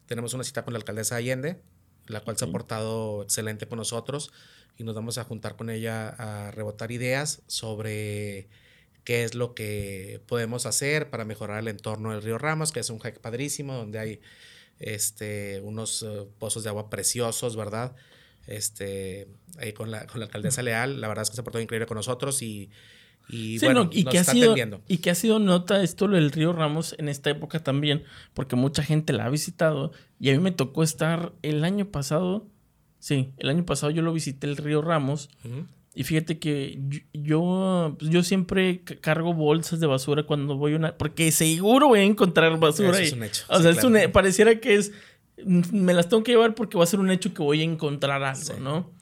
tenemos 0.07 0.33
una 0.33 0.43
cita 0.43 0.63
con 0.63 0.73
la 0.73 0.79
alcaldesa 0.79 1.17
Allende, 1.17 1.61
la 2.07 2.21
cual 2.21 2.37
se 2.37 2.45
ha 2.45 2.51
portado 2.51 3.21
excelente 3.21 3.67
con 3.67 3.77
nosotros 3.77 4.31
y 4.77 4.83
nos 4.83 4.95
vamos 4.95 5.17
a 5.17 5.25
juntar 5.25 5.55
con 5.55 5.69
ella 5.69 6.09
a 6.09 6.51
rebotar 6.51 6.91
ideas 6.91 7.43
sobre 7.47 8.47
qué 9.03 9.23
es 9.23 9.35
lo 9.35 9.53
que 9.53 10.21
podemos 10.25 10.65
hacer 10.65 11.09
para 11.09 11.25
mejorar 11.25 11.59
el 11.59 11.67
entorno 11.67 12.11
del 12.11 12.23
río 12.23 12.37
Ramos, 12.37 12.71
que 12.71 12.79
es 12.79 12.89
un 12.89 12.99
hike 12.99 13.19
padrísimo, 13.19 13.75
donde 13.75 13.99
hay 13.99 14.21
este, 14.79 15.61
unos 15.63 16.01
uh, 16.01 16.27
pozos 16.39 16.63
de 16.63 16.69
agua 16.69 16.89
preciosos, 16.89 17.55
¿verdad? 17.55 17.95
Este, 18.47 19.27
ahí 19.59 19.73
con 19.73 19.91
la, 19.91 20.07
con 20.07 20.19
la 20.19 20.25
alcaldesa 20.25 20.63
Leal, 20.63 21.01
la 21.01 21.07
verdad 21.07 21.23
es 21.23 21.29
que 21.29 21.35
se 21.35 21.43
portó 21.43 21.59
increíble 21.59 21.85
con 21.85 21.97
nosotros 21.97 22.41
y, 22.41 22.71
y 23.27 23.59
sí, 23.59 23.65
bueno, 23.65 23.85
no, 23.85 23.89
y 23.93 24.03
nos 24.03 24.11
que 24.11 24.17
está 24.17 24.31
ha 24.31 24.33
sido, 24.33 24.45
atendiendo. 24.51 24.81
Y 24.87 24.97
que 24.97 25.11
ha 25.11 25.15
sido 25.15 25.37
nota 25.37 25.83
esto 25.83 26.07
lo 26.07 26.15
del 26.15 26.31
río 26.31 26.51
Ramos 26.51 26.95
en 26.97 27.09
esta 27.09 27.29
época 27.29 27.59
también, 27.63 28.03
porque 28.33 28.55
mucha 28.55 28.81
gente 28.81 29.13
la 29.13 29.25
ha 29.25 29.29
visitado 29.29 29.91
y 30.19 30.29
a 30.29 30.33
mí 30.33 30.39
me 30.39 30.51
tocó 30.51 30.81
estar 30.81 31.33
el 31.43 31.63
año 31.63 31.91
pasado, 31.91 32.47
sí, 32.99 33.33
el 33.37 33.49
año 33.49 33.65
pasado 33.65 33.91
yo 33.91 34.01
lo 34.01 34.13
visité 34.13 34.47
el 34.47 34.57
río 34.57 34.81
Ramos. 34.81 35.29
Uh 35.43 35.47
-huh. 35.49 35.67
Y 35.99 36.03
fíjate 36.05 36.39
que 36.39 36.79
yo, 37.13 37.97
pues, 37.99 38.09
yo 38.09 38.23
siempre 38.23 38.83
cargo 39.01 39.33
bolsas 39.33 39.81
de 39.81 39.85
basura 39.87 40.23
cuando 40.23 40.55
voy 40.55 40.71
a 40.71 40.75
una. 40.77 40.97
Porque 40.97 41.29
seguro 41.33 41.89
voy 41.89 41.99
a 41.99 42.03
encontrar 42.03 42.57
basura 42.57 42.91
Eso 42.91 42.99
ahí. 42.99 43.07
es 43.07 43.11
un 43.13 43.23
hecho. 43.23 43.43
O 43.49 43.57
Sí, 43.57 43.63
sea, 43.63 43.71
es 43.71 43.83
un, 43.83 43.97
pareciera 44.13 44.61
que 44.61 44.75
es. 44.75 44.93
Me 45.45 45.93
las 45.93 46.07
tengo 46.07 46.23
que 46.23 46.31
llevar 46.31 46.55
porque 46.55 46.77
va 46.77 46.85
a 46.85 46.87
ser 46.87 47.01
un 47.01 47.11
hecho 47.11 47.33
que 47.33 47.41
voy 47.41 47.59
a 47.59 47.65
encontrar 47.65 48.23
algo, 48.23 48.41
Sí. 48.41 48.53
¿no? 48.61 48.93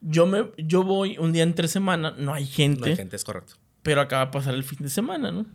Yo, 0.00 0.26
me, 0.26 0.50
yo 0.58 0.82
voy 0.82 1.18
un 1.18 1.32
día 1.32 1.44
entre 1.44 1.68
semana, 1.68 2.16
no 2.18 2.34
hay 2.34 2.46
gente, 2.46 2.80
No 2.80 2.86
hay 2.86 2.96
gente, 2.96 3.14
es 3.14 3.22
correcto. 3.22 3.54
pero 3.82 4.00
acaba 4.00 4.26
de 4.26 4.32
pasar 4.32 4.54
el 4.54 4.64
fin 4.64 4.78
de 4.80 4.88
semana, 4.90 5.30
¿no? 5.30 5.46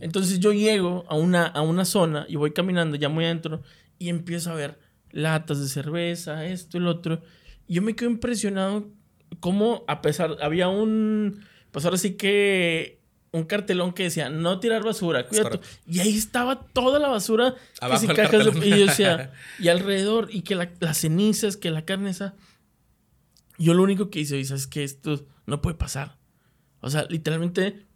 Entonces 0.00 0.40
yo 0.40 0.52
llego 0.54 1.04
a 1.08 1.16
una, 1.16 1.46
a 1.48 1.60
una 1.60 1.84
zona 1.84 2.24
y 2.30 2.36
voy 2.36 2.52
caminando 2.52 2.96
ya 2.96 3.10
muy 3.10 3.26
adentro 3.26 3.62
y 3.98 4.08
empiezo 4.08 4.52
a 4.52 4.54
ver 4.54 4.78
latas 5.10 5.60
de 5.60 5.68
cerveza, 5.68 6.46
esto 6.46 6.78
y 6.78 6.80
lo 6.80 6.92
otro. 6.92 7.20
Y 7.66 7.74
yo 7.74 7.82
me 7.82 7.94
quedo 7.94 8.08
impresionado 8.08 8.88
cómo 9.40 9.84
a 9.88 10.02
pesar, 10.02 10.36
había 10.40 10.68
un, 10.68 11.44
pues 11.70 11.84
ahora 11.84 11.96
sí 11.96 12.14
que 12.14 12.98
un 13.32 13.44
cartelón 13.44 13.92
que 13.92 14.04
decía 14.04 14.30
no 14.30 14.60
tirar 14.60 14.82
basura, 14.82 15.26
cuídate. 15.26 15.60
Y 15.86 16.00
ahí 16.00 16.16
estaba 16.16 16.60
toda 16.60 16.98
la 16.98 17.08
basura 17.08 17.54
Abajo 17.80 18.06
que 18.06 18.14
cajas 18.14 18.46
y 18.56 19.62
y 19.64 19.68
alrededor, 19.68 20.28
y 20.30 20.42
que 20.42 20.54
las 20.54 20.98
cenizas, 20.98 21.56
que 21.56 21.70
la 21.70 21.84
carne 21.84 22.10
esa. 22.10 22.34
Yo 23.58 23.74
lo 23.74 23.82
único 23.82 24.10
que 24.10 24.20
hice, 24.20 24.40
es 24.40 24.66
que 24.66 24.84
esto 24.84 25.26
no 25.46 25.60
puede 25.60 25.76
pasar. 25.76 26.16
O 26.80 26.90
sea, 26.90 27.06
literalmente 27.08 27.86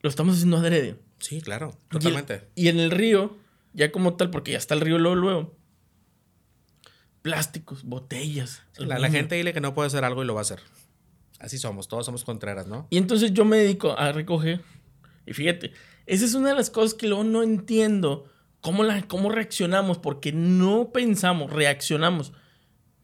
lo 0.00 0.08
estamos 0.08 0.36
haciendo 0.36 0.58
adrede. 0.58 1.00
Sí, 1.18 1.42
claro, 1.42 1.76
totalmente. 1.88 2.48
Y, 2.54 2.68
en 2.68 2.78
el 2.78 2.90
río, 2.90 3.36
ya 3.74 3.92
como 3.92 4.14
tal, 4.14 4.30
porque 4.30 4.52
ya 4.52 4.58
está 4.58 4.74
el 4.74 4.80
río 4.80 4.98
luego, 4.98 5.16
luego 5.16 5.59
plásticos, 7.22 7.84
botellas. 7.84 8.62
la, 8.76 8.98
la, 8.98 9.10
gente 9.10 9.34
dile 9.34 9.52
que 9.52 9.60
no 9.60 9.74
puede 9.74 9.88
hacer 9.88 10.04
algo 10.04 10.22
y 10.22 10.26
lo 10.26 10.34
va 10.34 10.40
a 10.40 10.42
hacer. 10.42 10.60
Así 11.38 11.58
somos, 11.58 11.88
todos 11.88 12.06
somos 12.06 12.24
contreras, 12.24 12.66
¿no? 12.66 12.86
Y 12.90 12.98
entonces 12.98 13.32
yo 13.32 13.44
me 13.44 13.56
dedico 13.56 13.98
a 13.98 14.12
recoger. 14.12 14.60
Y 15.26 15.32
fíjate, 15.32 15.72
esa 16.06 16.24
es 16.24 16.34
una 16.34 16.50
de 16.50 16.54
las 16.54 16.70
cosas 16.70 16.94
que 16.94 17.06
luego 17.08 17.24
no 17.24 17.42
entiendo. 17.42 18.26
¿Cómo, 18.60 18.84
la, 18.84 19.02
cómo 19.02 19.30
reaccionamos? 19.30 19.98
Porque 19.98 20.32
no 20.32 20.90
pensamos, 20.92 21.50
reaccionamos. 21.50 22.32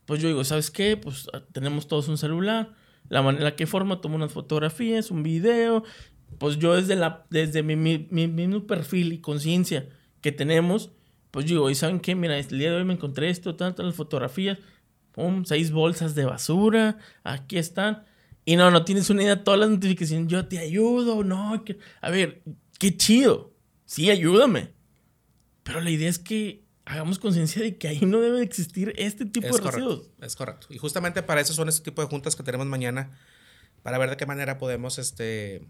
Pues 0.05 0.21
yo 0.21 0.29
digo, 0.29 0.45
¿sabes 0.45 0.71
qué? 0.71 0.97
Pues 0.97 1.29
ah, 1.33 1.43
tenemos 1.53 1.89
todos 1.89 2.09
un 2.09 2.19
celular. 2.19 2.75
La 3.09 3.23
manera 3.23 3.57
que 3.57 3.67
forma, 3.67 4.01
tomo 4.01 4.17
unas 4.17 4.33
fotografías, 4.33 5.11
un 5.11 5.23
video. 5.23 5.83
Pues 6.39 6.59
yo 6.59 6.75
desde, 6.75 6.97
la, 6.97 7.25
desde 7.31 7.63
mi, 7.63 7.77
mi, 7.77 8.07
mi 8.11 8.27
mismo 8.29 8.67
perfil 8.67 9.13
y 9.13 9.19
conciencia 9.19 9.89
que 10.21 10.33
tenemos, 10.33 10.91
pues 11.37 11.45
digo, 11.45 11.69
¿y 11.69 11.75
saben 11.75 12.01
qué? 12.01 12.15
Mira, 12.15 12.39
el 12.39 12.49
día 12.49 12.71
de 12.71 12.79
hoy 12.79 12.85
me 12.87 12.95
encontré 12.95 13.29
esto, 13.29 13.57
tantas 13.57 13.85
las 13.85 13.95
fotografías. 13.95 14.57
Pum, 15.13 15.45
seis 15.45 15.71
bolsas 15.71 16.15
de 16.15 16.25
basura. 16.25 16.97
Aquí 17.25 17.59
están. 17.59 18.07
Y 18.47 18.57
no, 18.57 18.71
no 18.71 18.87
tienes 18.87 19.11
una 19.11 19.23
idea, 19.23 19.45
todas 19.45 19.61
las 19.61 19.69
notificaciones, 19.69 20.29
yo 20.29 20.49
te 20.49 20.59
ayudo, 20.59 21.23
no, 21.25 21.63
a 22.01 22.11
ver, 22.11 22.43
qué 22.79 22.97
chido, 22.97 23.53
sí, 23.85 24.09
ayúdame. 24.11 24.73
Pero 25.63 25.83
la 25.83 25.91
idea 25.91 26.09
es 26.09 26.19
que 26.19 26.65
hagamos 26.87 27.19
conciencia 27.19 27.61
de 27.61 27.77
que 27.77 27.89
ahí 27.89 28.01
no 28.01 28.19
debe 28.23 28.41
existir 28.41 28.95
este 28.97 29.27
tipo 29.27 29.55
de 29.55 29.63
residuos. 29.63 30.09
Es 30.23 30.37
correcto. 30.37 30.69
Y 30.71 30.79
justamente 30.79 31.23
para 31.23 31.43
eso 31.43 31.53
son 31.53 31.69
este 31.69 31.85
tipo 31.85 32.01
de 32.01 32.09
juntas 32.09 32.35
que 32.35 32.45
tenemos 32.45 32.67
mañana, 32.67 33.11
para 33.83 33.99
ver 33.99 34.09
de 34.09 34.17
qué 34.17 34.25
manera 34.25 34.57
podemos 34.57 34.99
este, 34.99 35.67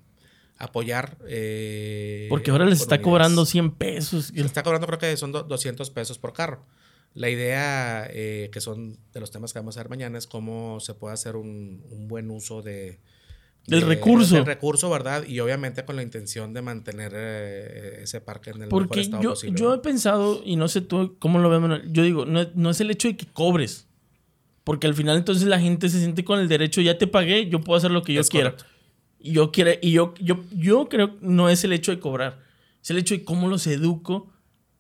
apoyar. 0.59 1.19
Eh, 1.29 2.27
Porque 2.29 2.51
ahora 2.51 2.65
les 2.65 2.81
está 2.81 3.03
cobrando 3.03 3.45
100 3.45 3.73
pesos. 3.73 4.33
Les 4.33 4.47
está 4.47 4.63
cobrando 4.63 4.87
creo 4.87 4.99
que 4.99 5.17
son 5.17 5.33
200 5.33 5.91
pesos 5.91 6.19
por 6.19 6.33
carro. 6.33 6.65
La 7.15 7.31
idea, 7.31 8.07
eh, 8.11 8.51
que 8.53 8.61
son 8.61 8.99
de 9.13 9.21
los 9.21 9.31
temas 9.31 9.53
que 9.53 9.59
vamos 9.59 9.77
a 9.77 9.81
ver 9.81 9.89
mañana, 9.89 10.19
es 10.19 10.27
cómo 10.27 10.81
se 10.81 10.93
puede 10.93 11.15
hacer 11.15 11.37
un, 11.37 11.83
buen 12.09 12.31
uso 12.31 12.61
de, 12.61 13.01
del 13.67 13.83
recurso. 13.83 14.35
Del 14.35 14.45
recurso, 14.45 14.91
¿verdad? 14.91 15.27
Y 15.27 15.41
obviamente 15.41 15.85
con 15.87 15.97
la 15.97 16.03
intención 16.03 16.53
de 16.53 16.61
mantener 16.61 17.13
eh, 17.15 18.01
ese 18.03 18.21
parque 18.21 18.51
en 18.51 18.63
el 18.63 18.69
mejor 18.69 18.99
estado 18.99 19.23
yo, 19.23 19.31
posible. 19.31 19.59
Yo 19.59 19.75
he 19.75 19.79
pensado, 19.79 20.43
y 20.45 20.57
no 20.57 20.69
sé 20.69 20.83
tú 20.83 21.17
cómo 21.19 21.39
lo 21.39 21.49
ves, 21.49 21.83
yo 21.91 22.03
digo, 22.03 22.27
no, 22.27 22.71
es 22.71 22.81
el 22.81 22.91
hecho 22.91 23.09
de 23.09 23.17
que 23.17 23.27
cobres. 23.27 23.87
Porque 24.63 24.87
al 24.87 24.95
final 24.95 25.17
entonces 25.17 25.47
la 25.47 25.61
gente 25.61 25.89
se 25.89 26.01
siente 26.01 26.25
con 26.25 26.41
el 26.41 26.49
derecho, 26.49 26.81
ya 26.81 26.99
te 26.99 27.07
pagué, 27.07 27.49
yo 27.49 27.61
puedo 27.61 27.79
hacer 27.79 27.93
lo 27.93 28.03
que 28.03 28.13
yo 28.13 28.23
quiera. 28.25 28.57
Y 29.27 29.33
yo 29.33 29.51
quiero, 29.51 29.73
y 29.83 29.91
yo, 29.91 30.15
yo, 30.21 30.45
yo 30.53 30.89
creo 30.89 31.17
no 31.21 31.51
es 31.51 31.65
el 31.65 31.73
hecho 31.73 31.91
de 31.91 31.99
cobrar, 31.99 32.43
es 32.81 32.91
el 32.91 32.99
hecho 32.99 33.15
de 33.15 33.25
cómo 33.25 33.49
los 33.49 33.67
educo 33.67 34.33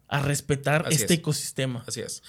a 0.06 0.22
respetar 0.22 0.86
este 0.90 1.14
ecosistema. 1.14 1.82
Así 1.86 2.00
es. 2.00 2.22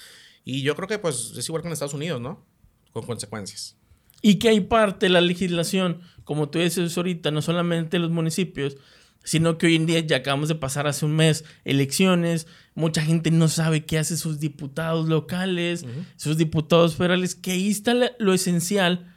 Y 0.44 0.62
yo 0.62 0.74
creo 0.74 0.88
que 0.88 0.98
pues 0.98 1.34
es 1.36 1.46
igual 1.48 1.62
que 1.62 1.68
en 1.68 1.72
Estados 1.72 1.94
Unidos, 1.94 2.20
¿no? 2.20 2.44
Con 2.92 3.06
consecuencias. 3.06 3.76
Y 4.20 4.36
que 4.40 4.48
hay 4.48 4.60
parte 4.60 5.06
de 5.06 5.10
la 5.10 5.20
legislación, 5.20 6.00
como 6.24 6.48
tú 6.48 6.58
dices 6.58 6.96
ahorita, 6.96 7.30
no 7.30 7.40
solamente 7.40 8.00
los 8.00 8.10
municipios, 8.10 8.76
sino 9.22 9.58
que 9.58 9.66
hoy 9.66 9.76
en 9.76 9.86
día 9.86 10.00
ya 10.00 10.16
acabamos 10.16 10.48
de 10.48 10.56
pasar 10.56 10.86
hace 10.86 11.04
un 11.04 11.14
mes 11.14 11.44
elecciones, 11.64 12.46
mucha 12.74 13.02
gente 13.02 13.30
no 13.30 13.46
sabe 13.46 13.84
qué 13.84 13.98
hacen 13.98 14.16
sus 14.16 14.40
diputados 14.40 15.08
locales, 15.08 15.84
sus 16.16 16.36
diputados 16.36 16.96
federales, 16.96 17.34
que 17.36 17.52
ahí 17.52 17.68
está 17.68 17.94
lo 18.18 18.32
esencial 18.34 19.14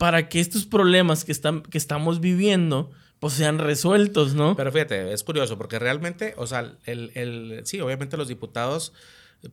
para 0.00 0.30
que 0.30 0.40
estos 0.40 0.64
problemas 0.64 1.26
que, 1.26 1.32
están, 1.32 1.60
que 1.60 1.76
estamos 1.76 2.20
viviendo 2.20 2.90
pues 3.18 3.34
sean 3.34 3.58
resueltos, 3.58 4.32
¿no? 4.32 4.56
Pero 4.56 4.72
fíjate, 4.72 5.12
es 5.12 5.22
curioso, 5.22 5.58
porque 5.58 5.78
realmente, 5.78 6.32
o 6.38 6.46
sea, 6.46 6.72
el, 6.86 7.12
el, 7.14 7.60
sí, 7.64 7.82
obviamente 7.82 8.16
los 8.16 8.26
diputados 8.26 8.94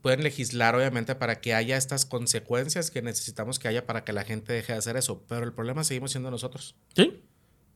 pueden 0.00 0.22
legislar, 0.22 0.74
obviamente, 0.74 1.14
para 1.14 1.42
que 1.42 1.52
haya 1.52 1.76
estas 1.76 2.06
consecuencias 2.06 2.90
que 2.90 3.02
necesitamos 3.02 3.58
que 3.58 3.68
haya 3.68 3.84
para 3.84 4.04
que 4.04 4.14
la 4.14 4.24
gente 4.24 4.54
deje 4.54 4.72
de 4.72 4.78
hacer 4.78 4.96
eso, 4.96 5.22
pero 5.28 5.44
el 5.44 5.52
problema 5.52 5.84
seguimos 5.84 6.12
siendo 6.12 6.30
nosotros. 6.30 6.76
Sí. 6.96 7.22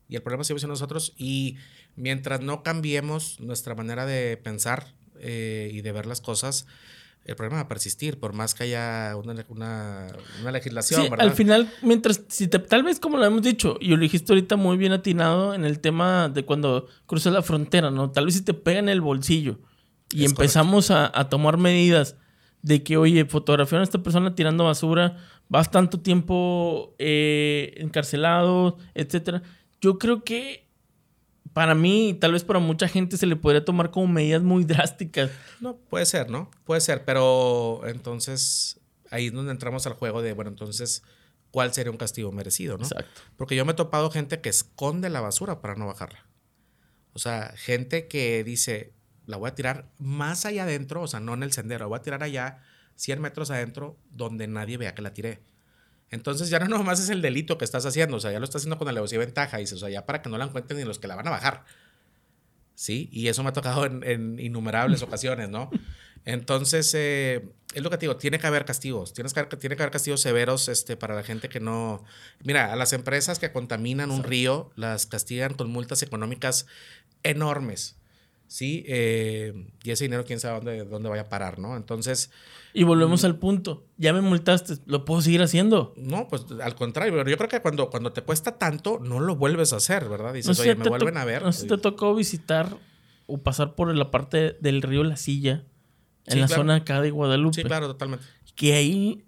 Y 0.08 0.16
el 0.16 0.22
problema 0.22 0.42
seguimos 0.42 0.62
siendo 0.62 0.72
nosotros, 0.72 1.12
y 1.18 1.58
mientras 1.94 2.40
no 2.40 2.62
cambiemos 2.62 3.38
nuestra 3.38 3.74
manera 3.74 4.06
de 4.06 4.38
pensar 4.38 4.94
eh, 5.20 5.70
y 5.74 5.82
de 5.82 5.92
ver 5.92 6.06
las 6.06 6.22
cosas, 6.22 6.64
el 7.24 7.36
problema 7.36 7.56
va 7.56 7.62
a 7.62 7.68
persistir, 7.68 8.18
por 8.18 8.32
más 8.32 8.54
que 8.54 8.64
haya 8.64 9.16
una, 9.16 9.34
una, 9.48 10.50
legislación, 10.50 11.02
sí, 11.02 11.08
Al 11.18 11.30
final, 11.32 11.72
mientras, 11.82 12.22
si 12.28 12.48
te, 12.48 12.58
tal 12.58 12.82
vez 12.82 12.98
como 12.98 13.16
lo 13.16 13.24
hemos 13.24 13.42
dicho, 13.42 13.76
y 13.80 13.88
lo 13.88 13.98
dijiste 13.98 14.32
ahorita 14.32 14.56
muy 14.56 14.76
bien 14.76 14.92
atinado 14.92 15.54
en 15.54 15.64
el 15.64 15.78
tema 15.78 16.28
de 16.28 16.44
cuando 16.44 16.88
cruzas 17.06 17.32
la 17.32 17.42
frontera, 17.42 17.90
¿no? 17.90 18.10
Tal 18.10 18.26
vez 18.26 18.34
si 18.34 18.42
te 18.42 18.54
pega 18.54 18.80
en 18.80 18.88
el 18.88 19.00
bolsillo 19.00 19.60
y 20.10 20.24
empezamos 20.24 20.90
a, 20.90 21.10
tomar 21.28 21.58
medidas 21.58 22.16
de 22.60 22.82
que, 22.82 22.96
oye, 22.96 23.24
fotografía 23.24 23.78
a 23.78 23.82
esta 23.82 24.02
persona 24.02 24.34
tirando 24.34 24.64
basura, 24.64 25.16
vas 25.48 25.70
tanto 25.70 26.00
tiempo 26.00 26.94
eh, 26.98 27.74
encarcelado, 27.76 28.78
etcétera. 28.94 29.42
Yo 29.80 29.98
creo 29.98 30.24
que 30.24 30.61
para 31.52 31.74
mí 31.74 32.16
tal 32.20 32.32
vez 32.32 32.44
para 32.44 32.58
mucha 32.58 32.88
gente 32.88 33.16
se 33.16 33.26
le 33.26 33.36
podría 33.36 33.64
tomar 33.64 33.90
como 33.90 34.08
medidas 34.08 34.42
muy 34.42 34.64
drásticas. 34.66 35.30
No, 35.60 35.76
puede 35.76 36.06
ser, 36.06 36.30
¿no? 36.30 36.50
Puede 36.64 36.80
ser, 36.80 37.04
pero 37.04 37.82
entonces 37.86 38.80
ahí 39.10 39.26
es 39.26 39.32
donde 39.32 39.52
entramos 39.52 39.86
al 39.86 39.92
juego 39.92 40.22
de, 40.22 40.32
bueno, 40.32 40.50
entonces, 40.50 41.02
¿cuál 41.50 41.72
sería 41.72 41.90
un 41.90 41.98
castigo 41.98 42.32
merecido, 42.32 42.78
no? 42.78 42.84
Exacto. 42.84 43.20
Porque 43.36 43.54
yo 43.54 43.64
me 43.64 43.72
he 43.72 43.76
topado 43.76 44.10
gente 44.10 44.40
que 44.40 44.48
esconde 44.48 45.10
la 45.10 45.20
basura 45.20 45.60
para 45.60 45.74
no 45.74 45.86
bajarla. 45.86 46.26
O 47.12 47.18
sea, 47.18 47.52
gente 47.56 48.08
que 48.08 48.42
dice, 48.42 48.94
la 49.26 49.36
voy 49.36 49.48
a 49.48 49.54
tirar 49.54 49.90
más 49.98 50.46
allá 50.46 50.62
adentro, 50.62 51.02
o 51.02 51.06
sea, 51.06 51.20
no 51.20 51.34
en 51.34 51.42
el 51.42 51.52
sendero, 51.52 51.80
la 51.84 51.88
voy 51.88 51.98
a 51.98 52.02
tirar 52.02 52.22
allá 52.22 52.62
100 52.96 53.20
metros 53.20 53.50
adentro 53.50 53.98
donde 54.10 54.46
nadie 54.46 54.78
vea 54.78 54.94
que 54.94 55.02
la 55.02 55.12
tiré. 55.12 55.42
Entonces 56.12 56.50
ya 56.50 56.58
no 56.58 56.68
nomás 56.68 57.00
es 57.00 57.08
el 57.08 57.22
delito 57.22 57.56
que 57.56 57.64
estás 57.64 57.86
haciendo, 57.86 58.18
o 58.18 58.20
sea, 58.20 58.30
ya 58.30 58.38
lo 58.38 58.44
estás 58.44 58.60
haciendo 58.60 58.76
con 58.76 58.86
alevosía 58.86 59.16
y 59.16 59.20
ventaja, 59.20 59.56
dices, 59.56 59.78
o 59.78 59.80
sea, 59.80 59.88
ya 59.88 60.04
para 60.04 60.20
que 60.20 60.28
no 60.28 60.36
la 60.36 60.44
encuentren 60.44 60.78
ni 60.78 60.84
los 60.84 60.98
que 60.98 61.08
la 61.08 61.16
van 61.16 61.26
a 61.26 61.30
bajar. 61.30 61.64
¿Sí? 62.74 63.08
Y 63.10 63.28
eso 63.28 63.42
me 63.42 63.48
ha 63.48 63.52
tocado 63.54 63.86
en, 63.86 64.38
innumerables 64.38 65.02
ocasiones, 65.02 65.48
¿no? 65.48 65.70
Entonces, 66.26 66.92
eh, 66.94 67.48
es 67.74 67.82
lo 67.82 67.88
que 67.88 67.96
te 67.96 68.02
digo, 68.02 68.16
tiene 68.16 68.38
que 68.38 68.46
haber 68.46 68.66
castigos, 68.66 69.14
Tienes 69.14 69.32
que, 69.32 69.42
tiene 69.56 69.74
que 69.74 69.82
haber 69.82 69.90
castigos 69.90 70.20
severos 70.20 70.68
este, 70.68 70.98
para 70.98 71.14
la 71.14 71.22
gente 71.22 71.48
que 71.48 71.60
no... 71.60 72.04
Mira, 72.44 72.70
a 72.70 72.76
las 72.76 72.92
empresas 72.92 73.38
que 73.38 73.50
contaminan 73.50 74.10
un 74.10 74.22
río 74.22 74.70
las 74.76 75.06
castigan 75.06 75.54
con 75.54 75.70
multas 75.70 76.02
económicas 76.02 76.66
enormes. 77.22 77.96
¿Sí? 78.52 78.84
Eh, 78.86 79.66
y 79.82 79.90
ese 79.90 80.04
dinero 80.04 80.24
quién 80.26 80.38
sabe 80.38 80.56
dónde, 80.56 80.84
dónde 80.84 81.08
vaya 81.08 81.22
a 81.22 81.28
parar, 81.28 81.58
¿no? 81.58 81.76
Entonces... 81.76 82.30
Y 82.74 82.84
volvemos 82.84 83.22
mm, 83.22 83.26
al 83.26 83.38
punto, 83.38 83.86
ya 83.96 84.12
me 84.12 84.20
multaste, 84.20 84.74
¿lo 84.86 85.04
puedo 85.04 85.22
seguir 85.22 85.42
haciendo? 85.42 85.94
No, 85.96 86.28
pues 86.28 86.44
al 86.62 86.74
contrario, 86.74 87.14
pero 87.14 87.30
yo 87.30 87.36
creo 87.36 87.48
que 87.48 87.60
cuando, 87.60 87.88
cuando 87.88 88.12
te 88.12 88.22
cuesta 88.22 88.58
tanto, 88.58 88.98
no 88.98 89.20
lo 89.20 89.36
vuelves 89.36 89.72
a 89.72 89.76
hacer, 89.76 90.08
¿verdad? 90.08 90.34
Dices, 90.34 90.58
oye, 90.60 90.74
me 90.74 90.88
vuelven 90.88 91.16
a 91.16 91.24
ver. 91.24 91.42
No 91.42 91.52
sé 91.52 91.62
si 91.62 91.66
te 91.66 91.78
tocó 91.78 92.14
visitar 92.14 92.76
o 93.26 93.38
pasar 93.38 93.74
por 93.74 93.94
la 93.94 94.10
parte 94.10 94.56
del 94.60 94.82
río 94.82 95.04
La 95.04 95.16
Silla, 95.16 95.64
en 96.26 96.40
la 96.40 96.48
zona 96.48 96.76
acá 96.76 97.00
de 97.00 97.10
Guadalupe. 97.10 97.56
Sí, 97.56 97.64
claro, 97.64 97.88
totalmente. 97.88 98.24
Que 98.54 98.74
ahí 98.74 99.24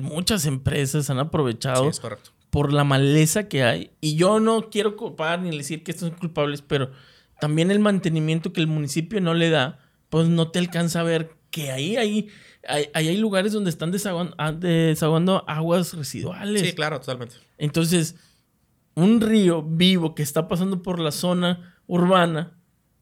muchas 0.00 0.46
empresas 0.46 1.10
han 1.10 1.18
aprovechado 1.18 1.84
sí, 1.84 1.90
es 1.90 2.00
correcto. 2.00 2.30
por 2.50 2.72
la 2.72 2.84
maleza 2.84 3.48
que 3.48 3.64
hay. 3.64 3.90
Y 4.00 4.16
yo 4.16 4.40
no 4.40 4.70
quiero 4.70 4.96
culpar 4.96 5.40
ni 5.40 5.56
decir 5.56 5.82
que 5.82 5.90
estos 5.90 6.08
son 6.08 6.18
culpables, 6.18 6.62
pero 6.62 6.90
también 7.40 7.70
el 7.70 7.78
mantenimiento 7.78 8.52
que 8.52 8.60
el 8.60 8.66
municipio 8.66 9.20
no 9.20 9.34
le 9.34 9.50
da, 9.50 9.78
pues 10.10 10.28
no 10.28 10.50
te 10.50 10.58
alcanza 10.58 11.00
a 11.00 11.04
ver 11.04 11.30
que 11.50 11.70
ahí, 11.70 11.96
ahí, 11.96 12.28
ahí, 12.66 13.08
hay 13.08 13.16
lugares 13.16 13.52
donde 13.52 13.70
están 13.70 13.92
ah, 14.38 14.52
desaguando, 14.52 15.44
aguas 15.48 15.94
residuales. 15.94 16.62
Sí, 16.62 16.72
claro, 16.72 17.00
totalmente. 17.00 17.36
Entonces, 17.56 18.16
un 18.94 19.20
río 19.20 19.62
vivo 19.62 20.14
que 20.14 20.22
está 20.22 20.48
pasando 20.48 20.82
por 20.82 20.98
la 20.98 21.12
zona 21.12 21.80
urbana, 21.86 22.58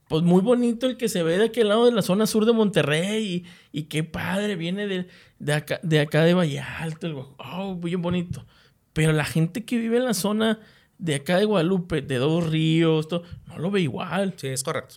pues 0.09 0.22
muy 0.22 0.41
bonito 0.41 0.87
el 0.87 0.97
que 0.97 1.09
se 1.09 1.22
ve 1.22 1.39
de 1.39 1.47
aquel 1.47 1.68
lado 1.68 1.87
de 1.87 1.93
la 1.93 2.03
zona 2.03 2.26
sur 2.26 2.45
de 2.45 2.53
Monterrey 2.53 3.45
y, 3.72 3.82
qué 3.84 4.05
padre, 4.05 4.55
viene 4.55 4.87
de, 4.87 5.09
de, 5.39 5.53
acá, 5.53 5.80
de 5.82 6.01
acá 6.01 6.22
de 6.22 6.34
Valle 6.34 6.61
Alto, 6.61 7.34
oh, 7.39 7.74
muy 7.74 7.95
bonito. 7.97 8.47
Pero 8.93 9.12
la 9.12 9.24
gente 9.24 9.64
que 9.64 9.78
vive 9.78 9.97
en 9.97 10.05
la 10.05 10.14
zona 10.14 10.61
de 10.99 11.16
acá 11.16 11.38
de 11.38 11.44
Guadalupe, 11.44 12.03
de 12.03 12.16
Dos 12.16 12.49
Ríos, 12.49 13.09
no 13.47 13.59
lo 13.59 13.70
ve 13.70 13.80
igual. 13.80 14.34
Sí, 14.36 14.49
es 14.49 14.62
correcto. 14.62 14.97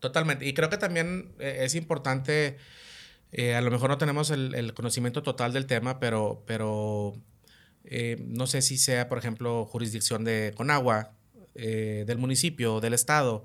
Totalmente. 0.00 0.46
Y 0.46 0.54
creo 0.54 0.68
que 0.68 0.78
también 0.78 1.32
eh, 1.38 1.58
es 1.60 1.74
importante, 1.74 2.56
eh, 3.30 3.54
a 3.54 3.60
lo 3.60 3.70
mejor 3.70 3.90
no 3.90 3.98
tenemos 3.98 4.30
el, 4.30 4.74
conocimiento 4.74 5.22
total 5.22 5.52
del 5.52 5.66
tema, 5.66 6.00
pero, 6.00 6.42
pero 6.46 7.14
eh, 7.84 8.16
no 8.26 8.46
sé 8.46 8.62
si 8.62 8.78
sea, 8.78 9.08
por 9.08 9.18
ejemplo, 9.18 9.64
jurisdicción 9.64 10.24
de 10.24 10.52
Conagua, 10.56 11.12
del 11.54 12.16
municipio, 12.16 12.80
del 12.80 12.94
estado. 12.94 13.44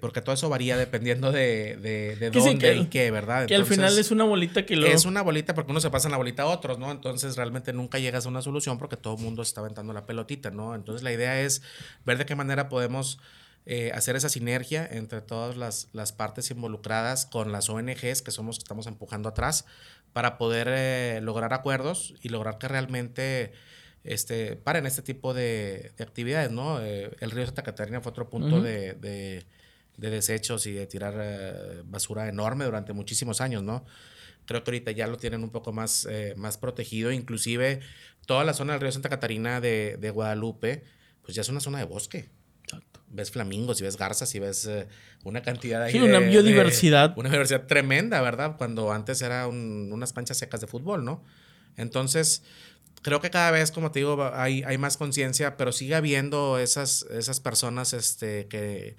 Porque 0.00 0.20
todo 0.20 0.34
eso 0.34 0.48
varía 0.48 0.76
dependiendo 0.76 1.30
de, 1.30 1.76
de, 1.76 2.30
dónde 2.30 2.76
y 2.76 2.86
qué, 2.86 3.10
¿verdad? 3.10 3.46
que 3.46 3.54
al 3.54 3.66
final 3.66 3.96
es 3.98 4.10
una 4.10 4.24
bolita 4.24 4.66
que 4.66 4.74
lo... 4.74 4.86
Es 4.86 5.04
una 5.04 5.22
bolita 5.22 5.54
porque 5.54 5.70
uno 5.70 5.80
se 5.80 5.90
pasa 5.90 6.08
en 6.08 6.12
la 6.12 6.16
bolita 6.16 6.44
a 6.44 6.46
otros, 6.46 6.78
¿no? 6.78 6.90
Entonces 6.90 7.36
realmente 7.36 7.72
nunca 7.72 7.98
llegas 7.98 8.26
a 8.26 8.28
una 8.28 8.42
solución 8.42 8.78
porque 8.78 8.96
todo 8.96 9.16
el 9.16 9.22
mundo 9.22 9.42
está 9.42 9.60
aventando 9.60 9.92
la 9.92 10.06
pelotita, 10.06 10.50
¿no? 10.50 10.74
Entonces 10.74 11.02
la 11.02 11.12
idea 11.12 11.40
es 11.40 11.62
ver 12.04 12.18
de 12.18 12.26
qué 12.26 12.34
manera 12.34 12.68
podemos 12.68 13.18
eh, 13.68 13.90
hacer 13.92 14.14
esa 14.14 14.28
sinergia 14.28 14.88
entre 14.88 15.20
todas 15.20 15.56
las, 15.56 15.88
las, 15.92 16.12
partes 16.12 16.52
involucradas 16.52 17.26
con 17.26 17.50
las 17.50 17.68
ONGs 17.68 18.22
que 18.22 18.30
somos 18.30 18.58
que 18.58 18.62
estamos 18.62 18.86
empujando 18.86 19.28
atrás 19.28 19.64
para 20.12 20.38
poder 20.38 20.68
eh, 20.70 21.18
lograr 21.20 21.52
acuerdos 21.52 22.14
y 22.22 22.28
lograr 22.28 22.58
que 22.58 22.68
realmente 22.68 23.52
este, 24.04 24.54
paren 24.54 24.86
este 24.86 25.02
tipo 25.02 25.34
de, 25.34 25.90
de 25.96 26.04
actividades, 26.04 26.52
¿no? 26.52 26.80
Eh, 26.80 27.10
el 27.18 27.32
río 27.32 27.44
Santa 27.44 27.64
Catarina 27.64 28.00
fue 28.00 28.10
otro 28.10 28.30
punto 28.30 28.62
de, 28.62 28.92
de, 28.92 29.44
de, 29.96 30.10
desechos 30.10 30.66
y 30.66 30.72
de 30.72 30.86
tirar 30.86 31.82
basura 31.84 32.28
enorme 32.28 32.64
durante 32.64 32.92
muchísimos 32.92 33.40
años, 33.40 33.62
¿no? 33.62 33.84
Creo 34.46 34.62
que 34.62 34.70
ahorita 34.70 34.92
ya 34.92 35.06
lo 35.06 35.16
tienen 35.16 35.42
un 35.42 35.50
poco 35.50 35.72
más, 35.72 36.08
más 36.36 36.56
protegido, 36.56 37.10
inclusive 37.10 37.80
toda 38.26 38.44
la 38.44 38.54
zona 38.54 38.74
del 38.74 38.82
río 38.82 38.92
Santa 38.92 39.08
Catarina 39.08 39.60
de, 39.60 39.96
de 39.98 40.10
Guadalupe, 40.10 40.84
pues 41.22 41.34
ya 41.34 41.42
es 41.42 41.48
una 41.48 41.60
zona 41.60 41.78
de 41.78 41.84
bosque 41.84 42.30
ves 43.08 43.30
flamingos 43.30 43.80
y 43.80 43.84
ves 43.84 43.96
garzas 43.96 44.34
y 44.34 44.38
ves 44.38 44.66
eh, 44.66 44.88
una 45.24 45.42
cantidad 45.42 45.84
de... 45.84 45.92
Sí, 45.92 45.98
una 45.98 46.18
biodiversidad. 46.18 47.12
una 47.16 47.28
biodiversidad 47.28 47.66
tremenda, 47.66 48.20
¿verdad? 48.20 48.56
Cuando 48.56 48.92
antes 48.92 49.22
era 49.22 49.46
unas 49.46 50.12
panchas 50.12 50.38
secas 50.38 50.60
de 50.60 50.66
fútbol, 50.66 51.04
¿no? 51.04 51.24
Entonces, 51.76 52.42
creo 53.02 53.20
que 53.20 53.30
cada 53.30 53.50
vez, 53.50 53.70
como 53.70 53.90
te 53.90 54.00
digo, 54.00 54.30
hay, 54.34 54.62
hay 54.64 54.78
más 54.78 54.96
conciencia, 54.96 55.56
pero 55.56 55.72
sigue 55.72 55.94
habiendo 55.94 56.58
esas, 56.58 57.02
esas 57.10 57.40
personas 57.40 57.92
este, 57.92 58.46
que, 58.48 58.96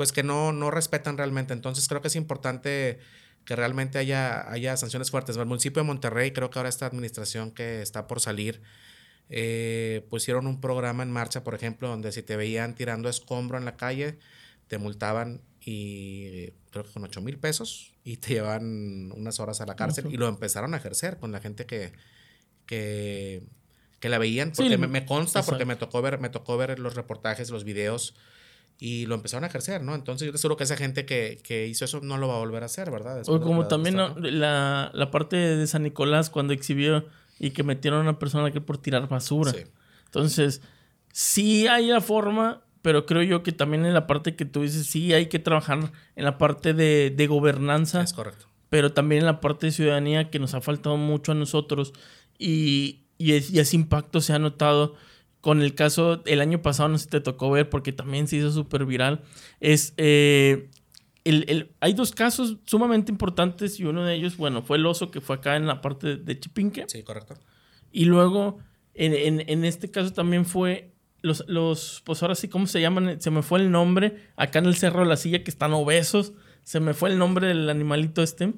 pues, 0.00 0.12
que 0.12 0.22
no, 0.22 0.50
no 0.50 0.70
respetan 0.70 1.18
realmente. 1.18 1.52
Entonces, 1.52 1.86
creo 1.86 2.00
que 2.00 2.08
es 2.08 2.16
importante 2.16 3.00
que 3.44 3.54
realmente 3.54 3.98
haya, 3.98 4.50
haya 4.50 4.74
sanciones 4.78 5.10
fuertes. 5.10 5.36
El 5.36 5.44
municipio 5.44 5.82
de 5.82 5.86
Monterrey, 5.86 6.30
creo 6.30 6.48
que 6.48 6.58
ahora 6.58 6.70
esta 6.70 6.86
administración 6.86 7.50
que 7.50 7.82
está 7.82 8.06
por 8.06 8.18
salir, 8.18 8.62
eh, 9.28 10.06
pusieron 10.08 10.46
un 10.46 10.58
programa 10.58 11.02
en 11.02 11.10
marcha, 11.10 11.44
por 11.44 11.54
ejemplo, 11.54 11.86
donde 11.86 12.12
si 12.12 12.22
te 12.22 12.36
veían 12.36 12.74
tirando 12.74 13.10
escombro 13.10 13.58
en 13.58 13.66
la 13.66 13.76
calle, 13.76 14.18
te 14.68 14.78
multaban 14.78 15.42
y 15.60 16.52
creo 16.70 16.86
que 16.86 16.92
con 16.92 17.04
8 17.04 17.20
mil 17.20 17.38
pesos 17.38 17.92
y 18.02 18.16
te 18.16 18.32
llevan 18.32 19.12
unas 19.12 19.38
horas 19.38 19.60
a 19.60 19.66
la 19.66 19.76
cárcel 19.76 20.06
y 20.10 20.16
lo 20.16 20.28
empezaron 20.28 20.72
a 20.72 20.78
ejercer 20.78 21.18
con 21.18 21.30
la 21.30 21.40
gente 21.40 21.66
que, 21.66 21.92
que, 22.64 23.42
que 23.98 24.08
la 24.08 24.16
veían, 24.16 24.52
porque 24.56 24.78
me, 24.78 25.04
consta, 25.04 25.42
porque 25.42 25.66
me 25.66 25.76
tocó, 25.76 26.00
ver, 26.00 26.18
me 26.20 26.30
tocó 26.30 26.56
ver 26.56 26.78
los 26.78 26.94
reportajes, 26.94 27.50
los 27.50 27.64
videos 27.64 28.14
y 28.80 29.04
lo 29.04 29.14
empezaron 29.14 29.44
a 29.44 29.48
ejercer, 29.48 29.82
¿no? 29.82 29.94
Entonces 29.94 30.24
yo 30.24 30.32
te 30.32 30.36
aseguro 30.36 30.56
que 30.56 30.64
esa 30.64 30.76
gente 30.76 31.04
que, 31.04 31.38
que 31.44 31.68
hizo 31.68 31.84
eso 31.84 32.00
no 32.00 32.16
lo 32.16 32.28
va 32.28 32.36
a 32.36 32.38
volver 32.38 32.62
a 32.62 32.66
hacer, 32.66 32.90
¿verdad? 32.90 33.22
o 33.26 33.40
como 33.40 33.68
también 33.68 33.96
la, 33.96 34.90
la 34.94 35.10
parte 35.10 35.36
de 35.36 35.66
San 35.66 35.82
Nicolás 35.82 36.30
cuando 36.30 36.54
exhibió 36.54 37.04
y 37.38 37.50
que 37.50 37.62
metieron 37.62 38.00
a 38.00 38.02
una 38.02 38.18
persona 38.18 38.50
que 38.50 38.62
por 38.62 38.78
tirar 38.78 39.06
basura. 39.06 39.52
Entonces, 40.06 40.62
sí 41.12 41.66
hay 41.66 41.88
la 41.88 42.00
forma, 42.00 42.62
pero 42.80 43.04
creo 43.04 43.22
yo 43.22 43.42
que 43.42 43.52
también 43.52 43.84
en 43.84 43.92
la 43.92 44.06
parte 44.06 44.34
que 44.34 44.46
tú 44.46 44.62
dices, 44.62 44.86
sí 44.86 45.12
hay 45.12 45.26
que 45.26 45.38
trabajar 45.38 45.92
en 46.16 46.24
la 46.24 46.38
parte 46.38 46.72
de, 46.72 47.12
de 47.14 47.26
gobernanza. 47.26 48.02
Es 48.02 48.14
correcto. 48.14 48.46
Pero 48.70 48.92
también 48.92 49.20
en 49.20 49.26
la 49.26 49.40
parte 49.40 49.66
de 49.66 49.72
ciudadanía 49.72 50.30
que 50.30 50.38
nos 50.38 50.54
ha 50.54 50.60
faltado 50.62 50.96
mucho 50.96 51.32
a 51.32 51.34
nosotros 51.34 51.92
y, 52.38 53.00
y, 53.18 53.32
ese 53.32 53.76
impacto 53.76 54.20
se 54.20 54.32
ha 54.32 54.38
notado 54.38 54.94
con 55.40 55.62
el 55.62 55.74
caso, 55.74 56.22
el 56.26 56.40
año 56.40 56.62
pasado 56.62 56.88
no 56.88 56.98
sé 56.98 57.04
si 57.04 57.10
te 57.10 57.20
tocó 57.20 57.50
ver 57.50 57.70
porque 57.70 57.92
también 57.92 58.28
se 58.28 58.36
hizo 58.36 58.50
súper 58.50 58.84
viral, 58.84 59.22
es 59.60 59.94
eh, 59.96 60.68
el, 61.24 61.70
hay 61.80 61.92
dos 61.92 62.12
casos 62.12 62.56
sumamente 62.64 63.12
importantes 63.12 63.78
y 63.78 63.84
uno 63.84 64.04
de 64.04 64.14
ellos, 64.14 64.36
bueno, 64.36 64.62
fue 64.62 64.78
el 64.78 64.86
oso 64.86 65.10
que 65.10 65.20
fue 65.20 65.36
acá 65.36 65.56
en 65.56 65.66
la 65.66 65.80
parte 65.80 66.16
de 66.16 66.40
Chipinque. 66.40 66.84
Sí, 66.88 67.02
correcto. 67.02 67.34
Y 67.92 68.04
luego, 68.06 68.58
en, 68.94 69.64
este 69.64 69.90
caso 69.90 70.12
también 70.12 70.46
fue 70.46 70.92
los, 71.22 71.44
los, 71.48 72.02
pues 72.04 72.22
ahora 72.22 72.34
sí, 72.34 72.48
¿cómo 72.48 72.66
se 72.66 72.80
llaman? 72.80 73.20
Se 73.20 73.30
me 73.30 73.42
fue 73.42 73.60
el 73.60 73.70
nombre, 73.70 74.28
acá 74.36 74.60
en 74.60 74.66
el 74.66 74.76
Cerro 74.76 75.00
de 75.00 75.06
la 75.06 75.16
Silla, 75.16 75.44
que 75.44 75.50
están 75.50 75.72
obesos, 75.72 76.32
se 76.62 76.80
me 76.80 76.94
fue 76.94 77.10
el 77.10 77.18
nombre 77.18 77.48
del 77.48 77.68
animalito 77.68 78.22
este. 78.22 78.54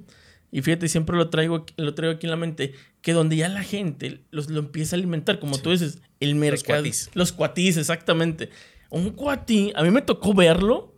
Y 0.54 0.60
fíjate, 0.60 0.86
siempre 0.86 1.16
lo 1.16 1.30
traigo, 1.30 1.64
lo 1.78 1.94
traigo 1.94 2.14
aquí 2.14 2.26
en 2.26 2.30
la 2.30 2.36
mente, 2.36 2.74
que 3.00 3.14
donde 3.14 3.36
ya 3.36 3.48
la 3.48 3.62
gente 3.62 4.22
los, 4.30 4.50
lo 4.50 4.60
empieza 4.60 4.94
a 4.94 4.98
alimentar, 4.98 5.40
como 5.40 5.56
tú 5.56 5.70
dices, 5.70 6.02
el 6.20 6.34
mercado. 6.34 6.52
Los 6.52 6.64
cuatis. 6.64 7.10
Los 7.14 7.32
cuatis, 7.32 7.76
exactamente. 7.78 8.50
Un 8.90 9.10
cuatí, 9.12 9.72
a 9.74 9.82
mí 9.82 9.90
me 9.90 10.02
tocó 10.02 10.34
verlo 10.34 10.94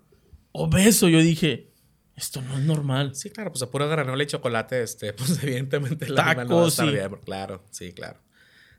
obeso. 0.50 1.09
Yo 1.09 1.20
dije, 1.20 1.70
esto 2.16 2.42
no 2.42 2.59
es 2.59 2.64
normal. 2.64 3.14
Sí, 3.14 3.30
claro, 3.30 3.52
pues 3.52 3.62
a 3.62 3.70
pura 3.70 3.86
granola 3.86 4.24
y 4.24 4.26
chocolate, 4.26 4.82
este, 4.82 5.12
pues 5.14 5.40
evidentemente 5.40 6.09
la 6.09 6.34
Tacos, 6.34 6.78
no 6.80 6.86
va 6.86 7.20
Claro, 7.20 7.64
sí, 7.70 7.92
claro. 7.92 8.18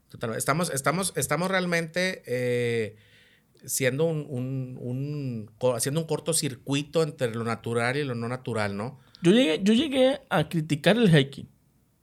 Totalmente. 0.10 0.40
Estamos, 0.40 0.70
estamos, 0.72 1.14
estamos 1.16 1.50
realmente 1.50 2.22
eh, 2.26 2.98
siendo 3.66 4.04
un, 4.04 4.26
un, 4.30 4.78
un, 4.78 5.74
haciendo 5.74 6.02
un 6.02 6.08
cortocircuito 6.08 7.02
entre 7.02 7.34
lo 7.34 7.46
natural 7.46 7.96
y 7.96 8.04
lo 8.04 8.14
no 8.14 8.28
natural, 8.28 8.76
¿no? 8.76 9.00
Yo 9.26 9.32
llegué, 9.32 9.60
yo 9.64 9.74
llegué 9.74 10.22
a 10.30 10.48
criticar 10.48 10.98
el 10.98 11.10
hiking. 11.10 11.50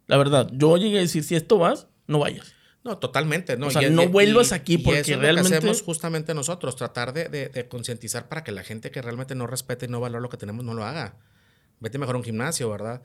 La 0.08 0.16
verdad, 0.16 0.50
yo 0.52 0.76
llegué 0.76 0.98
a 0.98 1.02
decir, 1.02 1.22
si 1.22 1.36
esto 1.36 1.56
vas, 1.56 1.86
no 2.08 2.18
vayas. 2.18 2.52
No, 2.82 2.98
totalmente. 2.98 3.56
No, 3.56 3.68
o 3.68 3.70
sea, 3.70 3.88
no 3.90 4.08
vuelvas 4.08 4.50
aquí 4.50 4.76
porque 4.76 4.98
y 4.98 5.12
eso 5.12 5.20
realmente... 5.20 5.42
lo 5.42 5.48
que 5.50 5.56
hacemos 5.58 5.82
justamente 5.82 6.34
nosotros, 6.34 6.74
tratar 6.74 7.12
de, 7.12 7.28
de, 7.28 7.68
concientizar 7.68 8.28
para 8.28 8.42
que 8.42 8.50
la 8.50 8.64
gente 8.64 8.90
que 8.90 9.00
realmente 9.00 9.36
no 9.36 9.46
respete 9.46 9.86
y 9.86 9.88
no 9.88 10.00
valora 10.00 10.20
lo 10.20 10.30
que 10.30 10.36
tenemos 10.36 10.64
no 10.64 10.74
lo 10.74 10.84
haga. 10.84 11.16
Vete 11.78 11.96
mejor 11.98 12.16
a 12.16 12.18
un 12.18 12.24
gimnasio, 12.24 12.68
¿verdad? 12.68 13.02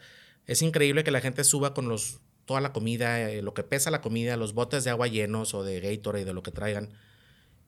Es 0.48 0.64
increíble 0.64 1.04
que 1.04 1.12
la 1.12 1.22
gente 1.22 1.44
suba 1.44 1.76
con 1.76 1.88
los 1.88 2.22
toda 2.46 2.60
la 2.60 2.74
comida, 2.74 3.30
eh, 3.30 3.44
lo 3.44 3.54
que 3.54 3.62
pesa 3.62 3.92
la 3.92 4.02
comida, 4.02 4.36
los 4.36 4.56
botes 4.56 4.84
de 4.84 4.90
agua 4.90 5.08
llenos 5.08 5.54
o 5.54 5.64
de 5.64 5.80
Gatorade, 5.80 6.26
de 6.26 6.34
lo 6.34 6.42
que 6.42 6.52
traigan. 6.52 6.90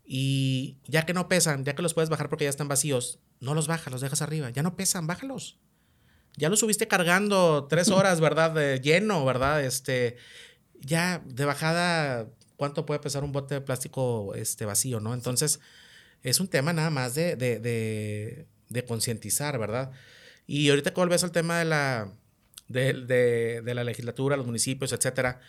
Y 0.04 0.78
ya 0.88 1.06
que 1.06 1.14
no 1.14 1.28
pesan, 1.28 1.64
ya 1.64 1.76
que 1.76 1.84
los 1.84 1.94
puedes 1.94 2.10
bajar 2.10 2.30
porque 2.30 2.46
ya 2.46 2.50
están 2.50 2.70
vacíos, 2.70 3.20
no 3.40 3.54
los 3.54 3.68
bajas, 3.68 3.92
los 3.92 4.02
dejas 4.02 4.24
arriba. 4.24 4.50
Ya 4.50 4.64
no 4.64 4.76
pesan, 4.76 5.06
bájalos. 5.06 5.60
Ya 6.40 6.48
los 6.48 6.62
subiste 6.62 6.88
cargando 6.88 7.68
tres 7.70 7.90
horas, 7.90 8.22
¿verdad? 8.22 8.52
De 8.52 8.80
lleno, 8.80 9.26
¿verdad? 9.26 9.62
Este, 9.62 10.16
ya 10.80 11.22
de 11.26 11.44
bajada, 11.44 12.30
¿cuánto 12.56 12.86
puede 12.86 13.02
pesar 13.02 13.26
un 13.26 13.34
bote 13.34 13.56
de 13.56 13.62
plástico 13.62 14.34
este, 14.36 14.64
vacío, 14.64 15.02
no? 15.02 15.14
Entonces, 15.14 15.60
es 16.24 16.40
un 16.40 16.48
tema 16.48 16.72
nada 16.72 16.92
más 16.92 17.14
de, 17.14 17.36
de, 17.36 18.48
de, 18.70 18.86
concientizar, 18.86 19.60
¿verdad? 19.60 19.92
Y 20.48 20.70
ahorita 20.70 20.94
que 20.94 21.02
volvés 21.02 21.26
al 21.26 21.32
tema 21.34 21.60
de 21.60 21.66
la, 21.66 22.14
de, 22.70 23.62
la 23.66 23.84
legislatura, 23.84 24.38
los 24.38 24.46
municipios, 24.46 24.94
etcétera, 24.94 25.42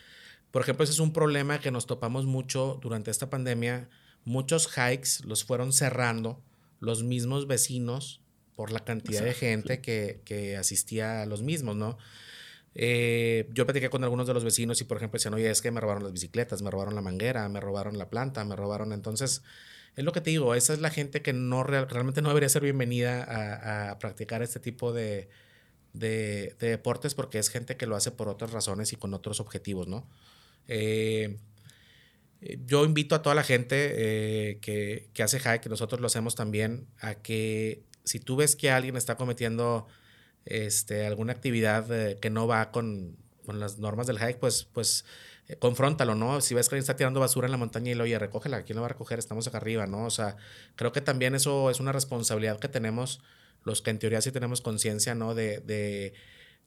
por 0.51 0.61
ejemplo, 0.61 0.83
ese 0.83 0.91
es 0.91 0.99
un 0.99 1.13
problema 1.13 1.61
que 1.61 1.71
nos 1.71 1.85
topamos 1.85 2.25
mucho 2.25 2.79
durante 2.81 3.11
esta 3.11 3.29
pandemia. 3.29 3.87
Muchos 4.25 4.67
hikes 4.67 5.25
los 5.25 5.45
fueron 5.45 5.71
cerrando 5.71 6.43
los 6.81 7.03
mismos 7.03 7.47
vecinos 7.47 8.20
por 8.61 8.71
la 8.71 8.81
cantidad 8.81 9.23
de 9.23 9.33
gente 9.33 9.81
que, 9.81 10.21
que 10.23 10.55
asistía 10.55 11.23
a 11.23 11.25
los 11.25 11.41
mismos, 11.41 11.75
¿no? 11.75 11.97
Eh, 12.75 13.49
yo 13.55 13.65
platiqué 13.65 13.89
con 13.89 14.03
algunos 14.03 14.27
de 14.27 14.35
los 14.35 14.43
vecinos 14.43 14.79
y, 14.81 14.83
por 14.83 14.97
ejemplo, 14.97 15.17
decían, 15.17 15.33
oye, 15.33 15.49
es 15.49 15.63
que 15.63 15.71
me 15.71 15.81
robaron 15.81 16.03
las 16.03 16.13
bicicletas, 16.13 16.61
me 16.61 16.69
robaron 16.69 16.93
la 16.93 17.01
manguera, 17.01 17.49
me 17.49 17.59
robaron 17.59 17.97
la 17.97 18.11
planta, 18.11 18.45
me 18.45 18.55
robaron. 18.55 18.93
Entonces, 18.93 19.41
es 19.95 20.03
lo 20.03 20.11
que 20.11 20.21
te 20.21 20.29
digo, 20.29 20.53
esa 20.53 20.73
es 20.73 20.79
la 20.79 20.91
gente 20.91 21.23
que 21.23 21.33
no 21.33 21.63
realmente 21.63 22.21
no 22.21 22.29
debería 22.29 22.49
ser 22.49 22.61
bienvenida 22.61 23.89
a, 23.89 23.97
practicar 23.97 24.43
este 24.43 24.59
tipo 24.59 24.93
de, 24.93 25.27
de, 25.93 26.53
deportes 26.59 27.15
porque 27.15 27.39
es 27.39 27.49
gente 27.49 27.77
que 27.77 27.87
lo 27.87 27.95
hace 27.95 28.11
por 28.11 28.29
otras 28.29 28.51
razones 28.51 28.93
y 28.93 28.95
con 28.95 29.15
otros 29.15 29.39
objetivos, 29.39 29.87
¿no? 29.87 30.07
Eh, 30.67 31.35
yo 32.67 32.85
invito 32.85 33.15
a 33.15 33.23
toda 33.23 33.33
la 33.33 33.43
gente 33.43 33.93
eh, 33.95 34.59
que, 34.61 35.09
que 35.15 35.23
hace 35.23 35.39
hike, 35.39 35.65
nosotros 35.65 35.99
lo 35.99 36.05
hacemos 36.05 36.35
también, 36.35 36.85
a 36.99 37.15
que 37.15 37.89
si 38.03 38.19
tú 38.19 38.35
ves 38.35 38.55
que 38.55 38.71
alguien 38.71 38.95
está 38.95 39.15
cometiendo 39.15 39.87
este, 40.45 41.05
alguna 41.05 41.33
actividad 41.33 41.91
eh, 41.91 42.17
que 42.19 42.29
no 42.29 42.47
va 42.47 42.71
con, 42.71 43.17
con, 43.45 43.59
las 43.59 43.77
normas 43.77 44.07
del 44.07 44.19
hike, 44.19 44.39
pues, 44.39 44.67
pues 44.73 45.05
eh, 45.47 45.55
confróntalo, 45.57 46.15
¿no? 46.15 46.41
Si 46.41 46.55
ves 46.55 46.67
que 46.67 46.75
alguien 46.75 46.83
está 46.83 46.95
tirando 46.95 47.19
basura 47.19 47.47
en 47.47 47.51
la 47.51 47.57
montaña 47.57 47.91
y 47.91 47.95
lo, 47.95 48.03
oye, 48.03 48.17
recógela, 48.17 48.63
¿quién 48.63 48.75
lo 48.75 48.81
va 48.81 48.87
a 48.87 48.89
recoger? 48.89 49.19
Estamos 49.19 49.47
acá 49.47 49.57
arriba, 49.57 49.85
¿no? 49.87 50.05
O 50.05 50.09
sea, 50.09 50.35
creo 50.75 50.91
que 50.91 51.01
también 51.01 51.35
eso 51.35 51.69
es 51.69 51.79
una 51.79 51.91
responsabilidad 51.91 52.59
que 52.59 52.67
tenemos 52.67 53.21
los 53.63 53.81
que 53.81 53.91
en 53.91 53.99
teoría 53.99 54.21
sí 54.21 54.31
tenemos 54.31 54.61
conciencia, 54.61 55.13
¿no? 55.13 55.35
De, 55.35 55.59
de, 55.59 56.13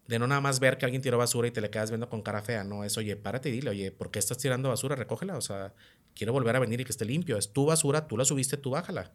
de, 0.07 0.19
no 0.21 0.29
nada 0.29 0.41
más 0.41 0.61
ver 0.61 0.79
que 0.79 0.85
alguien 0.85 1.03
tiró 1.03 1.19
basura 1.19 1.49
y 1.49 1.51
te 1.51 1.61
le 1.61 1.71
quedas 1.71 1.91
viendo 1.91 2.09
con 2.09 2.23
cara 2.23 2.43
fea, 2.43 2.63
¿no? 2.63 2.85
Es, 2.85 2.97
oye, 2.97 3.17
párate 3.17 3.49
y 3.49 3.53
dile, 3.53 3.71
oye, 3.71 3.91
¿por 3.91 4.13
qué 4.13 4.21
estás 4.21 4.39
tirando 4.39 4.69
basura? 4.69 4.95
Recógela, 4.95 5.37
o 5.37 5.41
sea, 5.41 5.75
quiero 6.15 6.33
volver 6.33 6.55
a 6.55 6.61
venir 6.61 6.81
y 6.81 6.85
que 6.85 6.93
esté 6.93 7.05
limpio. 7.05 7.37
Es 7.37 7.53
tu 7.53 7.67
basura, 7.67 8.07
tú 8.07 8.17
la 8.17 8.25
subiste, 8.25 8.57
tú 8.57 8.71
bájala 8.71 9.11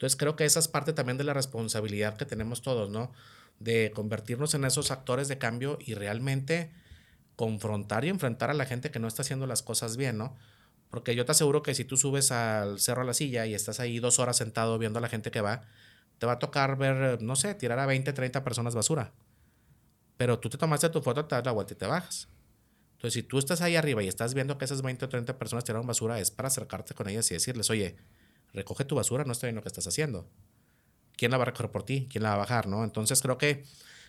Entonces 0.00 0.16
creo 0.16 0.34
que 0.34 0.46
esa 0.46 0.60
es 0.60 0.66
parte 0.66 0.94
también 0.94 1.18
de 1.18 1.24
la 1.24 1.34
responsabilidad 1.34 2.16
que 2.16 2.24
tenemos 2.24 2.62
todos, 2.62 2.88
¿no? 2.88 3.12
De 3.58 3.92
convertirnos 3.94 4.54
en 4.54 4.64
esos 4.64 4.90
actores 4.90 5.28
de 5.28 5.36
cambio 5.36 5.76
y 5.78 5.92
realmente 5.92 6.72
confrontar 7.36 8.06
y 8.06 8.08
enfrentar 8.08 8.48
a 8.48 8.54
la 8.54 8.64
gente 8.64 8.90
que 8.90 8.98
no 8.98 9.06
está 9.06 9.20
haciendo 9.20 9.46
las 9.46 9.62
cosas 9.62 9.98
bien, 9.98 10.16
¿no? 10.16 10.38
Porque 10.88 11.14
yo 11.14 11.26
te 11.26 11.32
aseguro 11.32 11.62
que 11.62 11.74
si 11.74 11.84
tú 11.84 11.98
subes 11.98 12.32
al 12.32 12.80
cerro 12.80 13.02
a 13.02 13.04
la 13.04 13.12
silla 13.12 13.44
y 13.44 13.52
estás 13.52 13.78
ahí 13.78 13.98
dos 13.98 14.18
horas 14.18 14.38
sentado 14.38 14.78
viendo 14.78 15.00
a 15.00 15.02
la 15.02 15.10
gente 15.10 15.30
que 15.30 15.42
va, 15.42 15.64
te 16.16 16.24
va 16.24 16.32
a 16.32 16.38
tocar 16.38 16.78
ver, 16.78 17.20
no 17.20 17.36
sé, 17.36 17.54
tirar 17.54 17.78
a 17.78 17.84
20, 17.84 18.10
30 18.14 18.42
personas 18.42 18.74
basura. 18.74 19.12
Pero 20.16 20.38
tú 20.38 20.48
te 20.48 20.56
tomaste 20.56 20.88
tu 20.88 21.02
foto, 21.02 21.26
te 21.26 21.34
das 21.34 21.44
la 21.44 21.52
vuelta 21.52 21.74
y 21.74 21.76
te 21.76 21.86
bajas. 21.86 22.26
Entonces, 22.92 23.12
si 23.12 23.22
tú 23.22 23.38
estás 23.38 23.60
ahí 23.60 23.76
arriba 23.76 24.02
y 24.02 24.08
estás 24.08 24.32
viendo 24.32 24.56
que 24.56 24.64
esas 24.64 24.80
20 24.80 25.04
o 25.04 25.08
30 25.10 25.38
personas 25.38 25.64
tiraron 25.64 25.86
basura, 25.86 26.18
es 26.18 26.30
para 26.30 26.46
acercarte 26.46 26.94
con 26.94 27.06
ellas 27.06 27.30
y 27.30 27.34
decirles, 27.34 27.68
oye, 27.68 27.96
recoge 28.52 28.84
tu 28.84 28.96
basura, 28.96 29.24
no 29.24 29.32
estoy 29.32 29.48
viendo 29.48 29.60
lo 29.60 29.62
que 29.62 29.68
estás 29.68 29.86
haciendo. 29.86 30.28
¿Quién 31.16 31.30
la 31.30 31.36
va 31.36 31.42
a 31.42 31.46
recoger 31.46 31.70
por 31.70 31.82
ti? 31.82 32.08
¿Quién 32.10 32.22
la 32.22 32.30
va 32.30 32.34
a 32.36 32.38
bajar? 32.38 32.66
¿no? 32.66 32.84
Entonces, 32.84 33.20
creo 33.20 33.38
que 33.38 33.64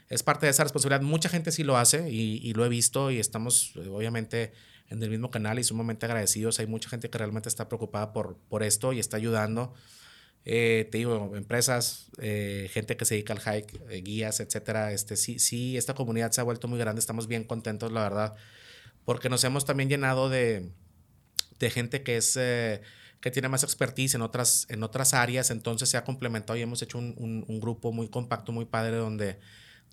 es 0.09 0.23
parte 0.23 0.45
de 0.45 0.51
esa 0.51 0.63
responsabilidad. 0.63 1.01
Mucha 1.01 1.29
gente 1.29 1.51
sí 1.51 1.63
lo 1.63 1.77
hace 1.77 2.09
y, 2.09 2.53
lo 2.53 2.65
he 2.65 2.69
visto 2.69 3.11
y 3.11 3.19
estamos, 3.19 3.73
eh, 3.75 3.87
obviamente, 3.89 4.53
en 4.89 5.01
el 5.03 5.09
mismo 5.09 5.31
canal 5.31 5.59
y 5.59 5.63
sumamente 5.63 6.05
agradecidos. 6.05 6.59
Hay 6.59 6.67
mucha 6.67 6.89
gente 6.89 7.09
que 7.09 7.17
realmente 7.17 7.49
está 7.49 7.67
preocupada 7.67 8.13
por, 8.13 8.37
por 8.49 8.63
esto 8.63 8.93
y 8.93 8.99
está 8.99 9.17
ayudando. 9.17 9.73
Eh, 10.43 10.87
te 10.91 10.97
digo, 10.97 11.35
empresas, 11.35 12.07
eh, 12.17 12.69
gente 12.73 12.97
que 12.97 13.05
se 13.05 13.13
dedica 13.15 13.33
al 13.33 13.39
hike, 13.39 13.79
eh, 13.89 14.01
guías, 14.01 14.39
etcétera. 14.39 14.91
Este, 14.91 15.15
sí, 15.15 15.39
sí, 15.39 15.77
esta 15.77 15.93
comunidad 15.93 16.31
se 16.31 16.41
ha 16.41 16.43
vuelto 16.43 16.67
muy 16.67 16.79
grande. 16.79 16.99
Estamos 16.99 17.27
bien 17.27 17.43
contentos, 17.43 17.91
la 17.91 18.01
verdad, 18.01 18.35
porque 19.05 19.29
nos 19.29 19.43
hemos 19.43 19.65
también 19.65 19.89
llenado 19.89 20.29
de, 20.29 20.71
de 21.59 21.69
gente 21.69 22.03
que 22.03 22.17
es 22.17 22.39
que 23.21 23.31
tiene 23.31 23.47
más 23.47 23.63
expertise 23.63 24.15
en 24.15 24.21
otras, 24.21 24.65
en 24.69 24.83
otras 24.83 25.13
áreas. 25.13 25.51
Entonces 25.51 25.89
se 25.89 25.97
ha 25.97 26.03
complementado 26.03 26.57
y 26.57 26.61
hemos 26.61 26.81
hecho 26.81 26.97
un, 26.97 27.45
un, 27.47 27.59
grupo 27.59 27.91
muy 27.91 28.09
compacto, 28.09 28.51
muy 28.51 28.65
padre, 28.65 28.97
donde 28.97 29.39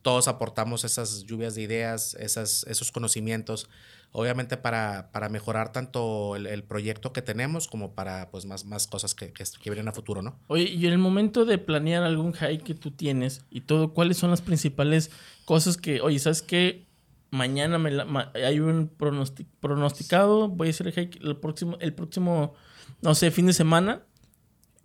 todos 0.02 0.28
aportamos 0.28 0.84
esas 0.84 1.24
lluvias 1.24 1.54
de 1.54 1.62
ideas, 1.62 2.14
esas, 2.14 2.64
esos 2.68 2.90
conocimientos 2.90 3.68
obviamente 4.12 4.56
para, 4.56 5.10
para 5.12 5.28
mejorar 5.28 5.72
tanto 5.72 6.36
el, 6.36 6.46
el, 6.46 6.64
proyecto 6.64 7.12
que 7.12 7.22
tenemos 7.22 7.68
como 7.68 7.94
para 7.94 8.30
pues 8.30 8.46
más, 8.46 8.64
más 8.64 8.86
cosas 8.86 9.14
que, 9.14 9.32
que, 9.32 9.44
que, 9.44 9.70
vienen 9.70 9.88
a 9.88 9.92
futuro, 9.92 10.22
¿no? 10.22 10.38
Oye, 10.46 10.64
y 10.64 10.86
en 10.86 10.92
el 10.92 10.98
momento 10.98 11.44
de 11.44 11.58
planear 11.58 12.02
algún 12.02 12.32
hike 12.32 12.62
que 12.62 12.74
tú 12.74 12.90
tienes 12.90 13.44
y 13.50 13.62
todo, 13.62 13.92
¿cuáles 13.92 14.16
son 14.16 14.30
las 14.30 14.40
principales 14.40 15.10
cosas 15.44 15.76
que, 15.76 16.00
oye, 16.00 16.18
¿sabes 16.18 16.42
qué? 16.42 16.86
Mañana 17.30 17.78
me 17.78 17.90
la, 17.90 18.06
ma, 18.06 18.32
hay 18.34 18.60
un 18.60 18.88
pronostic, 18.88 19.46
pronosticado, 19.60 20.48
voy 20.48 20.68
a 20.68 20.70
hacer 20.70 20.88
el 20.88 20.94
hike 20.94 21.22
el 21.22 21.36
próximo, 21.36 21.76
el 21.80 21.92
próximo, 21.92 22.54
no 23.03 23.14
sé, 23.14 23.30
fin 23.30 23.46
de 23.46 23.53
semana, 23.53 24.03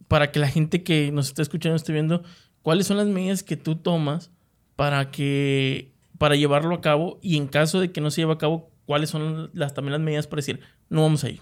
para 0.08 0.32
que 0.32 0.40
la 0.40 0.48
gente 0.48 0.84
que 0.84 1.12
nos 1.12 1.28
está 1.28 1.42
escuchando 1.42 1.76
esté 1.76 1.94
viendo, 1.94 2.24
¿cuáles 2.62 2.88
son 2.88 2.98
las 2.98 3.08
medidas 3.08 3.44
que 3.44 3.58
tú 3.58 3.76
tomas 3.76 4.32
para 4.76 5.12
que, 5.12 5.92
para 6.18 6.36
llevarlo 6.36 6.76
a 6.76 6.82
cabo? 6.82 7.20
Y 7.22 7.38
en 7.38 7.48
caso 7.48 7.80
de 7.80 7.92
que 7.92 8.02
no 8.02 8.12
se 8.12 8.22
lleve 8.22 8.34
a 8.34 8.38
cabo, 8.38 8.72
cuáles 8.86 9.10
son 9.10 9.50
las, 9.54 9.74
también 9.74 9.94
las 9.94 10.02
medidas 10.02 10.28
para 10.28 10.38
decir, 10.40 10.60
no 10.90 11.02
vamos 11.02 11.24
a 11.24 11.30
ir. 11.30 11.42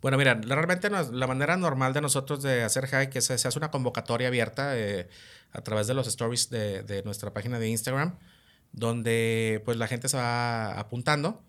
Bueno, 0.00 0.18
mira, 0.18 0.34
realmente 0.34 0.90
la 0.90 1.26
manera 1.28 1.56
normal 1.56 1.92
de 1.92 2.00
nosotros 2.00 2.42
de 2.42 2.64
hacer 2.64 2.88
hike 2.88 3.16
es 3.16 3.26
se 3.26 3.34
hace 3.34 3.58
una 3.58 3.70
convocatoria 3.70 4.28
abierta 4.28 4.76
eh, 4.76 5.08
a 5.52 5.62
través 5.62 5.86
de 5.86 5.94
los 5.94 6.08
stories 6.08 6.50
de, 6.50 6.82
de, 6.82 7.04
nuestra 7.04 7.32
página 7.32 7.60
de 7.60 7.68
Instagram, 7.68 8.18
donde 8.72 9.62
pues 9.64 9.76
la 9.76 9.86
gente 9.86 10.08
se 10.08 10.16
va 10.16 10.72
apuntando. 10.72 11.44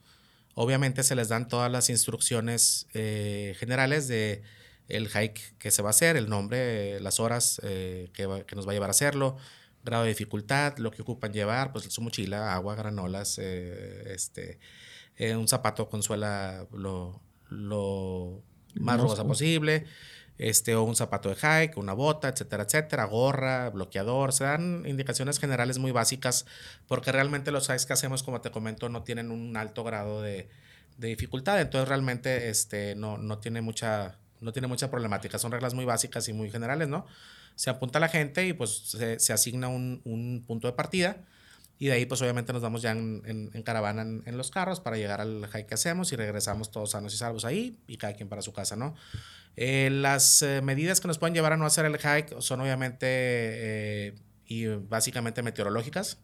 Obviamente 0.55 1.03
se 1.03 1.15
les 1.15 1.29
dan 1.29 1.47
todas 1.47 1.71
las 1.71 1.89
instrucciones 1.89 2.87
eh, 2.93 3.55
generales 3.57 4.07
de 4.07 4.43
el 4.87 5.07
hike 5.07 5.57
que 5.57 5.71
se 5.71 5.81
va 5.81 5.89
a 5.89 5.91
hacer, 5.91 6.17
el 6.17 6.29
nombre, 6.29 6.99
las 6.99 7.19
horas 7.19 7.59
eh, 7.63 8.09
que, 8.13 8.25
va, 8.25 8.43
que, 8.43 8.55
nos 8.55 8.67
va 8.67 8.71
a 8.71 8.73
llevar 8.73 8.89
a 8.89 8.91
hacerlo, 8.91 9.37
grado 9.83 10.03
de 10.03 10.09
dificultad, 10.09 10.77
lo 10.77 10.91
que 10.91 11.01
ocupan 11.01 11.33
llevar, 11.33 11.71
pues 11.71 11.85
su 11.85 12.01
mochila, 12.01 12.53
agua, 12.53 12.75
granolas, 12.75 13.39
eh, 13.39 14.13
este, 14.13 14.59
un 15.35 15.47
zapato 15.47 15.89
con 15.89 16.03
suela 16.03 16.67
lo, 16.71 17.21
lo 17.49 18.43
más 18.75 18.99
rugosa 18.99 19.25
posible, 19.25 19.85
este, 20.37 20.75
o 20.75 20.83
un 20.83 20.95
zapato 20.95 21.29
de 21.29 21.35
hike, 21.35 21.77
una 21.77 21.93
bota, 21.93 22.29
etcétera, 22.29 22.63
etcétera, 22.63 23.05
gorra, 23.05 23.69
bloqueador, 23.69 24.33
se 24.33 24.43
dan 24.43 24.83
indicaciones 24.85 25.39
generales 25.39 25.77
muy 25.77 25.91
básicas, 25.91 26.45
porque 26.87 27.11
realmente 27.11 27.51
los 27.51 27.69
hikes 27.69 27.85
que 27.85 27.93
hacemos, 27.93 28.23
como 28.23 28.41
te 28.41 28.51
comento, 28.51 28.89
no 28.89 29.03
tienen 29.03 29.31
un 29.31 29.55
alto 29.57 29.83
grado 29.83 30.21
de, 30.21 30.49
de 30.97 31.07
dificultad, 31.09 31.61
entonces 31.61 31.87
realmente 31.87 32.49
este, 32.49 32.95
no, 32.95 33.17
no, 33.17 33.39
tiene 33.39 33.61
mucha, 33.61 34.17
no 34.41 34.51
tiene 34.51 34.67
mucha 34.67 34.89
problemática, 34.89 35.37
son 35.37 35.51
reglas 35.51 35.73
muy 35.73 35.85
básicas 35.85 36.27
y 36.27 36.33
muy 36.33 36.49
generales, 36.49 36.87
¿no? 36.87 37.05
Se 37.55 37.69
apunta 37.69 37.99
la 37.99 38.09
gente 38.09 38.47
y 38.47 38.53
pues 38.53 38.71
se, 38.71 39.19
se 39.19 39.33
asigna 39.33 39.67
un, 39.67 40.01
un 40.05 40.43
punto 40.47 40.67
de 40.67 40.73
partida 40.73 41.17
y 41.79 41.87
de 41.87 41.93
ahí, 41.93 42.05
pues 42.05 42.21
obviamente 42.21 42.53
nos 42.53 42.61
vamos 42.61 42.81
ya 42.81 42.91
en, 42.91 43.21
en, 43.25 43.49
en 43.53 43.63
caravana 43.63 44.03
en, 44.03 44.23
en, 44.25 44.37
los 44.37 44.51
carros 44.51 44.79
para 44.79 44.97
llegar 44.97 45.21
al 45.21 45.47
hike 45.51 45.67
que 45.67 45.73
hacemos 45.73 46.11
y 46.13 46.15
regresamos 46.15 46.71
todos 46.71 46.91
sanos 46.91 47.13
y 47.13 47.17
salvos 47.17 47.45
ahí 47.45 47.77
y 47.87 47.97
cada 47.97 48.13
quien 48.13 48.29
para 48.29 48.41
su 48.41 48.53
casa, 48.53 48.75
¿no? 48.75 48.95
Eh, 49.55 49.89
las 49.91 50.41
eh, 50.41 50.61
medidas 50.61 50.99
que 50.99 51.07
nos 51.07 51.19
pueden 51.19 51.33
llevar 51.33 51.53
a 51.53 51.57
no 51.57 51.65
hacer 51.65 51.85
el 51.85 51.97
hike 51.97 52.41
son 52.41 52.61
obviamente 52.61 53.05
eh, 53.07 54.15
y 54.45 54.67
básicamente 54.67 55.43
meteorológicas, 55.43 56.19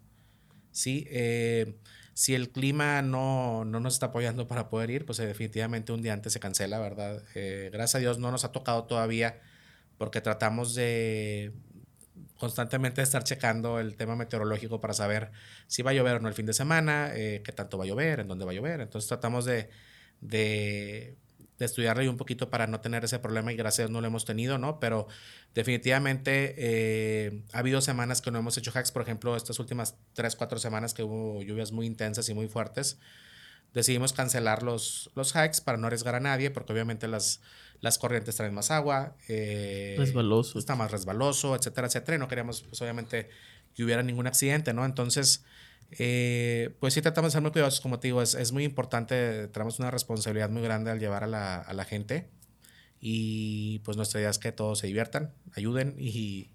¿sí? 0.71 1.05
Eh, 1.09 1.75
si 2.13 2.35
el 2.35 2.49
clima 2.49 3.01
no, 3.01 3.65
no, 3.65 3.79
nos 3.79 3.93
está 3.93 4.07
apoyando 4.07 4.47
para 4.47 4.69
poder 4.69 4.89
ir, 4.89 5.05
pues 5.05 5.19
definitivamente 5.19 5.93
un 5.93 6.01
día 6.01 6.13
antes 6.13 6.33
se 6.33 6.39
cancela, 6.39 6.79
¿verdad? 6.79 7.23
gracias 7.71 7.95
a 7.95 7.99
Dios 7.99 8.19
no 8.19 8.29
nos 8.29 8.43
ha 8.43 8.51
tocado 8.51 8.83
todavía 8.83 9.39
porque 9.97 10.19
tratamos 10.19 10.75
de 10.75 11.53
constantemente 12.39 13.01
estar 13.01 13.23
checando 13.23 13.79
el 13.79 13.95
tema 13.97 14.15
meteorológico 14.15 14.79
para 14.79 14.93
saber 14.93 15.31
si 15.67 15.83
va 15.83 15.91
a 15.91 15.93
llover 15.93 16.15
o 16.15 16.19
no 16.21 16.29
el 16.29 16.33
fin 16.33 16.45
de 16.45 16.53
semana, 16.53 17.11
eh, 17.13 17.41
qué 17.43 17.51
tanto 17.51 17.77
va 17.77 17.83
a 17.83 17.87
llover, 17.87 18.21
en 18.21 18.27
dónde 18.27 18.45
va 18.45 18.51
a 18.51 18.53
llover. 18.55 18.79
Entonces 18.79 19.07
tratamos 19.09 19.43
de, 19.43 19.69
de, 20.21 21.17
de 21.59 21.65
estudiarlo 21.65 22.01
y 22.01 22.07
un 22.07 22.15
poquito 22.15 22.49
para 22.49 22.65
no 22.65 22.79
tener 22.79 23.03
ese 23.03 23.19
problema 23.19 23.51
y 23.51 23.57
gracias 23.57 23.79
a 23.79 23.83
Dios 23.83 23.91
no 23.91 23.99
lo 23.99 24.07
hemos 24.07 24.23
tenido, 24.23 24.57
¿no? 24.57 24.79
Pero 24.79 25.07
definitivamente 25.53 26.55
eh, 26.57 27.43
ha 27.51 27.59
habido 27.59 27.81
semanas 27.81 28.21
que 28.21 28.31
no 28.31 28.39
hemos 28.39 28.57
hecho 28.57 28.71
hacks, 28.73 28.91
por 28.91 29.01
ejemplo, 29.01 29.35
estas 29.35 29.59
últimas 29.59 29.97
tres, 30.13 30.37
cuatro 30.37 30.59
semanas 30.59 30.93
que 30.93 31.03
hubo 31.03 31.43
lluvias 31.43 31.73
muy 31.73 31.85
intensas 31.85 32.29
y 32.29 32.33
muy 32.33 32.47
fuertes 32.47 32.99
decidimos 33.73 34.13
cancelar 34.13 34.63
los, 34.63 35.11
los 35.15 35.33
hikes 35.33 35.61
para 35.63 35.77
no 35.77 35.87
arriesgar 35.87 36.15
a 36.15 36.19
nadie, 36.19 36.49
porque 36.51 36.73
obviamente 36.73 37.07
las, 37.07 37.41
las 37.81 37.97
corrientes 37.97 38.35
traen 38.35 38.53
más 38.53 38.71
agua. 38.71 39.15
Eh, 39.27 39.95
resbaloso. 39.97 40.59
Está 40.59 40.75
más 40.75 40.91
resbaloso, 40.91 41.55
etcétera, 41.55 41.87
etcétera. 41.87 42.15
Y 42.17 42.19
no 42.19 42.27
queríamos, 42.27 42.61
pues 42.63 42.81
obviamente, 42.81 43.29
que 43.73 43.83
hubiera 43.83 44.03
ningún 44.03 44.27
accidente, 44.27 44.73
¿no? 44.73 44.85
Entonces, 44.85 45.43
eh, 45.91 46.75
pues 46.79 46.93
sí 46.93 47.01
tratamos 47.01 47.31
de 47.31 47.33
ser 47.33 47.41
muy 47.41 47.51
cuidadosos, 47.51 47.81
como 47.81 47.99
te 47.99 48.09
digo, 48.09 48.21
es, 48.21 48.35
es 48.35 48.51
muy 48.51 48.63
importante, 48.63 49.47
tenemos 49.47 49.79
una 49.79 49.91
responsabilidad 49.91 50.49
muy 50.49 50.61
grande 50.61 50.91
al 50.91 50.99
llevar 50.99 51.23
a 51.23 51.27
la, 51.27 51.55
a 51.57 51.73
la 51.73 51.85
gente. 51.85 52.29
Y 53.01 53.79
pues 53.79 53.95
nuestra 53.95 54.19
idea 54.19 54.29
es 54.29 54.39
que 54.39 54.51
todos 54.51 54.79
se 54.79 54.87
diviertan, 54.87 55.33
ayuden 55.55 55.95
y, 55.97 56.49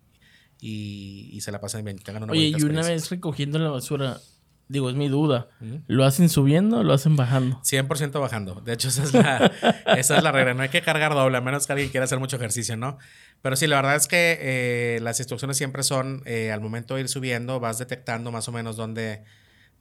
y, 0.60 1.30
y 1.32 1.40
se 1.40 1.50
la 1.50 1.60
pasen 1.60 1.84
bien, 1.84 1.98
tengan 1.98 2.24
una 2.24 2.32
Oye, 2.32 2.52
y 2.56 2.62
una 2.62 2.82
vez 2.82 3.08
recogiendo 3.08 3.58
la 3.58 3.70
basura, 3.70 4.20
Digo, 4.66 4.88
es 4.88 4.96
mi 4.96 5.08
duda. 5.08 5.48
¿Lo 5.86 6.04
hacen 6.04 6.30
subiendo 6.30 6.78
o 6.78 6.82
lo 6.82 6.94
hacen 6.94 7.16
bajando? 7.16 7.60
100% 7.62 8.18
bajando. 8.18 8.62
De 8.62 8.72
hecho, 8.72 8.88
esa 8.88 9.02
es, 9.02 9.12
la, 9.12 9.52
esa 9.98 10.16
es 10.16 10.22
la 10.22 10.32
regla. 10.32 10.54
No 10.54 10.62
hay 10.62 10.70
que 10.70 10.80
cargar 10.80 11.12
doble, 11.12 11.36
a 11.36 11.40
menos 11.42 11.66
que 11.66 11.72
alguien 11.74 11.90
quiera 11.90 12.04
hacer 12.04 12.18
mucho 12.18 12.36
ejercicio, 12.36 12.76
¿no? 12.76 12.98
Pero 13.42 13.56
sí, 13.56 13.66
la 13.66 13.76
verdad 13.76 13.96
es 13.96 14.08
que 14.08 14.38
eh, 14.40 15.00
las 15.02 15.20
instrucciones 15.20 15.58
siempre 15.58 15.82
son, 15.82 16.22
eh, 16.24 16.50
al 16.50 16.62
momento 16.62 16.94
de 16.94 17.02
ir 17.02 17.08
subiendo, 17.08 17.60
vas 17.60 17.78
detectando 17.78 18.32
más 18.32 18.48
o 18.48 18.52
menos 18.52 18.76
dónde, 18.76 19.22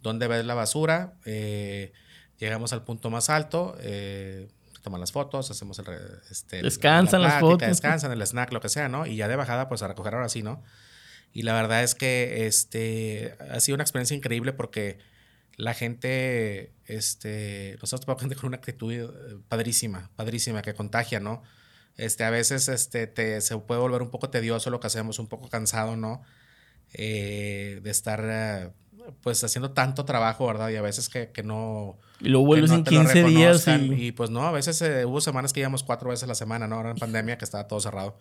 dónde 0.01 0.27
ves 0.27 0.45
la 0.45 0.53
basura. 0.53 1.13
Eh, 1.23 1.93
llegamos 2.38 2.73
al 2.73 2.84
punto 2.84 3.09
más 3.09 3.29
alto, 3.29 3.77
toman 4.81 4.99
las 4.99 5.13
fotos, 5.13 5.49
hacemos 5.49 5.79
el... 5.79 5.86
Este, 6.29 6.61
descansan 6.61 7.21
la 7.21 7.27
plática, 7.29 7.45
las 7.45 7.51
fotos. 7.51 7.67
Descansan, 7.69 8.11
el 8.11 8.21
snack, 8.21 8.51
lo 8.51 8.59
que 8.59 8.67
sea, 8.67 8.89
¿no? 8.89 9.05
Y 9.05 9.15
ya 9.15 9.29
de 9.29 9.38
bajada, 9.38 9.69
pues 9.69 9.81
a 9.81 9.88
recoger 9.88 10.13
ahora 10.13 10.27
sí, 10.27 10.43
¿no? 10.43 10.61
Y 11.34 11.41
la 11.41 11.53
verdad 11.53 11.84
es 11.84 11.95
que 11.95 12.45
este, 12.45 13.36
ha 13.51 13.59
sido 13.59 13.75
una 13.75 13.84
experiencia 13.84 14.15
increíble 14.15 14.53
porque 14.53 14.99
la 15.57 15.73
gente, 15.73 16.71
este, 16.86 17.77
nosotros 17.81 18.01
topamos 18.01 18.21
gente 18.21 18.36
con 18.36 18.47
una 18.47 18.57
actitud 18.57 18.93
eh, 18.93 19.07
padrísima, 19.47 20.11
padrísima, 20.15 20.61
que 20.61 20.73
contagia, 20.73 21.19
¿no? 21.19 21.41
Este, 21.97 22.23
a 22.23 22.29
veces 22.29 22.67
este, 22.69 23.07
te, 23.07 23.41
se 23.41 23.57
puede 23.57 23.81
volver 23.81 24.01
un 24.01 24.09
poco 24.09 24.29
tedioso 24.29 24.69
lo 24.69 24.79
que 24.79 24.88
hacemos, 24.88 25.19
un 25.19 25.27
poco 25.27 25.49
cansado, 25.49 25.95
¿no? 25.95 26.21
Eh, 26.93 27.79
de 27.84 27.89
estar, 27.89 28.73
pues, 29.21 29.43
haciendo 29.43 29.71
tanto 29.71 30.05
trabajo, 30.05 30.45
¿verdad? 30.47 30.69
Y 30.69 30.75
a 30.75 30.81
veces 30.81 31.09
que, 31.09 31.31
que 31.31 31.43
no... 31.43 31.99
Y 32.19 32.29
lo 32.29 32.41
vuelves 32.41 32.71
no 32.71 32.77
en 32.77 32.84
15 32.84 33.23
días. 33.23 33.67
Y... 33.67 34.07
y... 34.07 34.11
pues 34.11 34.29
no, 34.29 34.45
a 34.45 34.51
veces 34.51 34.81
eh, 34.81 35.05
hubo 35.05 35.21
semanas 35.21 35.53
que 35.53 35.59
íbamos 35.59 35.84
cuatro 35.84 36.09
veces 36.09 36.23
a 36.23 36.27
la 36.27 36.36
semana, 36.36 36.67
¿no? 36.67 36.75
Ahora 36.75 36.91
en 36.91 36.97
pandemia 36.97 37.38
que 37.38 37.45
estaba 37.45 37.67
todo 37.67 37.79
cerrado. 37.79 38.17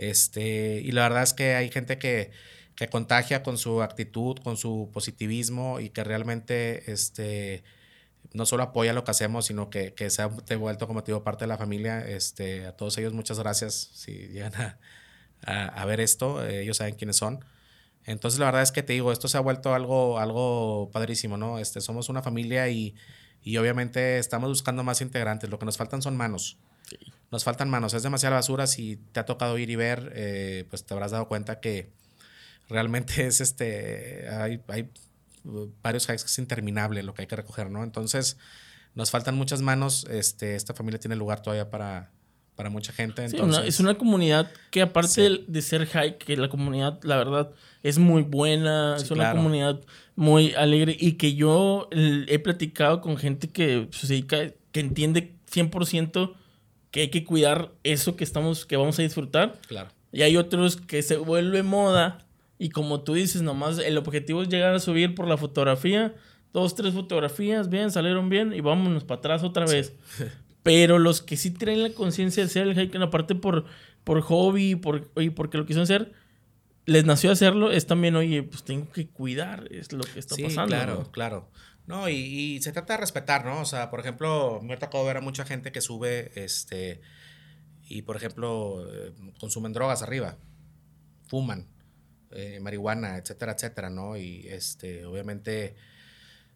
Este, 0.00 0.80
y 0.82 0.92
la 0.92 1.02
verdad 1.02 1.22
es 1.22 1.34
que 1.34 1.56
hay 1.56 1.70
gente 1.70 1.98
que, 1.98 2.30
que 2.74 2.88
contagia 2.88 3.42
con 3.42 3.58
su 3.58 3.82
actitud, 3.82 4.38
con 4.38 4.56
su 4.56 4.88
positivismo 4.94 5.78
y 5.78 5.90
que 5.90 6.04
realmente 6.04 6.90
este, 6.90 7.64
no 8.32 8.46
solo 8.46 8.62
apoya 8.62 8.94
lo 8.94 9.04
que 9.04 9.10
hacemos, 9.10 9.44
sino 9.44 9.68
que, 9.68 9.92
que 9.92 10.08
se 10.08 10.22
ha 10.22 10.28
devuelto, 10.46 10.86
como 10.86 11.04
te 11.04 11.12
digo, 11.12 11.22
parte 11.22 11.44
de 11.44 11.48
la 11.48 11.58
familia. 11.58 12.00
Este, 12.00 12.66
a 12.66 12.72
todos 12.72 12.96
ellos, 12.96 13.12
muchas 13.12 13.38
gracias 13.38 13.90
si 13.92 14.12
llegan 14.28 14.54
a, 14.54 14.78
a, 15.66 15.84
ver 15.84 16.00
esto, 16.00 16.42
eh, 16.46 16.62
ellos 16.62 16.78
saben 16.78 16.94
quiénes 16.94 17.16
son. 17.16 17.44
Entonces 18.06 18.40
la 18.40 18.46
verdad 18.46 18.62
es 18.62 18.72
que 18.72 18.82
te 18.82 18.94
digo, 18.94 19.12
esto 19.12 19.28
se 19.28 19.36
ha 19.36 19.40
vuelto 19.40 19.74
algo, 19.74 20.18
algo 20.18 20.88
padrísimo, 20.94 21.36
¿no? 21.36 21.58
Este, 21.58 21.82
somos 21.82 22.08
una 22.08 22.22
familia 22.22 22.70
y, 22.70 22.94
y 23.42 23.58
obviamente 23.58 24.18
estamos 24.18 24.48
buscando 24.48 24.82
más 24.82 25.02
integrantes, 25.02 25.50
lo 25.50 25.58
que 25.58 25.66
nos 25.66 25.76
faltan 25.76 26.00
son 26.00 26.16
manos. 26.16 26.56
Nos 27.30 27.44
faltan 27.44 27.70
manos, 27.70 27.94
es 27.94 28.02
demasiada 28.02 28.36
basura, 28.36 28.66
si 28.66 28.96
te 29.12 29.20
ha 29.20 29.24
tocado 29.24 29.56
ir 29.56 29.70
y 29.70 29.76
ver, 29.76 30.12
eh, 30.16 30.64
pues 30.68 30.84
te 30.84 30.94
habrás 30.94 31.12
dado 31.12 31.28
cuenta 31.28 31.60
que 31.60 31.92
realmente 32.68 33.26
es 33.26 33.40
este, 33.40 34.28
hay, 34.28 34.60
hay 34.68 34.90
varios 35.82 36.04
hikes 36.06 36.22
que 36.22 36.26
es 36.26 36.38
interminable 36.38 37.02
lo 37.02 37.14
que 37.14 37.22
hay 37.22 37.28
que 37.28 37.36
recoger, 37.36 37.70
¿no? 37.70 37.82
Entonces, 37.82 38.36
nos 38.94 39.10
faltan 39.10 39.36
muchas 39.36 39.62
manos. 39.62 40.06
Este, 40.10 40.56
esta 40.56 40.74
familia 40.74 40.98
tiene 40.98 41.16
lugar 41.16 41.40
todavía 41.40 41.70
para, 41.70 42.10
para 42.56 42.70
mucha 42.70 42.92
gente. 42.92 43.24
Entonces, 43.24 43.64
es 43.64 43.80
una 43.80 43.94
comunidad 43.94 44.50
que 44.70 44.82
aparte 44.82 45.44
de 45.46 45.62
ser 45.62 45.86
hike, 45.86 46.18
que 46.18 46.36
la 46.36 46.48
comunidad, 46.48 47.00
la 47.02 47.16
verdad, 47.16 47.52
es 47.82 47.98
muy 47.98 48.22
buena, 48.22 48.96
es 48.96 49.10
una 49.10 49.32
comunidad 49.32 49.80
muy 50.16 50.52
alegre 50.54 50.96
y 50.98 51.12
que 51.12 51.34
yo 51.34 51.88
he 51.92 52.38
platicado 52.38 53.00
con 53.00 53.16
gente 53.16 53.48
que 53.48 53.88
se 53.92 54.06
dedica, 54.08 54.52
que 54.72 54.80
entiende 54.80 55.36
100% 55.50 56.34
que 56.90 57.02
hay 57.02 57.08
que 57.08 57.24
cuidar 57.24 57.72
eso 57.84 58.16
que 58.16 58.24
estamos, 58.24 58.66
que 58.66 58.76
vamos 58.76 58.98
a 58.98 59.02
disfrutar. 59.02 59.58
Claro. 59.66 59.90
Y 60.12 60.22
hay 60.22 60.36
otros 60.36 60.76
que 60.76 61.02
se 61.02 61.16
vuelve 61.16 61.62
moda 61.62 62.26
y 62.58 62.68
como 62.68 63.00
tú 63.00 63.14
dices, 63.14 63.42
nomás 63.42 63.78
el 63.78 63.96
objetivo 63.96 64.42
es 64.42 64.48
llegar 64.48 64.74
a 64.74 64.80
subir 64.80 65.14
por 65.14 65.26
la 65.26 65.38
fotografía, 65.38 66.14
dos, 66.52 66.74
tres 66.74 66.92
fotografías, 66.92 67.70
bien, 67.70 67.90
salieron 67.90 68.28
bien 68.28 68.52
y 68.52 68.60
vámonos 68.60 69.04
para 69.04 69.18
atrás 69.20 69.42
otra 69.42 69.64
vez. 69.64 69.94
Pero 70.62 70.98
los 70.98 71.22
que 71.22 71.38
sí 71.38 71.52
traen 71.52 71.82
la 71.82 71.90
conciencia 71.90 72.42
de 72.42 72.48
hacer 72.48 72.68
el 72.68 72.78
hiking, 72.78 73.00
aparte 73.00 73.34
por, 73.34 73.64
por 74.04 74.20
hobby 74.20 74.74
por, 74.74 75.10
oye, 75.14 75.30
porque 75.30 75.56
lo 75.56 75.64
quisieron 75.64 75.84
hacer, 75.84 76.12
les 76.84 77.06
nació 77.06 77.30
hacerlo, 77.30 77.70
es 77.70 77.86
también, 77.86 78.14
oye, 78.16 78.42
pues 78.42 78.62
tengo 78.62 78.90
que 78.92 79.06
cuidar, 79.06 79.66
es 79.70 79.92
lo 79.92 80.04
que 80.04 80.18
está 80.18 80.34
sí, 80.34 80.42
pasando. 80.42 80.68
Claro, 80.68 81.08
claro. 81.12 81.48
No, 81.90 82.08
y, 82.08 82.62
se 82.62 82.70
trata 82.70 82.92
de 82.92 83.00
respetar, 83.00 83.44
¿no? 83.44 83.62
O 83.62 83.64
sea, 83.64 83.90
por 83.90 83.98
ejemplo, 83.98 84.60
me 84.62 84.74
ha 84.74 84.78
tocado 84.78 85.04
ver 85.04 85.16
a 85.16 85.20
mucha 85.20 85.44
gente 85.44 85.72
que 85.72 85.80
sube, 85.80 86.30
este, 86.36 87.00
y 87.88 88.02
por 88.02 88.16
ejemplo, 88.16 88.86
eh, 88.88 89.12
consumen 89.40 89.72
drogas 89.72 90.00
arriba, 90.00 90.36
fuman 91.26 91.66
eh, 92.30 92.60
marihuana, 92.60 93.16
etcétera, 93.16 93.52
etcétera, 93.52 93.90
¿no? 93.90 94.16
Y 94.16 94.46
este, 94.46 95.04
obviamente, 95.04 95.74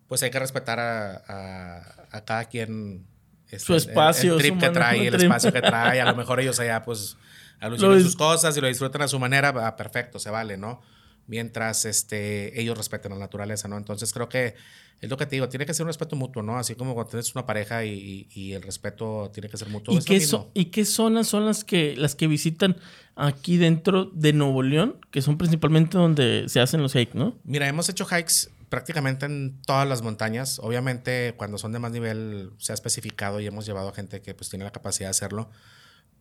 pues 0.06 0.22
hay 0.22 0.30
que 0.30 0.38
respetar 0.38 0.78
a, 0.78 2.06
a, 2.12 2.24
cada 2.24 2.44
quien. 2.44 3.04
Este, 3.46 3.58
su 3.58 3.74
espacio. 3.74 4.34
El, 4.34 4.38
trip 4.38 4.60
que 4.60 4.70
trae, 4.70 5.08
el 5.08 5.14
espacio 5.16 5.52
que 5.52 5.62
trae. 5.62 6.00
A 6.00 6.04
lo 6.04 6.14
mejor 6.16 6.38
ellos 6.38 6.60
allá, 6.60 6.84
pues, 6.84 7.16
alucinan 7.58 8.00
sus 8.00 8.14
cosas 8.14 8.56
y 8.56 8.60
lo 8.60 8.68
disfrutan 8.68 9.02
a 9.02 9.08
su 9.08 9.18
manera, 9.18 9.74
perfecto, 9.74 10.20
se 10.20 10.30
vale, 10.30 10.56
¿no? 10.56 10.80
Mientras 11.26 11.84
este, 11.84 12.60
ellos 12.60 12.76
respeten 12.76 13.12
la 13.12 13.18
naturaleza, 13.18 13.68
¿no? 13.68 13.76
Entonces 13.76 14.12
creo 14.12 14.28
que 14.28 14.54
es 15.00 15.10
lo 15.10 15.16
que 15.16 15.26
te 15.26 15.36
digo, 15.36 15.48
tiene 15.48 15.66
que 15.66 15.74
ser 15.74 15.84
un 15.84 15.88
respeto 15.88 16.16
mutuo, 16.16 16.42
¿no? 16.42 16.58
Así 16.58 16.74
como 16.74 16.94
cuando 16.94 17.10
tienes 17.10 17.34
una 17.34 17.46
pareja 17.46 17.84
y, 17.84 18.26
y, 18.32 18.52
el 18.52 18.62
respeto 18.62 19.30
tiene 19.32 19.48
que 19.48 19.56
ser 19.56 19.68
mutuo. 19.68 19.94
¿Y, 19.94 20.02
qué, 20.02 20.26
¿Y 20.54 20.66
qué 20.66 20.84
zonas 20.84 21.26
son 21.26 21.44
las 21.44 21.64
que, 21.64 21.94
las 21.96 22.14
que 22.14 22.26
visitan 22.26 22.76
aquí 23.16 23.56
dentro 23.56 24.06
de 24.06 24.32
Nuevo 24.32 24.62
León, 24.62 24.96
que 25.10 25.20
son 25.20 25.36
principalmente 25.36 25.98
donde 25.98 26.48
se 26.48 26.60
hacen 26.60 26.80
los 26.82 26.94
hikes, 26.94 27.18
¿no? 27.18 27.36
Mira, 27.44 27.68
hemos 27.68 27.88
hecho 27.88 28.06
hikes 28.06 28.48
prácticamente 28.68 29.26
en 29.26 29.60
todas 29.66 29.86
las 29.86 30.02
montañas. 30.02 30.58
Obviamente, 30.58 31.34
cuando 31.36 31.58
son 31.58 31.72
de 31.72 31.78
más 31.78 31.92
nivel, 31.92 32.50
se 32.58 32.72
ha 32.72 32.74
especificado 32.74 33.40
y 33.40 33.46
hemos 33.46 33.66
llevado 33.66 33.90
a 33.90 33.92
gente 33.92 34.20
que 34.20 34.34
pues 34.34 34.48
tiene 34.48 34.64
la 34.64 34.72
capacidad 34.72 35.08
de 35.08 35.10
hacerlo. 35.10 35.50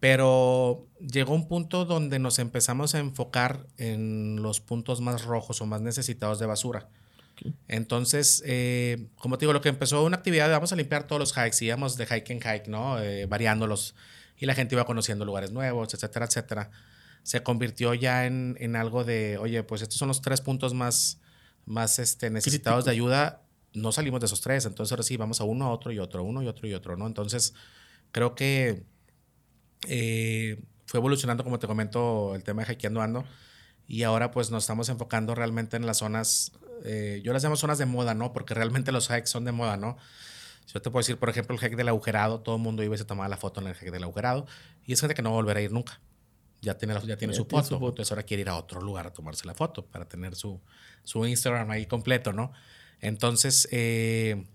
Pero 0.04 0.89
llegó 0.99 1.34
un 1.34 1.47
punto 1.47 1.86
donde 1.86 2.20
nos 2.20 2.38
empezamos 2.38 2.93
a 2.93 2.99
enfocar 2.99 3.68
en 3.78 4.43
los 4.43 4.60
puntos 4.60 4.99
más 4.99 5.24
rojos 5.24 5.62
o 5.62 5.66
más 5.66 5.80
necesitados 5.80 6.39
de 6.39 6.45
basura. 6.45 6.89
Entonces, 7.70 8.43
eh, 8.45 9.08
como 9.16 9.38
te 9.38 9.45
digo, 9.45 9.54
lo 9.54 9.62
que 9.62 9.70
empezó 9.70 10.04
una 10.04 10.18
actividad, 10.18 10.51
vamos 10.51 10.74
a 10.74 10.76
limpiar 10.76 11.08
todos 11.08 11.22
los 11.22 11.34
hikes, 11.34 11.64
íbamos 11.64 11.95
de 11.95 12.06
hike 12.06 12.32
en 12.32 12.41
hike, 12.41 12.68
¿no? 12.68 12.99
Eh, 12.99 13.28
variándolos 13.28 13.95
y 14.38 14.45
la 14.45 14.56
gente 14.56 14.76
iba 14.76 14.84
conociendo 14.84 15.24
lugares 15.24 15.51
nuevos, 15.51 15.93
etcétera, 15.93 16.26
etcétera. 16.26 16.70
Se 17.24 17.41
convirtió 17.41 17.93
ya 17.93 18.26
en, 18.26 18.58
en 18.60 18.76
algo 18.76 19.06
de, 19.06 19.38
oye, 19.38 19.64
pues 19.64 19.84
estos 19.84 19.99
son 19.99 20.10
los 20.10 20.22
tres 20.22 20.41
puntos 20.41 20.74
más, 20.74 21.22
más 21.66 21.99
este, 21.99 22.30
necesitados 22.30 22.84
de 22.84 22.91
ayuda. 22.91 23.41
No 23.72 23.93
salimos 23.93 24.20
de 24.20 24.26
esos 24.26 24.41
tres, 24.41 24.66
entonces 24.66 24.91
ahora 24.91 25.04
sí 25.04 25.16
vamos 25.16 25.39
a 25.39 25.45
uno, 25.45 25.68
a 25.68 25.72
otro 25.72 25.93
y 25.93 25.99
otro, 25.99 26.26
uno 26.26 26.43
y 26.43 26.47
otro 26.47 26.68
y 26.68 26.74
otro, 26.74 26.97
¿no? 26.97 27.08
Entonces, 27.08 27.54
creo 28.12 28.36
que 28.36 28.84
eh, 29.88 30.62
fue 30.86 31.00
evolucionando, 31.00 31.44
como 31.44 31.60
te 31.60 31.68
comento, 31.68 32.36
el 32.36 32.44
tema 32.44 32.62
de 32.62 32.68
hackeando 32.68 33.02
ando. 33.02 33.26
Y 33.88 34.04
ahora 34.04 34.32
pues 34.32 34.50
nos 34.50 34.64
estamos 34.64 34.90
enfocando 34.90 35.36
realmente 35.36 35.76
en 35.76 35.86
las 35.86 35.98
zonas 35.98 36.54
eh, 36.84 37.22
yo 37.24 37.34
las 37.34 37.44
llamo 37.44 37.56
zonas 37.56 37.78
de 37.78 37.86
moda, 37.86 38.14
¿no? 38.14 38.34
Porque 38.34 38.54
realmente 38.54 38.92
los 38.92 39.08
hikes 39.08 39.28
son 39.28 39.46
de 39.46 39.52
moda, 39.52 39.78
¿no? 39.78 39.98
Yo 40.74 40.82
te 40.82 40.90
puedo 40.90 41.02
decir, 41.02 41.18
por 41.18 41.30
ejemplo, 41.30 41.56
el 41.56 41.62
hike 41.62 41.76
del 41.76 41.90
agujerado, 41.90 42.42
todo 42.42 42.56
el 42.56 42.62
mundo 42.62 42.84
iba 42.84 42.96
y 42.96 42.98
se 42.98 43.06
tomaba 43.06 43.28
la 43.30 43.38
foto 43.38 43.62
en 43.62 43.68
el 43.68 43.76
hike 43.76 43.92
del 43.92 44.04
agujerado, 44.04 44.46
y 44.86 44.94
es 44.94 45.00
gente 45.00 45.14
que 45.14 45.22
no 45.22 45.34
va 45.34 45.54
a 45.54 45.62
ir 45.62 45.72
nunca. 45.72 46.00
Ya 46.62 46.78
tiene, 46.78 46.96
ya 47.06 47.18
tiene, 47.18 47.34
su, 47.34 47.46
foto, 47.46 47.76
entonces 47.76 48.10
ahora 48.12 48.24
quiere 48.24 48.42
ir 48.42 48.50
a 48.50 48.56
otro 48.56 48.80
lugar 48.82 49.08
a 49.08 49.12
tomarse 49.12 49.46
la 49.46 49.54
foto 49.54 49.86
para 49.86 50.08
tener 50.08 50.36
su, 50.36 50.62
su 51.04 51.26
Instagram 51.26 51.70
ahí 51.72 51.86
completo, 51.86 52.32
¿no? 52.32 52.54
Entonces, 53.02 53.68
eh, 53.72 54.46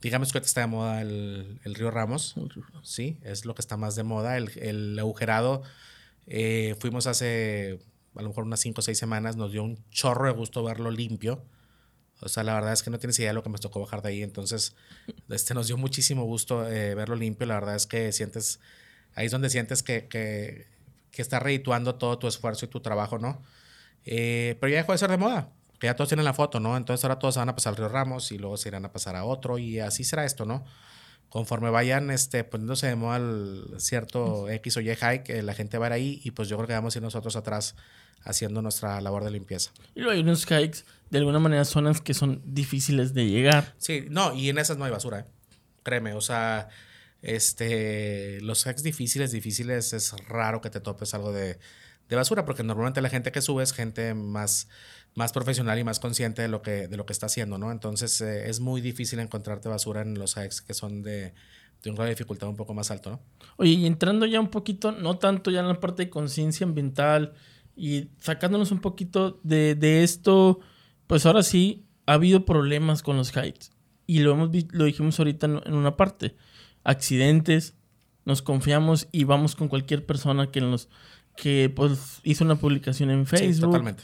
digamos 0.00 0.32
que 0.32 0.38
ahorita 0.38 0.48
está 0.48 0.60
de 0.62 0.66
moda 0.66 1.00
el, 1.00 1.60
el, 1.64 1.74
Río 1.74 1.90
Ramos, 1.90 2.34
sí, 2.82 3.18
es 3.22 3.44
lo 3.44 3.54
que 3.54 3.60
está 3.60 3.76
más 3.76 3.94
de 3.96 4.02
moda. 4.02 4.36
El, 4.36 4.50
el 4.58 4.98
agujerado, 4.98 5.62
eh, 6.26 6.76
fuimos 6.78 7.06
hace 7.06 7.80
a 8.14 8.22
lo 8.22 8.28
mejor 8.28 8.44
unas 8.44 8.60
5 8.60 8.80
o 8.80 8.82
6 8.82 8.98
semanas, 8.98 9.36
nos 9.36 9.52
dio 9.52 9.62
un 9.62 9.78
chorro 9.90 10.26
de 10.26 10.32
gusto 10.32 10.64
verlo 10.64 10.90
limpio 10.90 11.42
o 12.22 12.28
sea, 12.28 12.42
la 12.42 12.54
verdad 12.54 12.72
es 12.72 12.82
que 12.82 12.90
no 12.90 12.98
tienes 12.98 13.18
idea 13.18 13.30
de 13.30 13.34
lo 13.34 13.42
que 13.42 13.48
me 13.48 13.58
tocó 13.58 13.80
bajar 13.80 14.02
de 14.02 14.10
ahí. 14.10 14.22
Entonces, 14.22 14.74
este, 15.28 15.54
nos 15.54 15.66
dio 15.66 15.76
muchísimo 15.76 16.24
gusto 16.24 16.68
eh, 16.68 16.94
verlo 16.94 17.16
limpio. 17.16 17.46
La 17.46 17.54
verdad 17.54 17.76
es 17.76 17.86
que 17.86 18.12
sientes, 18.12 18.60
ahí 19.14 19.26
es 19.26 19.32
donde 19.32 19.50
sientes 19.50 19.82
que, 19.82 20.06
que, 20.06 20.66
que 21.10 21.22
está 21.22 21.38
redituando 21.38 21.94
todo 21.94 22.18
tu 22.18 22.28
esfuerzo 22.28 22.66
y 22.66 22.68
tu 22.68 22.80
trabajo, 22.80 23.18
¿no? 23.18 23.42
Eh, 24.04 24.56
pero 24.60 24.70
ya 24.70 24.78
dejó 24.78 24.92
de 24.92 24.98
ser 24.98 25.10
de 25.10 25.16
moda, 25.18 25.50
que 25.80 25.86
ya 25.86 25.96
todos 25.96 26.08
tienen 26.08 26.24
la 26.24 26.34
foto, 26.34 26.60
¿no? 26.60 26.76
Entonces 26.76 27.02
ahora 27.04 27.18
todos 27.18 27.36
van 27.36 27.48
a 27.48 27.54
pasar 27.54 27.72
al 27.72 27.78
Río 27.78 27.88
Ramos 27.88 28.30
y 28.30 28.38
luego 28.38 28.56
se 28.58 28.68
irán 28.68 28.84
a 28.84 28.92
pasar 28.92 29.16
a 29.16 29.24
otro 29.24 29.58
y 29.58 29.80
así 29.80 30.04
será 30.04 30.24
esto, 30.24 30.44
¿no? 30.44 30.64
Conforme 31.30 31.70
vayan 31.70 32.10
este, 32.10 32.44
poniéndose 32.44 32.86
de 32.86 32.96
moda 32.96 33.16
el 33.16 33.64
cierto 33.78 34.48
X 34.50 34.76
o 34.76 34.80
Y 34.80 34.94
hike, 34.94 35.42
la 35.42 35.54
gente 35.54 35.78
va 35.78 35.86
a 35.86 35.88
ir 35.88 35.92
ahí 35.94 36.20
y 36.22 36.32
pues 36.32 36.48
yo 36.48 36.56
creo 36.56 36.68
que 36.68 36.74
vamos 36.74 36.94
a 36.94 36.98
ir 36.98 37.02
nosotros 37.02 37.34
atrás 37.34 37.76
haciendo 38.22 38.60
nuestra 38.60 39.00
labor 39.00 39.24
de 39.24 39.30
limpieza. 39.30 39.70
Y 39.94 40.00
luego 40.00 40.12
hay 40.12 40.20
unos 40.20 40.44
hikes, 40.44 40.84
de 41.08 41.18
alguna 41.18 41.38
manera, 41.38 41.64
zonas 41.64 42.02
que 42.02 42.12
son 42.12 42.42
difíciles 42.44 43.14
de 43.14 43.26
llegar. 43.26 43.74
Sí, 43.78 44.06
no, 44.10 44.34
y 44.34 44.50
en 44.50 44.58
esas 44.58 44.76
no 44.76 44.84
hay 44.84 44.90
basura, 44.90 45.20
¿eh? 45.20 45.24
créeme, 45.82 46.12
o 46.12 46.20
sea, 46.20 46.68
este, 47.22 48.40
los 48.42 48.64
hikes 48.64 48.82
difíciles, 48.82 49.32
difíciles, 49.32 49.94
es 49.94 50.12
raro 50.28 50.60
que 50.60 50.68
te 50.68 50.80
topes 50.80 51.14
algo 51.14 51.32
de, 51.32 51.58
de 52.10 52.16
basura, 52.16 52.44
porque 52.44 52.62
normalmente 52.62 53.00
la 53.00 53.08
gente 53.08 53.32
que 53.32 53.40
sube 53.40 53.62
es 53.62 53.72
gente 53.72 54.14
más, 54.14 54.68
más 55.14 55.32
profesional 55.32 55.78
y 55.78 55.84
más 55.84 56.00
consciente 56.00 56.42
de 56.42 56.48
lo 56.48 56.62
que, 56.62 56.88
de 56.88 56.96
lo 56.96 57.06
que 57.06 57.12
está 57.12 57.26
haciendo, 57.26 57.58
¿no? 57.58 57.72
Entonces 57.72 58.20
eh, 58.20 58.48
es 58.48 58.60
muy 58.60 58.80
difícil 58.80 59.18
encontrarte 59.18 59.68
basura 59.68 60.02
en 60.02 60.18
los 60.18 60.36
hikes 60.36 60.56
que 60.66 60.74
son 60.74 61.02
de, 61.02 61.34
de 61.82 61.90
un 61.90 61.96
grado 61.96 62.06
de 62.06 62.14
dificultad 62.14 62.48
un 62.48 62.56
poco 62.56 62.74
más 62.74 62.90
alto, 62.90 63.10
¿no? 63.10 63.20
Oye, 63.56 63.72
y 63.72 63.86
entrando 63.86 64.26
ya 64.26 64.40
un 64.40 64.48
poquito, 64.48 64.92
no 64.92 65.18
tanto 65.18 65.50
ya 65.50 65.60
en 65.60 65.68
la 65.68 65.80
parte 65.80 66.04
de 66.04 66.10
conciencia 66.10 66.64
ambiental, 66.66 67.34
y 67.80 68.10
sacándonos 68.18 68.72
un 68.72 68.80
poquito 68.80 69.40
de, 69.42 70.02
esto, 70.02 70.60
pues 71.06 71.24
ahora 71.24 71.42
sí 71.42 71.86
ha 72.04 72.12
habido 72.12 72.44
problemas 72.44 73.02
con 73.02 73.16
los 73.16 73.30
hikes. 73.30 73.70
Y 74.06 74.18
lo, 74.18 74.32
hemos, 74.32 74.50
lo 74.72 74.84
dijimos 74.84 75.18
ahorita 75.18 75.46
en, 75.46 75.72
una 75.72 75.96
parte. 75.96 76.36
Accidentes, 76.84 77.74
nos 78.26 78.42
confiamos 78.42 79.08
y 79.12 79.24
vamos 79.24 79.56
con 79.56 79.68
cualquier 79.68 80.04
persona 80.04 80.50
que 80.50 80.60
nos 80.60 80.90
que 81.36 81.72
pues 81.74 82.20
hizo 82.22 82.44
una 82.44 82.56
publicación 82.56 83.10
en 83.10 83.24
Facebook. 83.24 83.54
Sí, 83.54 83.60
totalmente. 83.60 84.02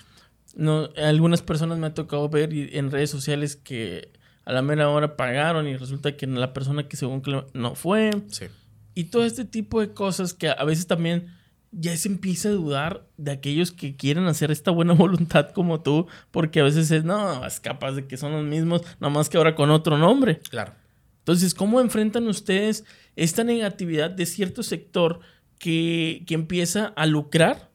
No, 0.57 0.89
algunas 0.97 1.43
personas 1.43 1.79
me 1.79 1.87
ha 1.87 1.95
tocado 1.95 2.29
ver 2.29 2.51
en 2.53 2.91
redes 2.91 3.11
sociales 3.11 3.57
que 3.57 4.11
a 4.45 4.53
la 4.53 4.63
mera 4.63 4.89
hora 4.89 5.17
pagaron 5.17 5.69
y 5.69 5.77
resulta 5.77 6.17
que 6.17 6.27
la 6.27 6.53
persona 6.53 6.89
que 6.89 6.97
según 6.97 7.23
no 7.53 7.75
fue. 7.75 8.11
Sí. 8.29 8.47
Y 8.95 9.05
todo 9.05 9.25
este 9.25 9.45
tipo 9.45 9.81
de 9.81 9.93
cosas 9.93 10.33
que 10.33 10.49
a 10.49 10.65
veces 10.65 10.87
también 10.87 11.37
ya 11.71 11.95
se 11.97 12.09
empieza 12.09 12.49
a 12.49 12.53
dudar 12.53 13.07
de 13.19 13.33
aquellos 13.33 13.71
que 13.71 13.97
quieren 13.97 14.25
hacer 14.27 14.51
esta 14.51 14.71
buena 14.71 14.93
voluntad 14.95 15.51
como 15.51 15.83
tú, 15.83 16.07
porque 16.31 16.61
a 16.61 16.65
veces 16.65 16.91
es, 16.91 17.05
no, 17.05 17.45
es 17.45 17.61
capaz 17.61 17.93
de 17.93 18.07
que 18.07 18.17
son 18.17 18.33
los 18.33 18.45
mismos, 18.45 18.83
nada 18.99 19.13
más 19.13 19.29
que 19.29 19.37
ahora 19.37 19.55
con 19.55 19.71
otro 19.71 19.99
nombre. 19.99 20.41
Claro. 20.49 20.73
Entonces, 21.19 21.55
¿cómo 21.55 21.81
enfrentan 21.81 22.27
ustedes 22.29 22.85
esta 23.17 23.45
negatividad 23.45 24.11
de 24.11 24.27
cierto 24.27 24.63
sector 24.63 25.21
que, 25.59 26.25
que 26.27 26.35
empieza 26.35 26.87
a 26.97 27.05
lucrar 27.05 27.66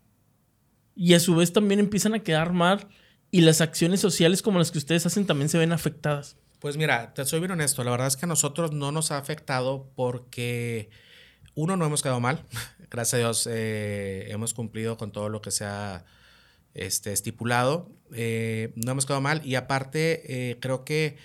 y 0.95 1.13
a 1.13 1.19
su 1.19 1.35
vez 1.35 1.53
también 1.53 1.79
empiezan 1.79 2.13
a 2.13 2.19
quedar 2.19 2.53
mal 2.53 2.87
y 3.31 3.41
las 3.41 3.61
acciones 3.61 3.99
sociales 3.99 4.41
como 4.41 4.59
las 4.59 4.71
que 4.71 4.77
ustedes 4.77 5.05
hacen 5.05 5.25
también 5.25 5.49
se 5.49 5.57
ven 5.57 5.71
afectadas? 5.71 6.37
Pues 6.59 6.77
mira, 6.77 7.13
te 7.13 7.25
soy 7.25 7.39
bien 7.39 7.51
honesto, 7.51 7.83
la 7.83 7.91
verdad 7.91 8.07
es 8.07 8.17
que 8.17 8.25
a 8.25 8.27
nosotros 8.27 8.71
no 8.71 8.91
nos 8.91 9.11
ha 9.11 9.17
afectado 9.17 9.89
porque 9.95 10.89
uno, 11.55 11.75
no 11.75 11.85
hemos 11.85 12.03
quedado 12.03 12.19
mal. 12.19 12.45
Gracias 12.91 13.13
a 13.15 13.17
Dios 13.17 13.47
eh, 13.49 14.27
hemos 14.29 14.53
cumplido 14.53 14.97
con 14.97 15.11
todo 15.11 15.29
lo 15.29 15.41
que 15.41 15.51
se 15.51 15.65
ha 15.65 16.05
este, 16.73 17.13
estipulado. 17.13 17.89
Eh, 18.13 18.73
no 18.75 18.91
hemos 18.91 19.05
quedado 19.05 19.21
mal. 19.21 19.41
Y 19.45 19.55
aparte, 19.55 20.57
creo 20.61 20.83
que 20.83 21.17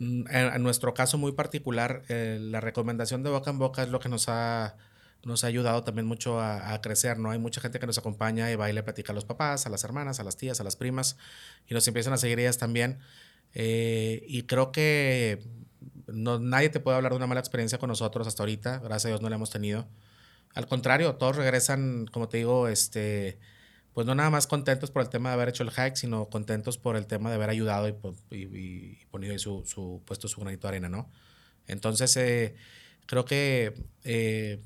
mm, 0.00 0.24
en, 0.28 0.62
nuestro 0.62 0.92
caso 0.92 1.18
muy 1.18 1.32
particular, 1.32 2.02
la 2.08 2.60
recomendación 2.60 3.22
de 3.22 3.30
boca 3.30 3.50
en 3.50 3.58
boca 3.58 3.82
es 3.82 3.88
lo 3.88 4.00
que 4.00 4.08
nos 4.08 4.28
ha, 4.28 4.76
nos 5.24 5.44
ha 5.44 5.46
ayudado 5.46 5.84
también 5.84 6.06
mucho 6.06 6.40
a, 6.40 6.80
crecer, 6.82 7.18
¿no? 7.18 7.30
Hay 7.30 7.38
mucha 7.38 7.60
gente 7.60 7.78
que 7.78 7.86
nos 7.86 7.98
acompaña 7.98 8.50
y 8.50 8.56
va 8.56 8.68
y 8.70 8.72
le 8.72 8.82
platica 8.82 9.12
a 9.12 9.14
los 9.14 9.24
papás, 9.24 9.66
a 9.66 9.70
las 9.70 9.84
hermanas, 9.84 10.20
a 10.20 10.24
las 10.24 10.36
tías, 10.36 10.60
a 10.60 10.64
las 10.64 10.76
primas, 10.76 11.16
y 11.68 11.74
nos 11.74 11.86
empiezan 11.86 12.12
a 12.12 12.16
seguir 12.16 12.40
ellas 12.40 12.58
también. 12.58 12.98
y 13.54 14.42
creo 14.44 14.72
que 14.72 15.42
no, 16.06 16.38
nadie 16.38 16.68
te 16.70 16.80
puede 16.80 16.96
hablar 16.96 17.12
de 17.12 17.16
una 17.16 17.26
mala 17.26 17.40
experiencia 17.40 17.78
con 17.78 17.88
nosotros 17.88 18.26
hasta 18.26 18.42
ahorita. 18.42 18.78
Gracias 18.78 19.06
a 19.06 19.08
Dios 19.08 19.22
no 19.22 19.28
la 19.28 19.36
hemos 19.36 19.50
tenido. 19.50 19.86
Al 20.54 20.66
contrario, 20.66 21.14
todos 21.16 21.36
regresan, 21.36 22.06
como 22.06 22.28
te 22.28 22.38
digo, 22.38 22.68
este, 22.68 23.38
pues 23.94 24.06
no 24.06 24.14
nada 24.14 24.30
más 24.30 24.46
contentos 24.46 24.90
por 24.90 25.02
el 25.02 25.08
tema 25.08 25.30
de 25.30 25.34
haber 25.34 25.48
hecho 25.48 25.62
el 25.62 25.70
hike, 25.70 25.96
sino 25.96 26.28
contentos 26.28 26.78
por 26.78 26.96
el 26.96 27.06
tema 27.06 27.30
de 27.30 27.36
haber 27.36 27.50
ayudado 27.50 27.88
y, 27.88 27.92
pues, 27.92 28.16
y, 28.30 29.04
ponido 29.10 29.38
su, 29.38 29.64
su, 29.64 30.02
puesto 30.04 30.28
su 30.28 30.40
granito 30.40 30.66
de 30.66 30.68
arena, 30.68 30.88
¿no? 30.88 31.10
Entonces, 31.66 32.16
eh, 32.16 32.54
creo 33.06 33.24
que 33.24 33.74
eh, 34.04 34.60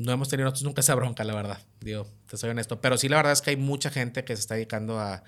no 0.00 0.12
hemos 0.12 0.28
tenido 0.28 0.46
nosotros 0.46 0.64
nunca 0.64 0.80
esa 0.80 0.94
bronca, 0.94 1.24
la 1.24 1.34
verdad. 1.34 1.58
Digo, 1.80 2.06
te 2.26 2.36
soy 2.36 2.50
honesto. 2.50 2.80
Pero 2.80 2.96
sí, 2.96 3.08
la 3.08 3.16
verdad 3.16 3.32
es 3.32 3.42
que 3.42 3.50
hay 3.50 3.56
mucha 3.56 3.90
gente 3.90 4.24
que 4.24 4.34
se 4.34 4.40
está 4.40 4.54
dedicando 4.54 4.98
a, 4.98 5.22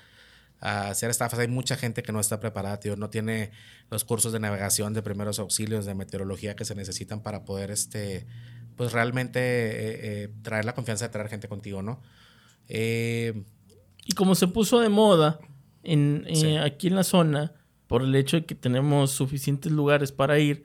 a 0.63 0.89
hacer 0.89 1.11
estafas. 1.11 1.39
Hay 1.39 1.49
mucha 1.49 1.77
gente 1.77 2.03
que 2.03 2.13
no 2.13 2.21
está 2.21 2.41
preparada, 2.41 2.81
tío, 2.81 2.97
no 2.97 3.11
tiene 3.11 3.51
los 3.91 4.05
cursos 4.05 4.33
de 4.33 4.41
navegación, 4.41 4.95
de 4.95 5.03
primeros 5.03 5.39
auxilios, 5.39 5.85
de 5.85 5.95
meteorología 5.95 6.57
que 6.57 6.65
se 6.65 6.75
necesitan 6.75 7.21
para 7.21 7.45
poder, 7.45 7.71
este, 7.71 8.27
pues 8.77 8.93
realmente 8.93 9.41
eh, 9.41 10.23
eh, 10.25 10.29
traer 10.43 10.65
la 10.65 10.75
confianza 10.75 11.07
de 11.07 11.13
traer 11.13 11.29
gente 11.29 11.49
contigo, 11.49 11.83
¿no? 11.83 12.01
Eh, 12.69 13.43
y 14.05 14.13
como 14.15 14.35
se 14.35 14.47
puso 14.49 14.81
de 14.81 14.89
moda 14.89 15.41
en, 15.83 16.27
aquí 16.61 16.87
en 16.87 16.97
la 16.97 17.05
zona, 17.05 17.53
por 17.89 18.03
el 18.03 18.15
hecho 18.15 18.37
de 18.37 18.47
que 18.47 18.55
tenemos 18.55 19.11
suficientes 19.11 19.71
lugares 19.71 20.13
para 20.13 20.39
ir, 20.39 20.65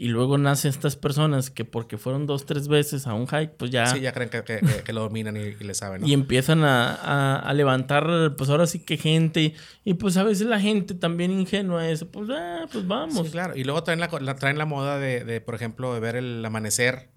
y 0.00 0.08
luego 0.08 0.38
nacen 0.38 0.70
estas 0.70 0.96
personas 0.96 1.50
que 1.50 1.66
porque 1.66 1.98
fueron 1.98 2.24
dos, 2.24 2.46
tres 2.46 2.68
veces 2.68 3.06
a 3.06 3.12
un 3.12 3.26
hike, 3.28 3.50
pues 3.58 3.70
ya... 3.70 3.84
Sí, 3.84 4.00
ya 4.00 4.12
creen 4.12 4.30
que, 4.30 4.42
que, 4.42 4.92
lo 4.94 5.02
dominan 5.02 5.36
y, 5.36 5.40
y, 5.40 5.62
le 5.62 5.74
saben. 5.74 6.08
Y 6.08 6.14
empiezan 6.14 6.64
a, 6.64 7.36
a, 7.36 7.52
levantar, 7.52 8.34
pues 8.38 8.48
ahora 8.48 8.66
sí 8.66 8.78
que 8.78 8.96
gente. 8.96 9.52
Y 9.84 9.94
pues 9.94 10.16
a 10.16 10.22
veces 10.22 10.46
la 10.46 10.58
gente 10.58 10.94
también 10.94 11.32
ingenua 11.32 11.86
es, 11.86 12.04
pues, 12.04 12.30
ah, 12.32 12.66
pues 12.72 12.88
vamos. 12.88 13.26
Sí, 13.26 13.32
claro. 13.32 13.54
Y 13.54 13.64
luego 13.64 13.82
traen 13.82 14.00
la, 14.00 14.36
traen 14.36 14.56
la 14.56 14.64
moda 14.64 14.98
de, 14.98 15.22
de, 15.22 15.42
por 15.42 15.54
ejemplo, 15.54 15.92
de 15.92 16.00
ver 16.00 16.16
el 16.16 16.42
amanecer 16.42 17.10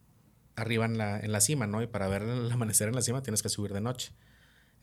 arriba 0.58 0.84
en 0.84 0.98
la, 0.98 1.22
en 1.22 1.32
la 1.32 1.40
cima, 1.40 1.68
¿no? 1.68 1.82
Y 1.82 1.88
para 1.88 2.10
ver 2.10 2.24
el 2.24 2.52
amanecer 2.52 2.90
en 2.90 2.96
la 2.96 3.02
cima 3.02 3.24
tienes 3.24 3.42
que 3.42 3.48
subir 3.48 3.72
de 3.72 3.80
noche. 3.80 4.12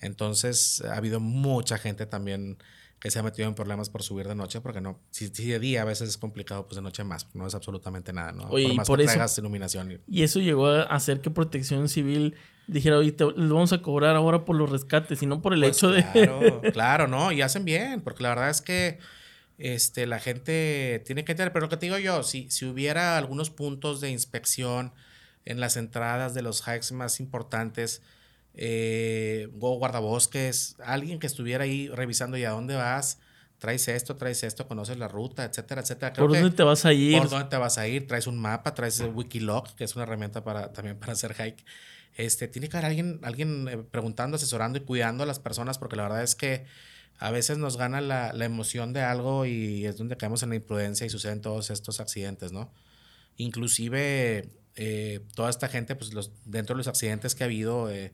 Entonces 0.01 0.82
ha 0.86 0.96
habido 0.96 1.20
mucha 1.20 1.76
gente 1.76 2.07
también 2.07 2.57
que 3.01 3.11
se 3.11 3.18
ha 3.18 3.22
metido 3.22 3.48
en 3.48 3.55
problemas 3.55 3.88
por 3.88 4.03
subir 4.03 4.28
de 4.28 4.34
noche, 4.34 4.61
porque 4.61 4.80
no, 4.82 5.01
si, 5.11 5.28
de 5.28 5.59
día 5.59 5.82
a 5.82 5.84
veces 5.86 6.11
es 6.11 6.18
complicado, 6.18 6.66
pues 6.66 6.76
de 6.76 6.82
noche 6.82 7.03
más, 7.03 7.26
no 7.34 7.46
es 7.46 7.55
absolutamente 7.55 8.12
nada, 8.12 8.32
¿no? 8.32 8.44
Oye, 8.51 8.66
por 8.66 8.74
más 8.76 8.88
que 8.88 9.22
eso, 9.22 9.40
iluminación. 9.40 10.03
Y... 10.07 10.22
eso 10.22 10.38
llegó 10.38 10.66
a 10.68 10.82
hacer 10.82 11.22
que 11.22 11.30
Protección 11.30 11.88
Civil 11.88 12.36
dijera, 12.66 12.98
oye, 12.98 13.12
te, 13.12 13.24
les 13.24 13.48
vamos 13.48 13.72
a 13.72 13.80
cobrar 13.80 14.16
ahora 14.16 14.44
por 14.44 14.55
los 14.55 14.70
rescates 14.70 15.22
y 15.22 15.26
no 15.26 15.40
por 15.40 15.55
el 15.55 15.61
pues 15.61 15.78
hecho 15.78 15.90
de... 15.90 16.05
Claro, 16.12 16.61
claro, 16.72 17.09
no, 17.09 17.32
y 17.32 17.40
hacen 17.40 17.64
bien, 17.64 18.03
porque 18.03 18.22
la 18.22 18.28
verdad 18.28 18.51
es 18.51 18.61
que 18.61 18.98
este, 19.57 20.07
la 20.07 20.18
gente 20.18 21.03
tiene 21.07 21.24
que 21.24 21.32
entender, 21.32 21.55
pero 21.55 21.66
lo 21.66 21.70
que 21.70 21.78
te 21.78 21.86
digo 21.86 21.98
yo, 21.98 22.22
si, 22.22 22.51
si 22.51 22.66
hubiera 22.66 23.16
algunos 23.16 23.48
puntos 23.48 24.03
de 24.03 24.11
inspección 24.11 24.92
en 25.46 25.59
las 25.59 25.78
entradas 25.78 26.34
de 26.34 26.42
los 26.42 26.62
hikes 26.62 26.92
más 26.92 27.18
importantes, 27.18 28.03
eh, 28.55 29.48
guardabosques, 29.53 30.76
alguien 30.84 31.18
que 31.18 31.26
estuviera 31.26 31.64
ahí 31.64 31.88
revisando 31.88 32.36
y 32.36 32.44
a 32.44 32.51
dónde 32.51 32.74
vas, 32.74 33.18
traes 33.59 33.88
esto, 33.88 34.16
traes 34.16 34.42
esto, 34.42 34.66
conoces 34.66 34.98
la 34.98 35.09
ruta, 35.09 35.44
etcétera, 35.44 35.82
etcétera. 35.82 36.12
¿Por 36.12 36.32
dónde 36.32 36.51
te 36.51 36.62
vas 36.62 36.84
a 36.84 36.92
ir? 36.92 37.18
¿Por 37.18 37.28
dónde 37.28 37.48
te 37.48 37.57
vas 37.57 37.78
a 37.78 37.86
ir? 37.86 38.07
Traes 38.07 38.26
un 38.26 38.38
mapa, 38.38 38.74
traes 38.74 39.01
Wikiloc, 39.01 39.74
que 39.74 39.84
es 39.84 39.94
una 39.96 40.05
herramienta 40.05 40.42
para, 40.42 40.72
también 40.72 40.98
para 40.98 41.12
hacer 41.12 41.34
hike. 41.34 41.64
Este, 42.16 42.48
tiene 42.48 42.68
que 42.68 42.76
haber 42.76 42.86
alguien, 42.86 43.20
alguien 43.22 43.68
eh, 43.68 43.78
preguntando, 43.78 44.36
asesorando 44.36 44.78
y 44.78 44.82
cuidando 44.82 45.22
a 45.24 45.26
las 45.26 45.38
personas, 45.38 45.78
porque 45.78 45.96
la 45.96 46.05
verdad 46.05 46.22
es 46.22 46.34
que 46.34 46.64
a 47.18 47.30
veces 47.30 47.59
nos 47.59 47.76
gana 47.76 48.01
la, 48.01 48.32
la 48.32 48.44
emoción 48.46 48.92
de 48.92 49.03
algo 49.03 49.44
y 49.44 49.84
es 49.84 49.96
donde 49.98 50.16
caemos 50.16 50.42
en 50.42 50.51
la 50.51 50.57
imprudencia 50.57 51.07
y 51.07 51.11
suceden 51.11 51.40
todos 51.40 51.70
estos 51.70 52.01
accidentes, 52.01 52.51
¿no? 52.51 52.72
Inclusive 53.36 54.48
eh, 54.76 55.20
toda 55.34 55.51
esta 55.51 55.68
gente, 55.68 55.94
pues 55.94 56.14
los, 56.14 56.32
dentro 56.46 56.74
de 56.74 56.78
los 56.78 56.88
accidentes 56.88 57.34
que 57.34 57.44
ha 57.44 57.46
habido, 57.46 57.90
eh, 57.90 58.12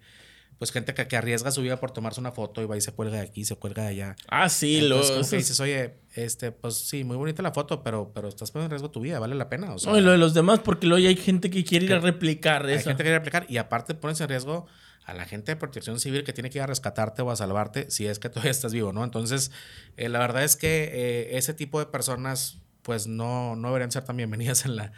pues 0.58 0.72
gente 0.72 0.94
que, 0.94 1.06
que, 1.06 1.16
arriesga 1.16 1.50
su 1.50 1.60
vida 1.60 1.78
por 1.78 1.90
tomarse 1.90 2.18
una 2.18 2.32
foto 2.32 2.62
y 2.62 2.66
va 2.66 2.76
y 2.76 2.80
se 2.80 2.92
cuelga 2.92 3.16
de 3.16 3.22
aquí, 3.22 3.44
se 3.44 3.56
cuelga 3.56 3.82
de 3.82 3.88
allá. 3.88 4.16
Ah, 4.28 4.48
sí, 4.48 4.80
lo 4.80 5.02
que 5.02 5.36
dices, 5.36 5.60
oye, 5.60 5.96
este, 6.14 6.50
pues 6.50 6.76
sí, 6.76 7.04
muy 7.04 7.16
bonita 7.16 7.42
la 7.42 7.52
foto, 7.52 7.82
pero, 7.82 8.12
pero 8.14 8.28
estás 8.28 8.50
poniendo 8.50 8.66
en 8.66 8.70
riesgo 8.70 8.90
tu 8.90 9.00
vida, 9.00 9.18
vale 9.18 9.34
la 9.34 9.50
pena. 9.50 9.74
O 9.74 9.78
sea, 9.78 9.92
no, 9.92 9.98
y 9.98 10.00
lo 10.00 10.12
de 10.12 10.18
los 10.18 10.32
demás, 10.32 10.60
porque 10.60 10.86
luego 10.86 11.06
hay 11.06 11.16
gente 11.16 11.50
que 11.50 11.62
quiere 11.62 11.84
ir 11.84 11.92
a 11.92 11.98
replicar 11.98 12.62
eso. 12.70 12.88
Hay 12.88 12.96
gente 12.96 13.02
que 13.02 13.08
quiere 13.08 13.18
replicar 13.18 13.46
y 13.50 13.58
aparte 13.58 13.94
pones 13.94 14.20
en 14.22 14.28
riesgo 14.28 14.66
a 15.04 15.12
la 15.12 15.26
gente 15.26 15.52
de 15.52 15.56
protección 15.56 16.00
civil 16.00 16.24
que 16.24 16.32
tiene 16.32 16.48
que 16.48 16.58
ir 16.58 16.62
a 16.62 16.66
rescatarte 16.66 17.22
o 17.22 17.30
a 17.30 17.36
salvarte 17.36 17.90
si 17.90 18.06
es 18.06 18.18
que 18.18 18.30
todavía 18.30 18.50
estás 18.52 18.72
vivo, 18.72 18.94
¿no? 18.94 19.04
Entonces, 19.04 19.52
eh, 19.98 20.08
la 20.08 20.18
verdad 20.18 20.42
es 20.42 20.56
que 20.56 20.90
eh, 20.92 21.36
ese 21.36 21.52
tipo 21.52 21.80
de 21.80 21.86
personas, 21.86 22.58
pues 22.80 23.06
no, 23.06 23.56
no 23.56 23.68
deberían 23.68 23.92
ser 23.92 24.04
tan 24.04 24.16
bienvenidas 24.16 24.64
en 24.64 24.76
la, 24.76 24.92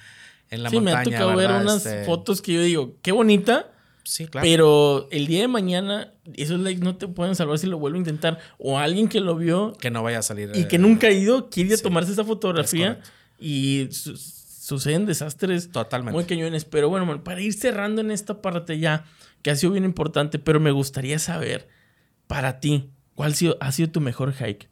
en 0.50 0.62
la 0.62 0.70
montaña. 0.70 1.04
Sí, 1.04 1.10
me 1.10 1.16
ha 1.16 1.18
tocado 1.18 1.36
ver 1.36 1.50
unas 1.50 1.84
este 1.84 2.04
fotos 2.04 2.40
que 2.42 2.52
yo 2.52 2.62
digo, 2.62 2.94
qué 3.02 3.10
bonita 3.10 3.72
Sí, 4.08 4.26
claro. 4.26 4.42
Pero 4.46 5.06
el 5.10 5.26
día 5.26 5.42
de 5.42 5.48
mañana, 5.48 6.14
esos 6.34 6.58
likes 6.60 6.82
no 6.82 6.96
te 6.96 7.08
pueden 7.08 7.34
salvar 7.34 7.58
si 7.58 7.66
lo 7.66 7.78
vuelvo 7.78 7.96
a 7.96 7.98
intentar. 7.98 8.38
O 8.56 8.78
alguien 8.78 9.06
que 9.06 9.20
lo 9.20 9.36
vio. 9.36 9.74
Que 9.78 9.90
no 9.90 10.02
vaya 10.02 10.20
a 10.20 10.22
salir. 10.22 10.50
Y 10.54 10.64
que 10.64 10.76
eh, 10.76 10.78
nunca 10.78 11.08
ha 11.08 11.10
ido, 11.10 11.50
quiere 11.50 11.76
tomarse 11.76 12.12
esa 12.12 12.24
fotografía. 12.24 13.02
Y 13.38 13.88
suceden 13.92 15.04
desastres 15.04 15.70
Totalmente. 15.70 16.14
muy 16.14 16.24
cañones. 16.24 16.64
Pero 16.64 16.88
bueno, 16.88 17.22
para 17.22 17.42
ir 17.42 17.52
cerrando 17.52 18.00
en 18.00 18.10
esta 18.10 18.40
parte 18.40 18.78
ya, 18.78 19.04
que 19.42 19.50
ha 19.50 19.56
sido 19.56 19.72
bien 19.72 19.84
importante, 19.84 20.38
pero 20.38 20.58
me 20.58 20.70
gustaría 20.70 21.18
saber, 21.18 21.68
para 22.26 22.60
ti, 22.60 22.88
¿cuál 23.14 23.32
ha 23.32 23.34
sido, 23.34 23.58
ha 23.60 23.70
sido 23.72 23.90
tu 23.90 24.00
mejor 24.00 24.32
hike? 24.32 24.70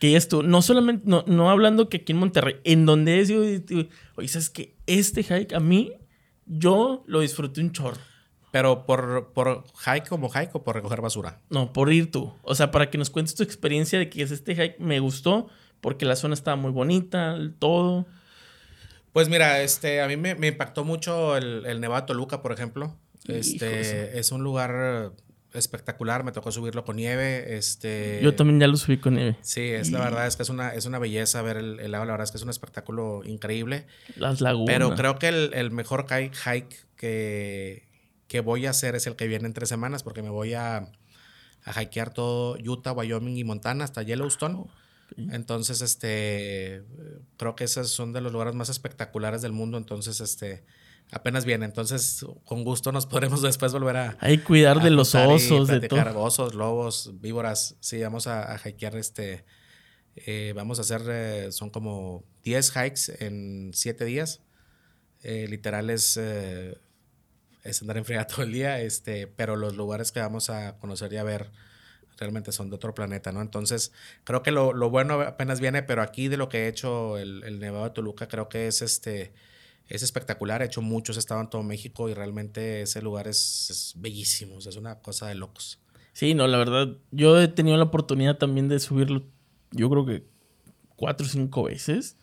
Que 0.00 0.16
es 0.16 0.26
tú, 0.26 0.42
no 0.42 0.62
solamente, 0.62 1.04
no, 1.06 1.22
no 1.28 1.48
hablando 1.48 1.88
que 1.88 1.98
aquí 1.98 2.10
en 2.10 2.18
Monterrey, 2.18 2.56
en 2.64 2.86
donde 2.86 3.20
he 3.20 3.24
sido, 3.26 3.42
oye, 4.16 4.26
¿sabes 4.26 4.50
que 4.50 4.74
Este 4.86 5.22
hike 5.22 5.52
a 5.52 5.60
mí, 5.60 5.92
yo 6.44 7.04
lo 7.06 7.20
disfruté 7.20 7.60
un 7.60 7.70
chorro. 7.70 8.07
Pero 8.50 8.86
por, 8.86 9.32
por 9.34 9.64
hike 9.84 10.08
como 10.08 10.30
hike 10.30 10.54
o 10.54 10.64
por 10.64 10.74
recoger 10.74 11.00
basura. 11.00 11.38
No, 11.50 11.72
por 11.72 11.92
ir 11.92 12.10
tú. 12.10 12.32
O 12.42 12.54
sea, 12.54 12.70
para 12.70 12.90
que 12.90 12.98
nos 12.98 13.10
cuentes 13.10 13.34
tu 13.34 13.42
experiencia 13.42 13.98
de 13.98 14.08
que 14.08 14.22
es 14.22 14.30
este 14.30 14.54
hike 14.54 14.80
me 14.80 15.00
gustó 15.00 15.48
porque 15.80 16.06
la 16.06 16.16
zona 16.16 16.34
estaba 16.34 16.56
muy 16.56 16.70
bonita, 16.70 17.36
todo. 17.58 18.06
Pues 19.12 19.28
mira, 19.28 19.62
este, 19.62 20.00
a 20.00 20.08
mí 20.08 20.16
me, 20.16 20.46
impactó 20.46 20.84
mucho 20.84 21.36
el, 21.36 21.66
el 21.66 21.80
Nevado 21.80 22.06
Toluca, 22.06 22.42
por 22.42 22.52
ejemplo. 22.52 22.96
Este, 23.26 24.18
es 24.18 24.32
un 24.32 24.42
lugar 24.42 25.12
espectacular, 25.54 26.24
me 26.24 26.32
tocó 26.32 26.52
subirlo 26.52 26.84
con 26.84 26.96
nieve. 26.96 27.56
Este, 27.56 28.20
Yo 28.22 28.34
también 28.34 28.60
ya 28.60 28.66
lo 28.66 28.76
subí 28.76 28.98
con 28.98 29.14
nieve. 29.14 29.36
Sí, 29.40 29.62
es 29.62 29.90
la 29.90 30.00
verdad, 30.00 30.26
es 30.26 30.36
que 30.36 30.42
es 30.42 30.48
una, 30.48 30.74
es 30.74 30.86
una 30.86 30.98
belleza 30.98 31.42
ver 31.42 31.56
el, 31.56 31.80
el, 31.80 31.90
lago, 31.90 32.04
la 32.04 32.12
verdad 32.12 32.24
es 32.24 32.30
que 32.30 32.36
es 32.38 32.42
un 32.42 32.50
espectáculo 32.50 33.22
increíble. 33.24 33.86
Las 34.16 34.40
lagunas. 34.40 34.72
Pero 34.72 34.94
creo 34.94 35.18
que 35.18 35.28
el, 35.28 35.50
el 35.54 35.70
mejor 35.70 36.06
hike 36.06 36.86
que, 36.96 37.87
que 38.28 38.40
voy 38.40 38.66
a 38.66 38.70
hacer 38.70 38.94
es 38.94 39.06
el 39.06 39.16
que 39.16 39.26
viene 39.26 39.46
en 39.46 39.54
tres 39.54 39.68
semanas 39.68 40.02
porque 40.02 40.22
me 40.22 40.30
voy 40.30 40.54
a, 40.54 40.92
a 41.64 41.82
hikear 41.82 42.12
todo 42.12 42.56
Utah, 42.64 42.92
Wyoming 42.92 43.36
y 43.36 43.44
Montana 43.44 43.84
hasta 43.84 44.02
Yellowstone. 44.02 44.66
Entonces, 45.16 45.80
este, 45.80 46.82
creo 47.38 47.56
que 47.56 47.64
esos 47.64 47.90
son 47.90 48.12
de 48.12 48.20
los 48.20 48.30
lugares 48.30 48.54
más 48.54 48.68
espectaculares 48.68 49.40
del 49.40 49.52
mundo. 49.52 49.78
Entonces, 49.78 50.20
este, 50.20 50.64
apenas 51.10 51.46
viene. 51.46 51.64
Entonces, 51.64 52.24
con 52.44 52.62
gusto 52.62 52.92
nos 52.92 53.06
podremos 53.06 53.40
después 53.40 53.72
volver 53.72 53.96
a... 53.96 54.18
Hay 54.20 54.38
cuidar 54.38 54.82
de 54.82 54.90
los 54.90 55.14
osos, 55.14 55.68
de 55.68 55.80
todo. 55.80 56.20
Osos, 56.20 56.54
lobos, 56.54 57.12
víboras. 57.20 57.76
Sí, 57.80 58.00
vamos 58.02 58.26
a, 58.26 58.52
a 58.52 58.68
hikear 58.68 58.96
este... 58.96 59.44
Eh, 60.26 60.52
vamos 60.54 60.78
a 60.78 60.82
hacer, 60.82 61.02
eh, 61.08 61.52
son 61.52 61.70
como 61.70 62.24
10 62.42 62.72
hikes 62.72 63.24
en 63.24 63.70
7 63.72 64.04
días. 64.04 64.42
Eh, 65.22 65.46
literal 65.48 65.90
es 65.90 66.18
es 67.68 67.80
andar 67.82 67.96
en 67.96 68.04
todo 68.28 68.42
el 68.42 68.52
día, 68.52 68.80
este, 68.80 69.26
pero 69.26 69.56
los 69.56 69.76
lugares 69.76 70.12
que 70.12 70.20
vamos 70.20 70.50
a 70.50 70.78
conocer 70.78 71.12
y 71.12 71.16
a 71.16 71.22
ver 71.22 71.50
realmente 72.18 72.50
son 72.50 72.68
de 72.68 72.76
otro 72.76 72.94
planeta, 72.94 73.30
¿no? 73.32 73.40
Entonces, 73.40 73.92
creo 74.24 74.42
que 74.42 74.50
lo, 74.50 74.72
lo 74.72 74.90
bueno 74.90 75.20
apenas 75.20 75.60
viene, 75.60 75.82
pero 75.82 76.02
aquí 76.02 76.28
de 76.28 76.36
lo 76.36 76.48
que 76.48 76.64
he 76.64 76.68
hecho 76.68 77.16
el, 77.16 77.44
el, 77.44 77.60
Nevado 77.60 77.84
de 77.84 77.90
Toluca, 77.90 78.26
creo 78.26 78.48
que 78.48 78.66
es 78.66 78.82
este 78.82 79.32
es 79.88 80.02
espectacular. 80.02 80.62
He 80.62 80.66
hecho 80.66 80.82
muchos, 80.82 81.16
he 81.16 81.20
estado 81.20 81.40
en 81.40 81.48
todo 81.48 81.62
México 81.62 82.08
y 82.08 82.14
realmente 82.14 82.82
ese 82.82 83.00
lugar 83.00 83.28
es, 83.28 83.70
es 83.70 83.94
bellísimo, 83.96 84.58
es 84.58 84.76
una 84.76 84.98
cosa 84.98 85.28
de 85.28 85.34
locos. 85.34 85.78
Sí, 86.12 86.34
no, 86.34 86.46
la 86.46 86.58
verdad, 86.58 86.88
yo 87.10 87.40
he 87.40 87.48
tenido 87.48 87.76
la 87.76 87.84
oportunidad 87.84 88.36
también 88.36 88.68
de 88.68 88.80
subirlo, 88.80 89.22
yo 89.70 89.88
creo 89.88 90.04
que 90.04 90.24
cuatro 90.96 91.26
o 91.26 91.28
cinco 91.30 91.62
veces. 91.62 92.16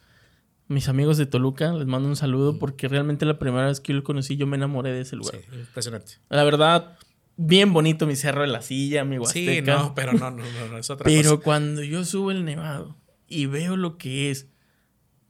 Mis 0.67 0.87
amigos 0.89 1.17
de 1.17 1.25
Toluca, 1.25 1.73
les 1.73 1.85
mando 1.87 2.07
un 2.09 2.15
saludo 2.15 2.57
porque 2.59 2.87
realmente 2.87 3.25
la 3.25 3.37
primera 3.39 3.67
vez 3.67 3.79
que 3.79 3.93
yo 3.93 3.97
lo 3.97 4.03
conocí 4.03 4.35
yo 4.37 4.47
me 4.47 4.57
enamoré 4.57 4.91
de 4.91 5.01
ese 5.01 5.15
lugar. 5.15 5.35
Sí, 5.39 5.55
impresionante. 5.59 6.13
La 6.29 6.43
verdad, 6.43 6.97
bien 7.37 7.71
bonito 7.73 8.07
mi 8.07 8.15
cerro 8.15 8.41
de 8.41 8.47
la 8.47 8.61
silla, 8.61 9.03
mi 9.05 9.17
huasteca. 9.19 9.53
Sí, 9.53 9.61
no, 9.83 9.93
pero 9.95 10.13
no, 10.13 10.31
no, 10.31 10.43
no, 10.43 10.67
no 10.69 10.77
es 10.77 10.89
otra 10.89 11.03
Pero 11.03 11.31
cosa. 11.31 11.43
cuando 11.43 11.83
yo 11.83 12.03
subo 12.05 12.31
el 12.31 12.45
nevado 12.45 12.97
y 13.27 13.45
veo 13.45 13.77
lo 13.77 13.97
que 13.97 14.31
es, 14.31 14.47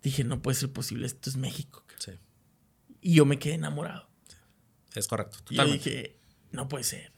dije, 0.01 0.23
no 0.23 0.41
puede 0.41 0.55
ser 0.55 0.71
posible, 0.71 1.05
esto 1.05 1.29
es 1.29 1.35
México. 1.37 1.83
cabrón". 1.87 2.19
Sí, 2.21 2.97
Y 3.01 3.15
yo 3.15 3.25
me 3.25 3.37
quedé 3.39 3.55
enamorado. 3.55 4.09
es 4.95 5.07
correcto. 5.07 5.37
Y 5.49 5.55
yo 5.55 5.63
Totalmente. 5.63 5.89
dije, 5.89 6.19
no 6.51 6.69
puede 6.69 6.83
ser. 6.85 7.11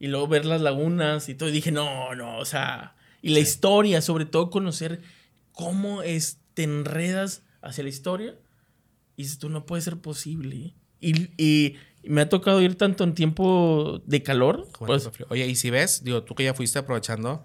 Y 0.00 0.08
luego 0.08 0.26
ver 0.26 0.44
las 0.44 0.60
lagunas 0.60 1.28
y 1.28 1.34
todo, 1.36 1.48
y 1.48 1.52
dije, 1.52 1.70
no, 1.70 2.14
no, 2.16 2.38
o 2.38 2.44
sea, 2.44 2.96
y 3.22 3.30
la 3.30 3.38
historia, 3.38 4.02
sobre 4.02 4.24
todo 4.26 4.50
conocer 4.50 5.00
cómo 5.52 6.02
es, 6.02 6.40
te 6.54 6.62
enredas 6.62 7.42
hacia 7.62 7.84
la 7.84 7.90
historia. 7.90 8.38
Y 9.16 9.22
dices, 9.24 9.38
tú 9.38 9.48
no 9.48 9.64
puede 9.66 9.82
ser 9.82 9.98
posible. 9.98 10.74
Y, 11.00 11.30
y 11.42 11.76
me 12.02 12.22
ha 12.22 12.28
tocado 12.28 12.60
ir 12.62 12.76
tanto 12.76 13.04
en 13.04 13.14
tiempo 13.14 14.02
de 14.06 14.22
calor. 14.22 14.66
Pues. 14.78 15.08
Oye, 15.28 15.46
y 15.46 15.54
si 15.56 15.70
ves, 15.70 16.02
digo, 16.04 16.22
tú 16.24 16.34
que 16.34 16.44
ya 16.44 16.54
fuiste 16.54 16.78
aprovechando, 16.78 17.44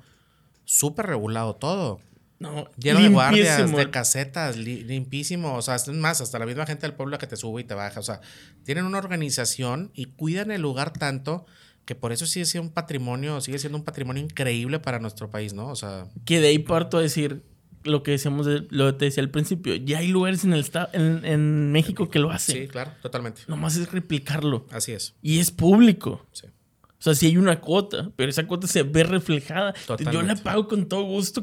súper 0.66 1.06
regulado 1.08 1.56
todo. 1.56 2.00
no, 2.40 2.68
Lleno 2.78 3.02
de 3.02 3.10
guardias, 3.10 3.72
de 3.76 3.90
casetas, 3.92 4.58
li- 4.58 4.84
limpísimo. 4.84 5.56
O 5.56 5.62
sea, 5.62 5.76
es 5.76 5.88
más, 5.90 6.22
hasta 6.22 6.40
la 6.40 6.46
misma 6.46 6.66
gente 6.66 6.88
del 6.88 6.96
pueblo 6.96 7.18
que 7.18 7.28
te 7.28 7.36
sube 7.36 7.62
y 7.62 7.66
te 7.66 7.74
baja. 7.76 8.00
O 8.00 8.04
sea, 8.04 8.22
tienen 8.64 8.86
una 8.86 8.98
organización 8.98 9.92
y 9.94 10.06
cuidan 10.06 10.50
el 10.52 10.62
lugar 10.62 10.92
tanto 10.94 11.46
que 11.86 11.96
por 11.96 12.12
eso 12.12 12.26
sigue 12.26 12.46
siendo 12.46 12.68
un 12.70 12.74
patrimonio, 12.74 13.42
sigue 13.42 13.58
siendo 13.60 13.78
un 13.78 13.84
patrimonio 13.84 14.24
increíble 14.24 14.80
para 14.80 15.00
nuestro 15.00 15.30
país, 15.30 15.54
¿no? 15.54 15.68
O 15.70 15.76
sea, 15.76 16.08
Que 16.26 16.40
de 16.40 16.50
ahí 16.50 16.60
parto 16.60 16.98
a 16.98 17.02
decir 17.02 17.44
lo 17.84 18.04
que 18.04 18.12
decíamos, 18.12 18.46
de- 18.46 18.68
lo 18.70 18.88
que 18.88 18.94
te 19.00 19.06
decía 19.06 19.24
al 19.24 19.30
principio. 19.30 19.76
Ya 19.76 20.00
hay 20.00 20.08
lugares 20.08 20.44
en, 20.44 20.54
el 20.54 20.66
en, 20.94 21.26
en 21.26 21.72
México 21.72 22.10
que 22.10 22.20
lo 22.20 22.32
hacen. 22.32 22.56
sí, 22.64 22.68
claro, 22.68 22.92
totalmente. 23.02 23.42
Nomás 23.48 23.76
es 23.78 23.92
replicarlo. 23.92 24.66
Así 24.72 24.92
es. 24.92 25.16
Y 25.22 25.40
es 25.40 25.52
público. 25.52 26.26
Sí. 26.32 26.48
O 26.48 27.02
sea, 27.02 27.16
sí 27.16 27.28
hay 27.28 27.38
una 27.38 27.62
cuota, 27.62 28.12
pero 28.18 28.30
esa 28.30 28.46
cuota 28.46 28.68
se 28.68 28.84
ve 28.84 29.04
reflejada. 29.04 29.74
Yo 30.12 30.22
la 30.22 30.36
pago 30.36 30.68
con 30.68 30.88
todo 30.90 31.04
gusto. 31.04 31.42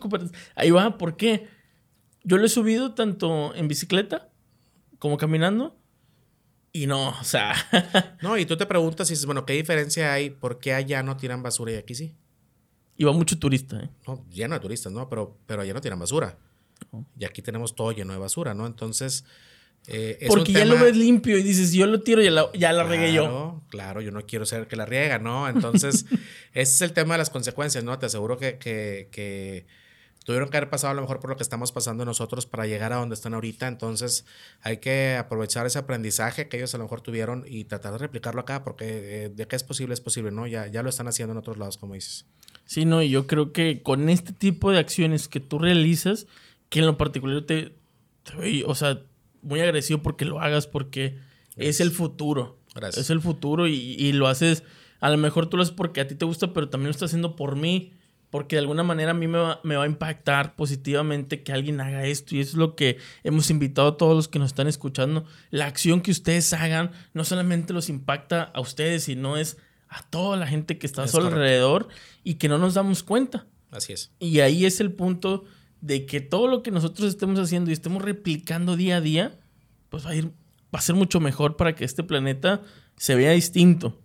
Ahí 0.54 0.70
va, 0.70 0.98
¿por 0.98 1.16
qué? 1.16 1.48
Yo 2.24 2.36
lo 2.36 2.44
he 2.44 2.48
subido 2.50 2.92
tanto 2.92 3.54
en 3.54 3.66
bicicleta 3.68 4.28
como 4.98 5.16
caminando. 5.16 5.78
Y 6.72 6.86
no, 6.86 7.08
o 7.08 7.24
sea, 7.24 7.54
No, 8.20 8.36
y 8.36 8.44
tú 8.44 8.58
te 8.58 8.66
preguntas 8.66 9.08
y 9.08 9.14
dices, 9.14 9.24
bueno, 9.24 9.46
¿qué 9.46 9.54
diferencia 9.54 10.12
hay? 10.12 10.28
¿Por 10.28 10.58
qué 10.58 10.74
allá 10.74 11.02
no 11.02 11.16
tiran 11.16 11.42
basura 11.42 11.72
y 11.72 11.76
aquí 11.76 11.94
sí? 11.94 12.14
Iba 12.96 13.12
mucho 13.12 13.38
turista. 13.38 13.80
¿eh? 13.80 13.88
No, 14.06 14.24
lleno 14.30 14.54
de 14.54 14.60
turistas, 14.60 14.92
¿no? 14.92 15.08
Pero, 15.08 15.36
pero 15.46 15.62
allá 15.62 15.74
no 15.74 15.80
tiran 15.80 15.98
basura. 15.98 16.38
Y 17.18 17.24
aquí 17.24 17.42
tenemos 17.42 17.74
todo 17.74 17.92
lleno 17.92 18.12
de 18.12 18.18
basura, 18.18 18.54
¿no? 18.54 18.66
Entonces, 18.66 19.24
eh, 19.86 20.18
es 20.20 20.30
un 20.30 20.38
Porque 20.38 20.52
ya 20.52 20.64
lo 20.64 20.78
ves 20.78 20.96
limpio 20.96 21.38
y 21.38 21.42
dices, 21.42 21.72
yo 21.72 21.86
lo 21.86 22.02
tiro, 22.02 22.20
ya 22.20 22.30
la, 22.30 22.50
ya 22.52 22.72
la 22.72 22.84
regué 22.84 23.12
yo. 23.12 23.22
Claro, 23.22 23.62
Claro, 23.68 24.00
yo 24.00 24.10
no 24.10 24.26
quiero 24.26 24.46
ser 24.46 24.60
el 24.60 24.66
que 24.66 24.76
la 24.76 24.86
riega, 24.86 25.18
¿no? 25.18 25.48
Entonces, 25.48 26.06
ese 26.52 26.74
es 26.74 26.80
el 26.82 26.92
tema 26.92 27.14
de 27.14 27.18
las 27.18 27.30
consecuencias, 27.30 27.84
¿no? 27.84 27.98
Te 27.98 28.06
aseguro 28.06 28.36
que, 28.36 28.58
que, 28.58 29.08
que 29.12 29.66
tuvieron 30.24 30.48
que 30.48 30.56
haber 30.56 30.70
pasado 30.70 30.90
a 30.90 30.94
lo 30.94 31.02
mejor 31.02 31.20
por 31.20 31.30
lo 31.30 31.36
que 31.36 31.44
estamos 31.44 31.70
pasando 31.70 32.04
nosotros 32.04 32.46
para 32.46 32.66
llegar 32.66 32.92
a 32.92 32.96
donde 32.96 33.14
están 33.14 33.34
ahorita. 33.34 33.68
Entonces, 33.68 34.24
hay 34.60 34.78
que 34.78 35.16
aprovechar 35.16 35.66
ese 35.66 35.78
aprendizaje 35.78 36.48
que 36.48 36.56
ellos 36.56 36.74
a 36.74 36.78
lo 36.78 36.84
mejor 36.84 37.00
tuvieron 37.00 37.44
y 37.46 37.64
tratar 37.64 37.92
de 37.92 37.98
replicarlo 37.98 38.40
acá, 38.40 38.64
porque 38.64 39.24
eh, 39.24 39.28
de 39.28 39.46
que 39.46 39.54
es 39.54 39.62
posible, 39.62 39.94
es 39.94 40.00
posible, 40.00 40.32
¿no? 40.32 40.48
Ya, 40.48 40.66
ya 40.66 40.82
lo 40.82 40.88
están 40.88 41.06
haciendo 41.06 41.32
en 41.32 41.38
otros 41.38 41.58
lados, 41.58 41.78
como 41.78 41.94
dices. 41.94 42.26
Sí, 42.66 42.84
no, 42.84 43.00
y 43.00 43.08
yo 43.08 43.26
creo 43.26 43.52
que 43.52 43.82
con 43.82 44.08
este 44.08 44.32
tipo 44.32 44.72
de 44.72 44.78
acciones 44.78 45.28
que 45.28 45.40
tú 45.40 45.58
realizas, 45.58 46.26
que 46.68 46.80
en 46.80 46.86
lo 46.86 46.98
particular 46.98 47.42
te, 47.42 47.72
te 48.24 48.64
o 48.64 48.74
sea, 48.74 49.00
muy 49.40 49.60
agradecido 49.60 50.02
porque 50.02 50.24
lo 50.24 50.40
hagas, 50.40 50.66
porque 50.66 51.16
es 51.56 51.80
el 51.80 51.92
futuro. 51.92 52.58
Gracias. 52.74 53.04
Es 53.04 53.10
el 53.10 53.20
futuro 53.20 53.68
y, 53.68 53.74
y 53.74 54.12
lo 54.12 54.26
haces, 54.26 54.64
a 55.00 55.10
lo 55.10 55.16
mejor 55.16 55.46
tú 55.48 55.56
lo 55.56 55.62
haces 55.62 55.74
porque 55.74 56.00
a 56.00 56.08
ti 56.08 56.16
te 56.16 56.24
gusta, 56.24 56.52
pero 56.52 56.68
también 56.68 56.88
lo 56.88 56.90
estás 56.90 57.10
haciendo 57.10 57.36
por 57.36 57.54
mí, 57.54 57.92
porque 58.30 58.56
de 58.56 58.60
alguna 58.60 58.82
manera 58.82 59.12
a 59.12 59.14
mí 59.14 59.28
me 59.28 59.38
va, 59.38 59.60
me 59.62 59.76
va 59.76 59.84
a 59.84 59.86
impactar 59.86 60.56
positivamente 60.56 61.44
que 61.44 61.52
alguien 61.52 61.80
haga 61.80 62.04
esto 62.04 62.34
y 62.34 62.40
eso 62.40 62.50
es 62.50 62.56
lo 62.56 62.74
que 62.74 62.98
hemos 63.22 63.48
invitado 63.50 63.88
a 63.88 63.96
todos 63.96 64.16
los 64.16 64.26
que 64.26 64.40
nos 64.40 64.48
están 64.48 64.66
escuchando. 64.66 65.24
La 65.50 65.66
acción 65.66 66.00
que 66.00 66.10
ustedes 66.10 66.52
hagan 66.52 66.90
no 67.14 67.24
solamente 67.24 67.72
los 67.72 67.88
impacta 67.88 68.42
a 68.42 68.60
ustedes, 68.60 69.04
sino 69.04 69.36
es 69.36 69.56
a 69.96 70.02
toda 70.10 70.36
la 70.36 70.46
gente 70.46 70.78
que 70.78 70.86
está 70.86 71.04
a 71.04 71.08
su 71.08 71.12
correcto. 71.16 71.36
alrededor 71.36 71.88
y 72.22 72.34
que 72.34 72.48
no 72.48 72.58
nos 72.58 72.74
damos 72.74 73.02
cuenta. 73.02 73.46
Así 73.70 73.92
es. 73.92 74.10
Y 74.18 74.40
ahí 74.40 74.64
es 74.66 74.80
el 74.80 74.92
punto 74.92 75.44
de 75.80 76.06
que 76.06 76.20
todo 76.20 76.48
lo 76.48 76.62
que 76.62 76.70
nosotros 76.70 77.08
estemos 77.08 77.38
haciendo 77.38 77.70
y 77.70 77.72
estemos 77.72 78.02
replicando 78.02 78.76
día 78.76 78.96
a 78.96 79.00
día, 79.00 79.38
pues 79.88 80.04
va 80.06 80.10
a 80.10 80.14
ir, 80.14 80.26
va 80.74 80.78
a 80.78 80.82
ser 80.82 80.94
mucho 80.96 81.20
mejor 81.20 81.56
para 81.56 81.74
que 81.74 81.84
este 81.84 82.02
planeta 82.02 82.62
se 82.96 83.14
vea 83.14 83.32
distinto 83.32 83.98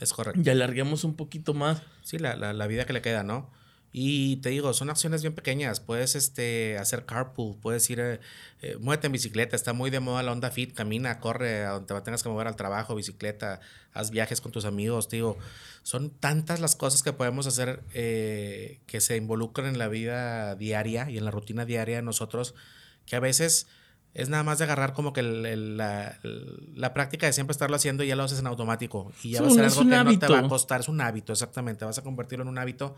Es 0.00 0.12
correcto. 0.12 0.40
y 0.44 0.48
alarguemos 0.50 1.04
un 1.04 1.14
poquito 1.14 1.54
más. 1.54 1.82
Sí, 2.02 2.18
la, 2.18 2.36
la, 2.36 2.52
la 2.52 2.66
vida 2.66 2.84
que 2.86 2.92
le 2.92 3.02
queda, 3.02 3.22
¿no? 3.22 3.50
Y 3.94 4.36
te 4.36 4.48
digo, 4.48 4.72
son 4.72 4.88
acciones 4.88 5.20
bien 5.20 5.34
pequeñas. 5.34 5.80
Puedes 5.80 6.14
este, 6.14 6.78
hacer 6.78 7.04
carpool, 7.04 7.56
puedes 7.60 7.88
ir, 7.90 8.00
eh, 8.00 8.20
eh, 8.62 8.76
muévete 8.80 9.06
en 9.08 9.12
bicicleta. 9.12 9.54
Está 9.54 9.74
muy 9.74 9.90
de 9.90 10.00
moda 10.00 10.22
la 10.22 10.32
onda 10.32 10.50
fit. 10.50 10.72
Camina, 10.72 11.20
corre 11.20 11.64
a 11.66 11.72
donde 11.72 11.94
te 11.94 12.00
tengas 12.00 12.22
que 12.22 12.30
mover 12.30 12.46
al 12.46 12.56
trabajo, 12.56 12.94
bicicleta, 12.94 13.60
haz 13.92 14.10
viajes 14.10 14.40
con 14.40 14.50
tus 14.50 14.64
amigos. 14.64 15.08
Te 15.08 15.16
digo, 15.16 15.36
son 15.82 16.08
tantas 16.08 16.58
las 16.60 16.74
cosas 16.74 17.02
que 17.02 17.12
podemos 17.12 17.46
hacer 17.46 17.82
eh, 17.92 18.80
que 18.86 19.02
se 19.02 19.16
involucran 19.18 19.66
en 19.68 19.78
la 19.78 19.88
vida 19.88 20.54
diaria 20.54 21.10
y 21.10 21.18
en 21.18 21.26
la 21.26 21.30
rutina 21.30 21.66
diaria 21.66 21.96
de 21.96 22.02
nosotros 22.02 22.54
que 23.04 23.16
a 23.16 23.20
veces 23.20 23.66
es 24.14 24.28
nada 24.28 24.42
más 24.42 24.58
de 24.58 24.64
agarrar 24.64 24.92
como 24.94 25.12
que 25.12 25.20
el- 25.20 25.44
el- 25.46 25.76
la, 25.76 26.18
la 26.74 26.94
práctica 26.94 27.26
de 27.26 27.32
siempre 27.32 27.52
estarlo 27.52 27.76
haciendo 27.76 28.04
y 28.04 28.08
ya 28.08 28.16
lo 28.16 28.22
haces 28.22 28.38
en 28.38 28.46
automático. 28.46 29.10
Y 29.22 29.32
ya 29.32 29.38
Sí, 29.38 29.44
va 29.44 29.48
a 29.48 29.50
ser 29.54 29.64
algo 29.64 29.80
que 29.90 29.96
no 30.04 30.10
te 30.18 30.26
va 30.32 30.38
a 30.38 30.48
costar. 30.48 30.80
Es 30.80 30.88
un 30.88 31.00
hábito, 31.00 31.32
exactamente. 31.32 31.84
Vas 31.84 31.98
a 31.98 32.02
convertirlo 32.02 32.42
en 32.42 32.48
un 32.48 32.58
hábito 32.58 32.94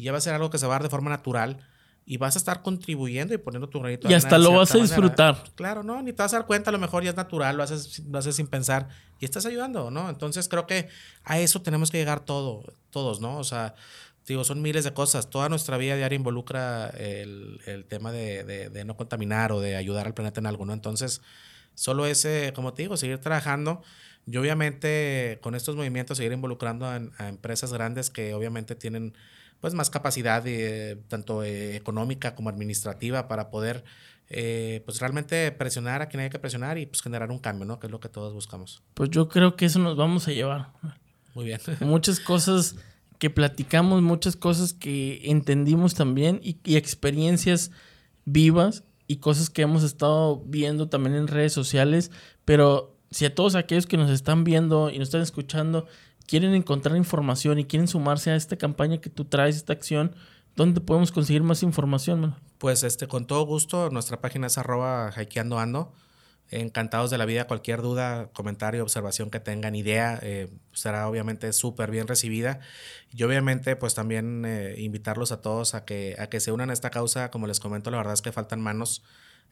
y 0.00 0.04
ya 0.04 0.12
va 0.12 0.18
a 0.18 0.20
ser 0.20 0.34
algo 0.34 0.50
que 0.50 0.58
se 0.58 0.66
va 0.66 0.74
a 0.74 0.76
dar 0.76 0.82
de 0.84 0.88
forma 0.90 1.10
natural 1.10 1.58
y 2.06 2.16
vas 2.16 2.34
a 2.34 2.38
estar 2.38 2.62
contribuyendo 2.62 3.34
y 3.34 3.38
poniendo 3.38 3.68
tu 3.68 3.78
granito 3.78 4.08
de 4.08 4.14
Y 4.14 4.16
hasta 4.16 4.38
lo 4.38 4.52
vas 4.54 4.70
a 4.70 4.78
manera. 4.78 4.86
disfrutar. 4.96 5.44
Claro, 5.54 5.82
no, 5.82 6.02
ni 6.02 6.12
te 6.12 6.22
vas 6.22 6.32
a 6.32 6.38
dar 6.38 6.46
cuenta, 6.46 6.70
a 6.70 6.72
lo 6.72 6.78
mejor 6.78 7.04
ya 7.04 7.10
es 7.10 7.16
natural, 7.16 7.56
lo 7.56 7.62
haces, 7.62 8.00
lo 8.00 8.18
haces 8.18 8.34
sin 8.36 8.46
pensar 8.48 8.88
y 9.20 9.24
estás 9.26 9.46
ayudando, 9.46 9.90
¿no? 9.90 10.08
Entonces 10.08 10.48
creo 10.48 10.66
que 10.66 10.88
a 11.24 11.38
eso 11.38 11.62
tenemos 11.62 11.90
que 11.90 11.98
llegar 11.98 12.20
todo, 12.24 12.64
todos, 12.90 13.20
¿no? 13.20 13.36
O 13.38 13.44
sea, 13.44 13.74
digo, 14.26 14.44
son 14.44 14.62
miles 14.62 14.84
de 14.84 14.92
cosas. 14.94 15.28
Toda 15.28 15.48
nuestra 15.48 15.76
vida 15.76 15.94
diaria 15.96 16.16
involucra 16.16 16.88
el, 16.90 17.60
el 17.66 17.84
tema 17.84 18.10
de, 18.12 18.44
de- 18.44 18.70
de 18.70 18.84
no 18.84 18.96
contaminar 18.96 19.52
o 19.52 19.60
de 19.60 19.76
ayudar 19.76 20.06
al 20.06 20.14
planeta 20.14 20.40
en 20.40 20.46
algo, 20.46 20.64
¿no? 20.64 20.72
Entonces, 20.72 21.20
solo 21.74 22.06
ese, 22.06 22.52
como 22.54 22.72
te 22.72 22.82
digo, 22.82 22.96
seguir 22.96 23.18
trabajando. 23.18 23.82
Y 24.26 24.36
obviamente 24.36 25.38
con 25.42 25.54
estos 25.54 25.76
movimientos 25.76 26.16
seguir 26.18 26.32
involucrando 26.32 26.86
a, 26.86 27.00
a 27.18 27.28
empresas 27.28 27.72
grandes 27.72 28.10
que 28.10 28.34
obviamente 28.34 28.74
tienen 28.74 29.14
pues 29.60 29.74
más 29.74 29.90
capacidad 29.90 30.42
eh, 30.46 30.98
tanto 31.08 31.42
eh, 31.42 31.76
económica 31.76 32.34
como 32.34 32.48
administrativa 32.48 33.28
para 33.28 33.50
poder 33.50 33.84
eh, 34.28 34.82
pues 34.84 35.00
realmente 35.00 35.50
presionar 35.52 36.02
a 36.02 36.08
quien 36.08 36.20
haya 36.20 36.30
que 36.30 36.38
presionar 36.38 36.78
y 36.78 36.86
pues 36.86 37.02
generar 37.02 37.30
un 37.30 37.38
cambio, 37.38 37.66
¿no? 37.66 37.80
Que 37.80 37.88
es 37.88 37.90
lo 37.90 38.00
que 38.00 38.08
todos 38.08 38.32
buscamos. 38.32 38.82
Pues 38.94 39.10
yo 39.10 39.28
creo 39.28 39.56
que 39.56 39.66
eso 39.66 39.78
nos 39.80 39.96
vamos 39.96 40.28
a 40.28 40.32
llevar. 40.32 40.68
Muy 41.34 41.44
bien. 41.44 41.60
Muchas 41.80 42.20
cosas 42.20 42.76
que 43.18 43.28
platicamos, 43.28 44.00
muchas 44.00 44.34
cosas 44.34 44.72
que 44.72 45.20
entendimos 45.24 45.94
también 45.94 46.40
y, 46.42 46.58
y 46.64 46.76
experiencias 46.76 47.70
vivas 48.24 48.82
y 49.06 49.16
cosas 49.16 49.50
que 49.50 49.60
hemos 49.60 49.82
estado 49.82 50.42
viendo 50.46 50.88
también 50.88 51.16
en 51.16 51.28
redes 51.28 51.52
sociales. 51.52 52.10
Pero 52.46 52.96
si 53.10 53.26
a 53.26 53.34
todos 53.34 53.56
aquellos 53.56 53.86
que 53.86 53.98
nos 53.98 54.10
están 54.10 54.42
viendo 54.44 54.88
y 54.88 54.98
nos 54.98 55.08
están 55.08 55.20
escuchando 55.20 55.86
quieren 56.30 56.54
encontrar 56.54 56.96
información 56.96 57.58
y 57.58 57.64
quieren 57.64 57.88
sumarse 57.88 58.30
a 58.30 58.36
esta 58.36 58.56
campaña 58.56 59.00
que 59.00 59.10
tú 59.10 59.24
traes, 59.24 59.56
esta 59.56 59.72
acción, 59.72 60.14
¿dónde 60.54 60.80
podemos 60.80 61.10
conseguir 61.10 61.42
más 61.42 61.64
información, 61.64 62.20
mano? 62.20 62.36
Pues 62.58 62.84
este, 62.84 63.08
con 63.08 63.26
todo 63.26 63.44
gusto, 63.44 63.90
nuestra 63.90 64.20
página 64.20 64.46
es 64.46 64.56
arroba 64.56 65.12
hikeando 65.20 65.58
ando. 65.58 65.92
Encantados 66.52 67.10
de 67.10 67.18
la 67.18 67.24
vida, 67.24 67.48
cualquier 67.48 67.82
duda, 67.82 68.28
comentario, 68.32 68.84
observación 68.84 69.30
que 69.30 69.40
tengan, 69.40 69.74
idea, 69.74 70.20
eh, 70.22 70.48
será 70.72 71.08
obviamente 71.08 71.52
súper 71.52 71.90
bien 71.90 72.06
recibida. 72.06 72.60
Y 73.12 73.24
obviamente, 73.24 73.74
pues 73.74 73.94
también 73.94 74.44
eh, 74.46 74.76
invitarlos 74.78 75.32
a 75.32 75.40
todos 75.40 75.74
a 75.74 75.84
que, 75.84 76.14
a 76.18 76.28
que 76.28 76.38
se 76.38 76.52
unan 76.52 76.70
a 76.70 76.72
esta 76.72 76.90
causa. 76.90 77.32
Como 77.32 77.48
les 77.48 77.58
comento, 77.58 77.90
la 77.90 77.96
verdad 77.96 78.14
es 78.14 78.22
que 78.22 78.30
faltan 78.30 78.60
manos, 78.60 79.02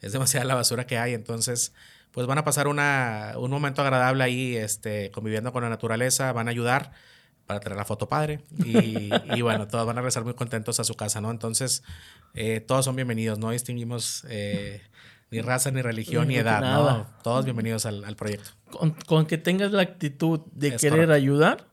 es 0.01 0.13
demasiada 0.13 0.47
la 0.47 0.55
basura 0.55 0.87
que 0.87 0.97
hay. 0.97 1.15
Entonces, 1.15 1.73
pues 2.13 2.27
van 2.27 2.39
a 2.39 2.45
pasar 2.45 2.69
una, 2.69 3.33
un 3.37 3.51
momento 3.51 3.83
agradable 3.83 4.25
ahí, 4.25 4.57
este, 4.57 5.11
conviviendo 5.11 5.53
con 5.53 5.63
la 5.63 5.69
naturaleza, 5.69 6.33
van 6.33 6.49
a 6.49 6.51
ayudar 6.51 6.93
para 7.47 7.61
tener 7.61 7.77
la 7.79 7.85
foto 7.85 8.09
padre. 8.09 8.41
Y, 8.65 9.11
y 9.37 9.43
bueno, 9.43 9.69
todos 9.69 9.87
van 9.87 9.97
a 9.97 10.01
regresar 10.01 10.25
muy 10.25 10.35
contentos 10.35 10.81
a 10.81 10.85
su 10.85 10.95
casa, 10.95 11.21
¿no? 11.21 11.31
Entonces, 11.31 11.83
eh, 12.35 12.61
todos 12.61 12.85
son 12.85 12.97
bienvenidos, 12.97 13.39
no 13.39 13.51
distinguimos 13.51 14.25
eh, 14.29 14.83
ni 15.31 15.41
raza, 15.41 15.71
ni 15.71 15.81
religión, 15.83 16.27
ni 16.29 16.35
Ni 16.35 16.41
edad, 16.41 16.61
nada. 16.61 16.99
¿no? 16.99 17.07
Todos 17.23 17.45
bienvenidos 17.45 17.87
al, 17.87 18.05
al 18.05 18.17
proyecto. 18.17 18.51
Con, 18.71 18.91
con 19.07 19.27
que 19.27 19.39
tengas 19.39 19.73
la 19.73 19.83
actitud 19.83 20.41
de 20.53 20.69
Es 20.69 20.81
querer 20.81 20.93
correcto. 21.07 21.13
ayudar, 21.15 21.68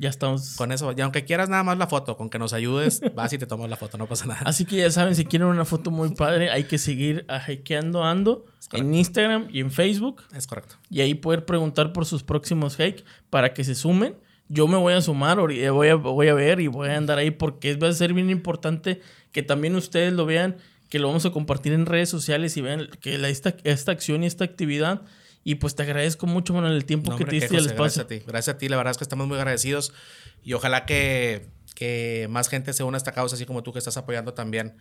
Ya 0.00 0.08
estamos. 0.08 0.54
Con 0.56 0.70
eso, 0.70 0.94
y 0.96 1.00
aunque 1.00 1.24
quieras 1.24 1.48
nada 1.48 1.64
más 1.64 1.76
la 1.76 1.88
foto, 1.88 2.16
con 2.16 2.30
que 2.30 2.38
nos 2.38 2.52
ayudes, 2.52 3.00
vas 3.16 3.32
y 3.32 3.38
te 3.38 3.46
tomas 3.46 3.68
la 3.68 3.76
foto, 3.76 3.98
no 3.98 4.06
pasa 4.06 4.26
nada. 4.26 4.42
Así 4.44 4.64
que 4.64 4.76
ya 4.76 4.90
saben, 4.92 5.16
si 5.16 5.24
quieren 5.24 5.48
una 5.48 5.64
foto 5.64 5.90
muy 5.90 6.14
padre, 6.14 6.50
hay 6.50 6.64
que 6.64 6.78
seguir 6.78 7.24
a 7.28 7.40
Hackeando 7.40 8.04
Ando 8.04 8.46
en 8.72 8.94
Instagram 8.94 9.48
y 9.50 9.58
en 9.58 9.72
Facebook. 9.72 10.22
Es 10.32 10.46
correcto. 10.46 10.76
Y 10.88 11.00
ahí 11.00 11.14
poder 11.14 11.44
preguntar 11.44 11.92
por 11.92 12.06
sus 12.06 12.22
próximos 12.22 12.76
hike 12.76 13.04
para 13.28 13.52
que 13.52 13.64
se 13.64 13.74
sumen. 13.74 14.14
Yo 14.48 14.68
me 14.68 14.78
voy 14.78 14.94
a 14.94 15.00
sumar, 15.00 15.38
voy 15.38 15.64
a, 15.64 15.94
voy 15.96 16.28
a 16.28 16.34
ver 16.34 16.60
y 16.60 16.68
voy 16.68 16.88
a 16.88 16.96
andar 16.96 17.18
ahí 17.18 17.32
porque 17.32 17.74
va 17.74 17.88
a 17.88 17.92
ser 17.92 18.14
bien 18.14 18.30
importante 18.30 19.02
que 19.32 19.42
también 19.42 19.74
ustedes 19.74 20.12
lo 20.12 20.26
vean, 20.26 20.56
que 20.88 21.00
lo 21.00 21.08
vamos 21.08 21.26
a 21.26 21.30
compartir 21.30 21.72
en 21.72 21.86
redes 21.86 22.08
sociales 22.08 22.56
y 22.56 22.62
vean 22.62 22.88
que 23.00 23.16
esta, 23.28 23.56
esta 23.64 23.92
acción 23.92 24.22
y 24.22 24.26
esta 24.26 24.44
actividad 24.44 25.02
y 25.48 25.54
pues 25.54 25.74
te 25.74 25.82
agradezco 25.82 26.26
mucho, 26.26 26.52
con 26.52 26.66
el 26.66 26.84
tiempo 26.84 27.16
que 27.16 27.24
te 27.24 27.36
diste 27.36 27.56
el 27.56 27.64
espacio. 27.64 28.04
Gracias 28.04 28.04
a 28.04 28.06
ti. 28.06 28.22
Gracias 28.26 28.54
a 28.54 28.58
ti. 28.58 28.68
La 28.68 28.76
verdad 28.76 28.90
es 28.90 28.98
que 28.98 29.04
estamos 29.04 29.26
muy 29.28 29.38
agradecidos. 29.38 29.94
Y 30.42 30.52
ojalá 30.52 30.84
que, 30.84 31.48
que 31.74 32.26
más 32.28 32.50
gente 32.50 32.74
se 32.74 32.82
una 32.82 32.96
a 32.96 32.98
esta 32.98 33.12
causa, 33.12 33.34
así 33.34 33.46
como 33.46 33.62
tú 33.62 33.72
que 33.72 33.78
estás 33.78 33.96
apoyando 33.96 34.34
también 34.34 34.76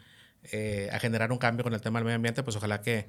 eh, 0.52 0.90
a 0.92 1.00
generar 1.00 1.32
un 1.32 1.38
cambio 1.38 1.64
con 1.64 1.74
el 1.74 1.80
tema 1.80 2.00
del 2.00 2.04
medio 2.04 2.18
ambiente. 2.18 2.44
Pues 2.44 2.58
ojalá 2.58 2.82
que, 2.82 3.08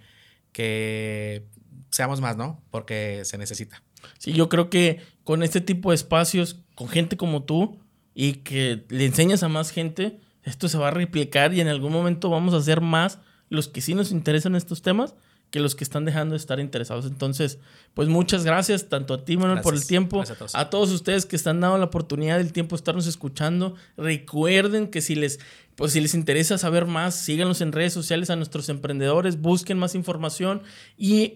que 0.53 1.49
seamos 1.91 2.21
más, 2.21 2.37
¿no? 2.37 2.63
Porque 2.71 3.23
se 3.25 3.39
necesita. 3.39 3.83
Sí, 4.19 4.35
yo 4.35 4.49
creo 4.49 4.71
que 4.71 5.01
con 5.25 5.43
este 5.43 5.61
tipo 5.61 5.91
de 5.91 5.97
espacios, 5.97 6.61
con 6.77 6.89
gente 6.89 7.17
como 7.17 7.43
tú 7.43 7.81
y 8.15 8.35
que 8.35 8.85
le 8.89 9.05
enseñas 9.05 9.43
a 9.43 9.49
más 9.49 9.73
gente, 9.73 10.21
esto 10.45 10.69
se 10.69 10.79
va 10.79 10.87
a 10.87 10.93
replicar 10.93 11.53
y 11.55 11.61
en 11.61 11.67
algún 11.67 11.91
momento 11.91 12.31
vamos 12.31 12.55
a 12.55 12.59
hacer 12.59 12.83
más 12.83 13.19
los 13.49 13.67
que 13.67 13.81
sí 13.81 13.95
nos 13.95 14.13
interesan 14.13 14.55
estos 14.55 14.81
temas 14.81 15.17
que 15.51 15.61
los 15.61 15.75
que 15.75 15.85
están 15.85 16.05
dejando 16.05 16.35
de 16.35 16.39
estar 16.39 16.61
interesados. 16.61 17.07
Entonces, 17.07 17.59
pues 17.95 18.09
muchas 18.09 18.45
gracias 18.45 18.89
tanto 18.89 19.15
a 19.15 19.25
ti, 19.25 19.37
Manuel, 19.37 19.61
por 19.61 19.75
el 19.75 19.87
tiempo, 19.87 20.23
a 20.53 20.71
todos. 20.71 20.91
ustedes 20.91 21.27
que 21.27 21.37
están 21.37 21.61
dando 21.61 21.79
la 21.79 21.87
oportunidad 21.87 22.39
del 22.39 22.53
tiempo 22.53 22.77
de 22.77 22.81
estarnos 22.81 23.07
escuchando. 23.07 23.75
Recuerden 23.97 24.89
que 24.89 25.01
si 25.01 25.15
les, 25.15 25.41
pues 25.75 25.93
si 25.93 26.01
les 26.01 26.15
interesa 26.15 26.59
saber 26.59 26.87
más, 26.87 27.15
síganos 27.15 27.61
en 27.61 27.73
redes 27.73 27.93
sociales 27.93 28.31
a 28.31 28.37
nuestros 28.37 28.69
emprendedores, 28.69 29.41
busquen 29.41 29.79
más 29.79 29.95
información 29.95 30.63
y 30.97 31.35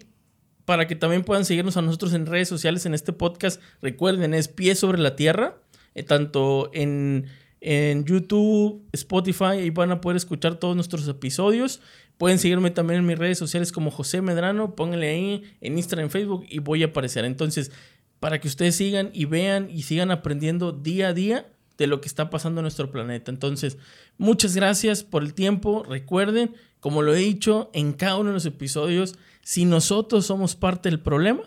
para 0.65 0.87
que 0.87 0.95
también 0.95 1.23
puedan 1.23 1.45
seguirnos 1.45 1.75
a 1.77 1.81
nosotros 1.81 2.13
en 2.13 2.25
redes 2.25 2.47
sociales 2.47 2.85
en 2.85 2.93
este 2.93 3.11
podcast, 3.11 3.61
recuerden, 3.81 4.33
es 4.33 4.47
Pie 4.47 4.75
sobre 4.75 4.99
la 4.99 5.15
Tierra, 5.15 5.57
eh, 5.93 6.03
tanto 6.03 6.69
en, 6.73 7.25
en 7.65 8.03
YouTube, 8.03 8.83
Spotify, 8.91 9.59
y 9.63 9.69
van 9.69 9.91
a 9.91 10.01
poder 10.01 10.17
escuchar 10.17 10.55
todos 10.55 10.75
nuestros 10.75 11.07
episodios. 11.07 11.79
Pueden 12.17 12.37
seguirme 12.37 12.71
también 12.71 12.99
en 12.99 13.05
mis 13.05 13.17
redes 13.17 13.37
sociales 13.37 13.71
como 13.71 13.89
José 13.89 14.21
Medrano, 14.21 14.75
pónganle 14.75 15.09
ahí 15.09 15.43
en 15.61 15.77
Instagram, 15.77 16.05
en 16.05 16.11
Facebook 16.11 16.45
y 16.49 16.59
voy 16.59 16.83
a 16.83 16.87
aparecer. 16.87 17.23
Entonces, 17.23 17.71
para 18.19 18.39
que 18.41 18.49
ustedes 18.49 18.75
sigan 18.75 19.09
y 19.13 19.25
vean 19.25 19.69
y 19.69 19.83
sigan 19.83 20.11
aprendiendo 20.11 20.73
día 20.73 21.07
a 21.07 21.13
día 21.13 21.53
de 21.77 21.87
lo 21.87 22.01
que 22.01 22.07
está 22.07 22.29
pasando 22.29 22.59
en 22.59 22.63
nuestro 22.63 22.91
planeta. 22.91 23.31
Entonces, 23.31 23.77
muchas 24.17 24.55
gracias 24.55 25.03
por 25.03 25.23
el 25.23 25.33
tiempo. 25.33 25.83
Recuerden, 25.83 26.55
como 26.81 27.01
lo 27.01 27.15
he 27.15 27.19
dicho 27.19 27.71
en 27.73 27.93
cada 27.93 28.17
uno 28.17 28.29
de 28.29 28.33
los 28.33 28.45
episodios, 28.45 29.15
si 29.41 29.63
nosotros 29.63 30.25
somos 30.25 30.55
parte 30.55 30.89
del 30.89 30.99
problema, 30.99 31.43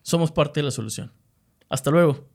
somos 0.00 0.32
parte 0.32 0.60
de 0.60 0.64
la 0.64 0.70
solución. 0.70 1.12
Hasta 1.68 1.90
luego. 1.90 2.31